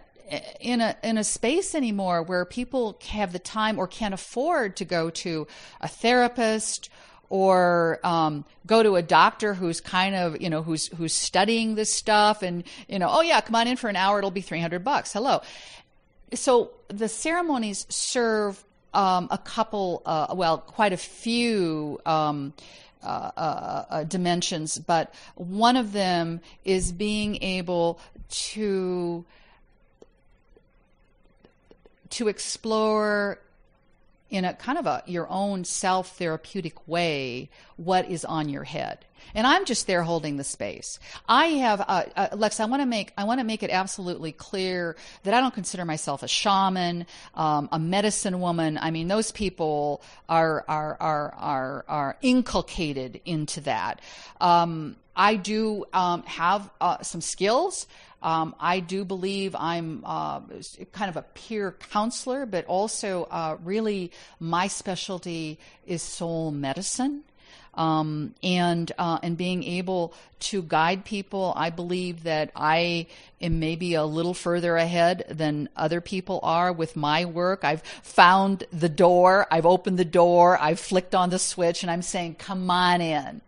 in 0.61 0.81
a 0.81 0.95
in 1.03 1.17
a 1.17 1.25
space 1.25 1.75
anymore 1.75 2.23
where 2.23 2.45
people 2.45 2.99
have 3.09 3.33
the 3.33 3.39
time 3.39 3.79
or 3.79 3.87
can 3.87 4.13
afford 4.13 4.77
to 4.77 4.85
go 4.85 5.11
to 5.11 5.47
a 5.81 5.89
therapist 5.89 6.91
or 7.31 8.01
um, 8.05 8.45
go 8.67 8.83
to 8.83 8.97
a 8.97 9.03
doctor 9.03 9.55
who's 9.55 9.81
kind 9.81 10.15
of 10.15 10.41
you 10.41 10.49
know 10.51 10.63
who's 10.63 10.87
who's 10.89 11.13
studying 11.13 11.75
this 11.75 11.93
stuff 11.93 12.43
and 12.43 12.65
you 12.89 12.99
know 12.99 13.09
oh 13.11 13.21
yeah 13.21 13.41
come 13.41 13.55
on 13.55 13.67
in 13.67 13.77
for 13.77 13.89
an 13.89 13.97
hour 13.97 14.19
it'll 14.19 14.31
be 14.31 14.41
300 14.41 14.83
bucks. 14.85 15.13
Hello. 15.13 15.41
So 16.35 16.73
the 16.89 17.09
ceremonies 17.09 17.87
serve 17.89 18.63
um, 18.95 19.29
a 19.31 19.39
couple 19.39 20.03
uh, 20.07 20.35
well 20.35 20.59
quite 20.59 20.93
a 20.93 20.97
few 20.97 22.01
um, 22.07 22.53
uh, 23.03 23.31
uh, 23.37 23.85
uh 23.91 24.05
dimensions 24.05 24.77
but 24.79 25.15
one 25.37 25.77
of 25.77 25.93
them 25.93 26.41
is 26.65 26.91
being 26.91 27.41
able 27.43 28.01
to 28.29 29.25
to 32.11 32.29
explore 32.29 33.39
in 34.31 34.45
a 34.45 34.55
kind 34.55 34.79
of 34.79 34.87
a 34.87 35.03
your 35.07 35.29
own 35.31 35.65
self 35.65 36.17
therapeutic 36.17 36.87
way 36.87 37.51
what 37.77 38.11
is 38.11 38.25
on 38.25 38.49
your 38.49 38.65
head. 38.65 39.05
And 39.35 39.47
i'm 39.47 39.65
just 39.65 39.87
there 39.87 40.03
holding 40.03 40.37
the 40.37 40.45
space. 40.45 40.99
I 41.29 41.47
have 41.47 41.81
uh, 41.81 42.05
uh, 42.17 42.29
lex 42.37 42.61
i 42.61 42.65
want 42.65 42.83
to 42.83 42.87
make 42.87 43.13
i 43.19 43.25
want 43.25 43.41
to 43.41 43.45
make 43.45 43.63
it 43.63 43.71
absolutely 43.71 44.33
clear 44.33 44.97
that 45.25 45.35
i 45.35 45.41
don't 45.41 45.55
consider 45.55 45.85
myself 45.85 46.23
a 46.23 46.29
shaman 46.29 47.07
um, 47.35 47.69
a 47.73 47.79
medicine 47.79 48.41
woman. 48.41 48.79
I 48.79 48.91
mean 48.91 49.09
those 49.09 49.33
people 49.33 50.03
are 50.29 50.65
are 50.69 50.97
are 51.01 51.35
are, 51.35 51.85
are 51.89 52.17
inculcated 52.23 53.21
into 53.25 53.61
that. 53.63 54.01
Um, 54.41 54.97
I 55.17 55.35
do 55.35 55.85
um, 55.93 56.23
have 56.23 56.71
uh, 56.81 57.03
some 57.03 57.21
skills. 57.21 57.87
Um, 58.23 58.55
I 58.59 58.81
do 58.81 59.05
believe 59.05 59.55
I'm 59.55 60.03
uh, 60.05 60.41
kind 60.93 61.09
of 61.09 61.17
a 61.17 61.23
peer 61.23 61.77
counselor, 61.91 62.47
but 62.47 62.65
also 62.67 63.25
uh, 63.31 63.57
really 63.63 64.11
my 64.41 64.67
specialty 64.67 65.59
is 65.87 66.03
soul 66.03 66.51
medicine. 66.51 67.23
Um, 67.75 68.35
and 68.43 68.91
uh, 68.99 69.21
and 69.23 69.37
being 69.37 69.63
able 69.63 70.13
to 70.41 70.63
guide 70.63 71.05
people. 71.05 71.53
I 71.55 71.71
believe 71.71 72.25
that 72.25 72.51
I 72.57 73.07
am 73.41 73.61
maybe 73.61 73.95
a 73.95 74.05
little 74.05 74.35
further 74.35 74.77
ahead 74.77 75.27
than 75.31 75.69
other 75.77 76.01
people 76.01 76.41
are 76.43 76.73
with 76.73 76.97
my 76.97 77.25
work. 77.25 77.63
I've 77.63 77.83
found 78.03 78.65
the 78.73 78.89
door, 78.89 79.47
I've 79.49 79.67
opened 79.67 79.97
the 79.97 80.05
door, 80.05 80.61
I've 80.61 80.81
flicked 80.81 81.15
on 81.15 81.31
the 81.31 81.39
switch, 81.39 81.85
and 81.85 81.91
I'm 81.91 82.03
saying, 82.03 82.35
"Come 82.35 82.69
on 82.69 83.01
in." 83.01 83.43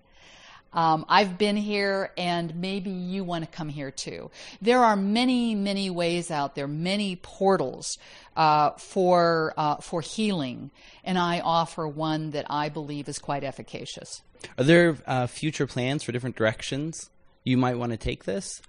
Um, 0.72 1.04
I've 1.08 1.36
been 1.36 1.56
here, 1.56 2.12
and 2.16 2.54
maybe 2.54 2.90
you 2.90 3.24
want 3.24 3.44
to 3.44 3.50
come 3.50 3.68
here 3.68 3.90
too. 3.90 4.30
There 4.62 4.82
are 4.82 4.96
many, 4.96 5.54
many 5.54 5.90
ways 5.90 6.30
out 6.30 6.54
there, 6.54 6.68
many 6.68 7.16
portals 7.16 7.98
uh, 8.36 8.70
for 8.72 9.52
uh, 9.56 9.76
for 9.76 10.00
healing, 10.00 10.70
and 11.04 11.18
I 11.18 11.40
offer 11.40 11.88
one 11.88 12.30
that 12.30 12.46
I 12.48 12.68
believe 12.68 13.08
is 13.08 13.18
quite 13.18 13.42
efficacious. 13.42 14.22
Are 14.56 14.64
there 14.64 14.96
uh, 15.06 15.26
future 15.26 15.66
plans 15.66 16.02
for 16.02 16.12
different 16.12 16.36
directions 16.36 17.10
you 17.44 17.56
might 17.56 17.76
want 17.76 17.90
to 17.92 17.98
take 17.98 18.24
this? 18.24 18.62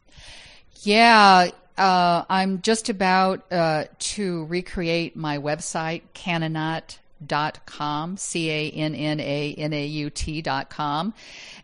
Yeah, 0.84 1.52
uh, 1.78 2.26
I'm 2.30 2.62
just 2.62 2.90
about 2.90 3.52
uh, 3.52 3.86
to 4.00 4.46
recreate 4.46 5.16
my 5.16 5.38
website, 5.38 6.02
Cannanaut 6.14 6.98
dot 7.26 7.66
com 7.66 8.18
c 8.18 8.50
a 8.50 8.70
n 8.70 8.96
n 8.96 9.20
a 9.20 9.54
n 9.58 9.74
a 9.74 9.86
u 9.86 10.10
t 10.10 10.42
dot 10.42 10.70
com. 10.70 11.14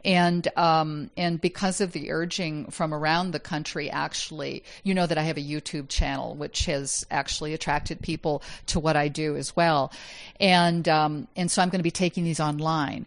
And 0.06 0.48
um, 0.58 1.12
and 1.18 1.42
because 1.42 1.82
of 1.82 1.92
the 1.92 2.12
urging 2.12 2.72
from 2.72 2.94
around 2.94 3.32
the 3.32 3.40
country 3.40 3.90
actually 3.90 4.64
you 4.84 4.94
know 4.94 5.08
that 5.08 5.18
I 5.18 5.24
have 5.24 5.38
a 5.38 5.42
YouTube 5.42 5.90
channel 5.90 6.36
which 6.36 6.66
has 6.66 7.06
actually 7.12 7.54
attracted 7.54 8.02
people 8.02 8.42
to 8.68 8.80
what 8.80 8.96
I 8.96 9.08
do 9.08 9.36
as 9.36 9.56
well. 9.56 9.92
And 10.40 10.88
um, 10.88 11.28
and 11.36 11.50
so 11.50 11.62
I'm 11.62 11.70
going 11.70 11.80
to 11.80 11.84
be 11.84 11.92
taking 11.92 12.24
these 12.24 12.40
online. 12.40 13.06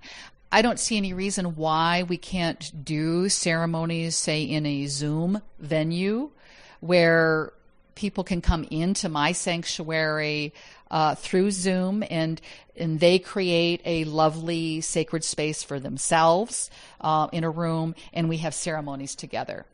I 0.52 0.62
don't 0.62 0.80
see 0.80 0.96
any 0.96 1.12
reason 1.12 1.54
why 1.54 2.02
we 2.02 2.16
can't 2.16 2.84
do 2.84 3.28
ceremonies 3.28 4.16
say 4.16 4.42
in 4.42 4.66
a 4.66 4.86
Zoom 4.86 5.42
venue 5.60 6.30
where 6.80 7.52
people 7.94 8.24
can 8.24 8.40
come 8.40 8.64
into 8.70 9.08
my 9.08 9.30
sanctuary 9.30 10.52
uh, 10.90 11.14
through 11.14 11.50
Zoom, 11.50 12.04
and 12.10 12.40
and 12.76 12.98
they 12.98 13.18
create 13.18 13.80
a 13.84 14.04
lovely 14.04 14.80
sacred 14.80 15.22
space 15.24 15.62
for 15.62 15.78
themselves 15.78 16.70
uh, 17.00 17.28
in 17.32 17.44
a 17.44 17.50
room, 17.50 17.94
and 18.12 18.28
we 18.28 18.38
have 18.38 18.54
ceremonies 18.54 19.14
together. 19.14 19.66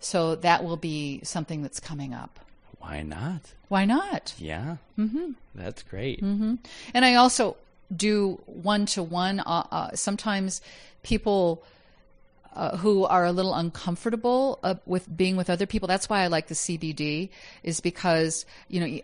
So 0.00 0.34
that 0.36 0.64
will 0.64 0.76
be 0.76 1.20
something 1.22 1.62
that's 1.62 1.80
coming 1.80 2.14
up. 2.14 2.40
Why 2.78 3.02
not? 3.02 3.52
Why 3.68 3.84
not? 3.84 4.34
Yeah, 4.38 4.76
mm-hmm. 4.98 5.32
that's 5.54 5.82
great. 5.82 6.20
Mm-hmm. 6.20 6.56
And 6.94 7.04
I 7.04 7.14
also 7.14 7.56
do 7.94 8.40
one 8.46 8.86
to 8.86 9.02
one. 9.02 9.42
Sometimes 9.94 10.60
people. 11.02 11.64
Uh, 12.54 12.76
who 12.76 13.06
are 13.06 13.24
a 13.24 13.32
little 13.32 13.54
uncomfortable 13.54 14.58
uh, 14.62 14.74
with 14.84 15.08
being 15.16 15.36
with 15.36 15.48
other 15.48 15.64
people. 15.64 15.88
That's 15.88 16.10
why 16.10 16.20
I 16.20 16.26
like 16.26 16.48
the 16.48 16.54
CBD, 16.54 17.30
is 17.62 17.80
because 17.80 18.44
you 18.68 18.78
know 18.78 19.00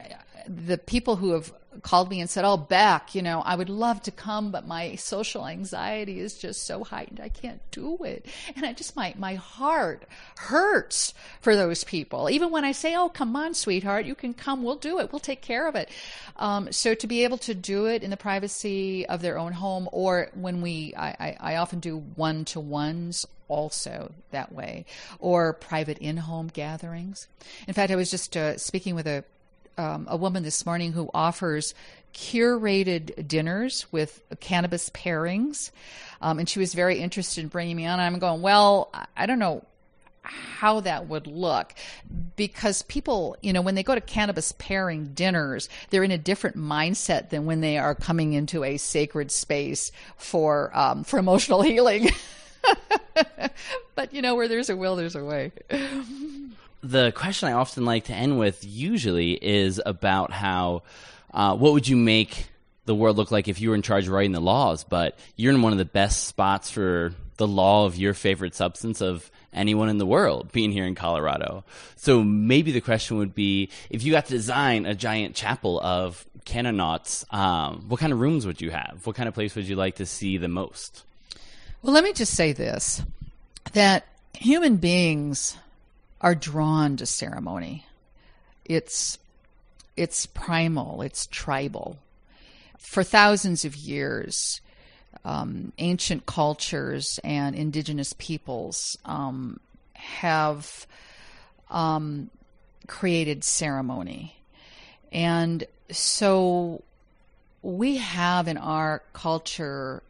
the 0.49 0.79
people 0.79 1.17
who 1.17 1.33
have 1.33 1.53
called 1.83 2.11
me 2.11 2.21
and 2.21 2.29
said, 2.29 2.45
"Oh, 2.45 2.57
Beck, 2.57 3.15
you 3.15 3.23
know, 3.23 3.41
I 3.43 3.55
would 3.55 3.69
love 3.69 4.03
to 4.03 4.11
come, 4.11 4.51
but 4.51 4.67
my 4.67 4.97
social 4.97 5.47
anxiety 5.47 6.19
is 6.19 6.35
just 6.35 6.67
so 6.67 6.83
heightened, 6.83 7.21
I 7.21 7.29
can't 7.29 7.61
do 7.71 7.99
it." 8.05 8.27
And 8.57 8.65
I 8.65 8.73
just 8.73 8.97
my 8.97 9.15
my 9.17 9.35
heart 9.35 10.05
hurts 10.37 11.15
for 11.41 11.55
those 11.55 11.85
people. 11.85 12.31
Even 12.31 12.51
when 12.51 12.65
I 12.65 12.73
say, 12.73 12.97
"Oh, 12.97 13.09
come 13.09 13.37
on, 13.37 13.55
sweetheart, 13.55 14.07
you 14.07 14.15
can 14.15 14.35
come. 14.35 14.63
We'll 14.63 14.77
do 14.77 14.99
it. 14.99 15.13
We'll 15.13 15.21
take 15.21 15.43
care 15.43 15.69
of 15.69 15.75
it." 15.75 15.89
Um, 16.37 16.73
so 16.73 16.95
to 16.95 17.07
be 17.07 17.25
able 17.25 17.39
to 17.39 17.55
do 17.55 17.87
it 17.87 18.03
in 18.03 18.11
the 18.11 18.17
privacy 18.17 19.07
of 19.07 19.23
their 19.23 19.39
own 19.39 19.53
home, 19.53 19.89
or 19.93 20.31
when 20.35 20.63
we, 20.63 20.95
I, 20.97 21.09
I, 21.09 21.37
I 21.53 21.57
often 21.57 21.81
do 21.81 21.99
one 21.99 22.45
to 22.47 22.61
ones 22.61 23.27
also 23.49 24.13
that 24.31 24.53
way, 24.53 24.85
or 25.19 25.53
private 25.53 25.99
in 25.99 26.17
home 26.19 26.49
gatherings. 26.49 27.27
In 27.67 27.75
fact, 27.75 27.91
I 27.91 27.97
was 27.97 28.11
just 28.11 28.37
uh, 28.37 28.59
speaking 28.59 28.95
with 28.95 29.07
a 29.07 29.25
um, 29.79 30.07
a 30.11 30.17
woman 30.17 30.43
this 30.43 30.67
morning 30.67 30.93
who 30.93 31.09
offers 31.15 31.75
curated 32.13 33.27
dinners 33.29 33.87
with 33.93 34.23
cannabis 34.41 34.91
pairings. 34.91 35.71
Um, 36.21 36.39
and 36.39 36.49
she 36.49 36.59
was 36.59 36.75
very 36.75 36.99
interested 36.99 37.43
in 37.43 37.49
bringing 37.49 37.77
me 37.77 37.87
on. 37.87 38.01
I'm 38.01 38.19
going, 38.19 38.43
well, 38.43 38.93
I 39.17 39.27
don't 39.27 39.39
know 39.39 39.65
how 40.23 40.81
that 40.81 41.09
would 41.09 41.27
look 41.27 41.75
because 42.37 42.83
people, 42.83 43.37
you 43.41 43.53
know, 43.53 43.63
when 43.63 43.75
they 43.75 43.83
go 43.83 43.95
to 43.95 44.01
cannabis 44.01 44.53
pairing 44.59 45.13
dinners, 45.15 45.69
they're 45.91 46.05
in 46.05 46.11
a 46.11 46.19
different 46.19 46.57
mindset 46.57 47.31
than 47.31 47.47
when 47.47 47.61
they 47.61 47.79
are 47.79 47.95
coming 47.95 48.35
into 48.35 48.65
a 48.65 48.77
sacred 48.77 49.31
space 49.31 49.91
for 50.17 50.77
um, 50.77 51.05
for 51.05 51.19
emotional 51.19 51.63
healing. 51.63 52.11
but 53.95 54.13
you 54.13 54.21
know, 54.21 54.35
where 54.35 54.49
there's 54.49 54.69
a 54.69 54.77
will, 54.77 54.97
there's 54.97 55.17
a 55.17 55.25
way 55.25 55.53
the 56.83 57.13
question 57.13 57.49
I 57.49 57.53
often 57.53 57.85
like 57.85 58.05
to 58.05 58.15
end 58.15 58.39
with 58.39 58.65
usually 58.65 59.33
is 59.33 59.81
about 59.85 60.31
how 60.31 60.83
uh, 61.33 61.57
what 61.57 61.73
would 61.73 61.89
you 61.89 61.97
make 61.97 62.47
the 62.87 62.95
world 62.95 63.17
look 63.17 63.31
like 63.31 63.49
if 63.49 63.61
you 63.61 63.71
were 63.71 63.75
in 63.75 63.83
charge 63.83 64.07
of 64.07 64.13
writing 64.13 64.33
the 64.33 64.41
laws? 64.41 64.85
But 64.85 65.19
you're 65.37 65.53
in 65.53 65.63
one 65.63 65.73
of 65.73 65.79
the 65.79 65.85
best 65.85 66.25
spots 66.25 66.71
for 66.71 67.13
the 67.37 67.47
law 67.47 67.87
of 67.87 67.97
your 67.97 68.15
favorite 68.15 68.55
substance 68.55 69.01
of 69.01 69.31
anyone 69.53 69.89
in 69.89 69.99
the 69.99 70.07
world 70.07 70.53
being 70.53 70.73
here 70.73 70.85
in 70.85 70.95
Colorado. 70.95 71.65
So 71.97 72.23
maybe 72.23 72.73
the 72.73 72.81
question 72.81 73.19
would 73.19 73.35
be 73.35 73.71
if 73.91 74.03
you 74.03 74.13
got 74.13 74.27
to 74.27 74.33
design 74.33 74.87
a 74.87 74.95
giant 74.95 75.35
chapel 75.35 75.81
of 75.81 76.25
Cannanauts, 76.45 77.33
um, 77.33 77.85
what 77.89 78.01
kind 78.01 78.13
of 78.13 78.21
rooms 78.21 78.47
would 78.47 78.61
you 78.61 78.71
have? 78.71 79.01
What 79.05 79.17
kind 79.17 79.29
of 79.29 79.35
place 79.35 79.55
would 79.55 79.69
you 79.69 79.77
like 79.77 79.97
to 79.97 80.07
see 80.07 80.37
the 80.37 80.49
most? 80.49 81.05
Well, 81.83 81.93
let 81.93 82.05
me 82.05 82.13
just 82.13 82.35
say 82.35 82.53
this 82.53 83.03
that 83.73 84.07
human 84.33 84.77
beings 84.77 85.57
are 86.21 86.35
drawn 86.35 86.97
to 86.97 87.07
ceremony. 87.07 87.87
It's 88.65 89.19
it's 89.97 90.27
primal, 90.27 91.03
it's 91.03 91.27
tribal. 91.27 91.99
For 92.79 93.03
thousands 93.03 93.65
of 93.65 93.75
years, 93.75 94.61
um, 95.25 95.73
ancient 95.79 96.27
cultures 96.27 97.19
and 97.25 97.57
indigenous 97.57 98.15
peoples 98.19 98.97
um, 99.05 99.59
have 99.95 100.87
um, 101.71 102.31
created 102.87 103.43
ceremony. 103.43 104.37
And 105.11 105.65
so 105.91 106.83
we 107.63 107.97
have 107.97 108.47
in 108.47 108.57
our 108.57 109.03
culture 109.13 110.03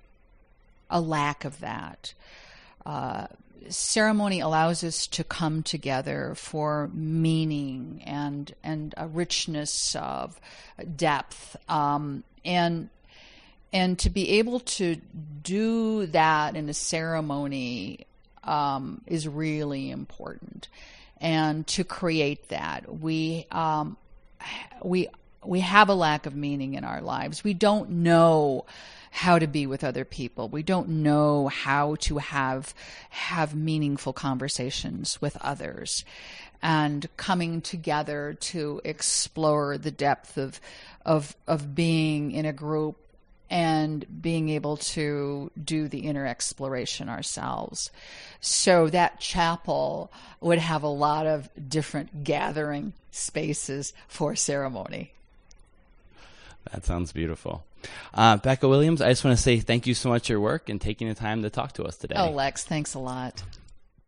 a 0.91 1.01
lack 1.01 1.45
of 1.45 1.61
that. 1.61 2.13
Uh, 2.85 3.27
ceremony 3.69 4.41
allows 4.41 4.83
us 4.85 5.07
to 5.09 5.25
come 5.25 5.63
together 5.63 6.35
for 6.37 6.91
meaning 6.93 8.03
and 8.07 8.55
and 8.63 8.95
a 8.97 9.07
richness 9.07 9.95
of 9.97 10.41
depth. 10.97 11.57
Um, 11.69 12.25
and 12.45 12.89
and 13.73 13.99
to 13.99 14.11
be 14.11 14.39
able 14.39 14.61
to 14.61 14.97
do 15.43 16.07
that 16.07 16.57
in 16.57 16.69
a 16.69 16.75
ceremony 16.75 18.07
um, 18.45 19.03
is 19.07 19.29
really 19.29 19.91
important. 19.91 20.69
And 21.21 21.67
to 21.69 21.85
create 21.85 22.49
that 22.49 23.01
we 23.01 23.47
um, 23.51 23.97
we 24.83 25.09
we 25.45 25.61
have 25.61 25.89
a 25.89 25.95
lack 25.95 26.27
of 26.27 26.35
meaning 26.35 26.75
in 26.75 26.85
our 26.85 27.01
lives. 27.01 27.45
We 27.45 27.55
don't 27.55 27.91
know 27.91 28.67
how 29.11 29.39
to 29.39 29.47
be 29.47 29.67
with 29.67 29.85
other 29.85 30.05
people. 30.05 30.49
We 30.49 30.63
don't 30.63 30.89
know 30.89 31.49
how 31.49 31.97
to 32.01 32.19
have 32.19 32.75
have 33.11 33.55
meaningful 33.55 34.13
conversations 34.13 35.21
with 35.21 35.37
others 35.41 36.05
and 36.63 37.09
coming 37.17 37.61
together 37.61 38.37
to 38.41 38.81
explore 38.85 39.79
the 39.79 39.91
depth 39.91 40.37
of 40.37 40.61
of 41.05 41.37
of 41.47 41.75
being 41.75 42.33
in 42.33 42.45
a 42.45 42.53
group 42.53 42.97
and 43.51 44.05
being 44.23 44.51
able 44.51 44.77
to 44.77 45.51
do 45.63 45.89
the 45.89 46.01
inner 46.01 46.27
exploration 46.27 47.09
ourselves. 47.09 47.91
So 48.41 48.89
that 48.91 49.21
chapel 49.21 50.13
would 50.41 50.59
have 50.59 50.83
a 50.83 50.89
lot 50.89 51.27
of 51.27 51.49
different 51.69 52.25
gathering 52.25 52.93
spaces 53.11 53.95
for 54.07 54.37
ceremony. 54.37 55.13
That 56.73 56.85
sounds 56.85 57.13
beautiful. 57.13 57.65
Uh, 58.15 58.37
Becca 58.37 58.69
Williams, 58.69 59.01
I 59.01 59.11
just 59.11 59.25
want 59.25 59.37
to 59.37 59.43
say 59.43 59.61
thank 59.61 59.87
you 59.87 59.95
so 59.95 60.09
much 60.09 60.27
for 60.27 60.33
your 60.33 60.41
work 60.41 60.69
and 60.69 60.81
taking 60.81 61.09
the 61.09 61.15
time 61.15 61.43
to 61.43 61.51
talk 61.51 61.73
to 61.75 61.85
us 61.85 61.97
today. 61.97 62.17
Oh, 62.17 62.31
Lex, 62.31 62.65
thanks 62.65 62.95
a 62.95 62.99
lot. 62.99 63.43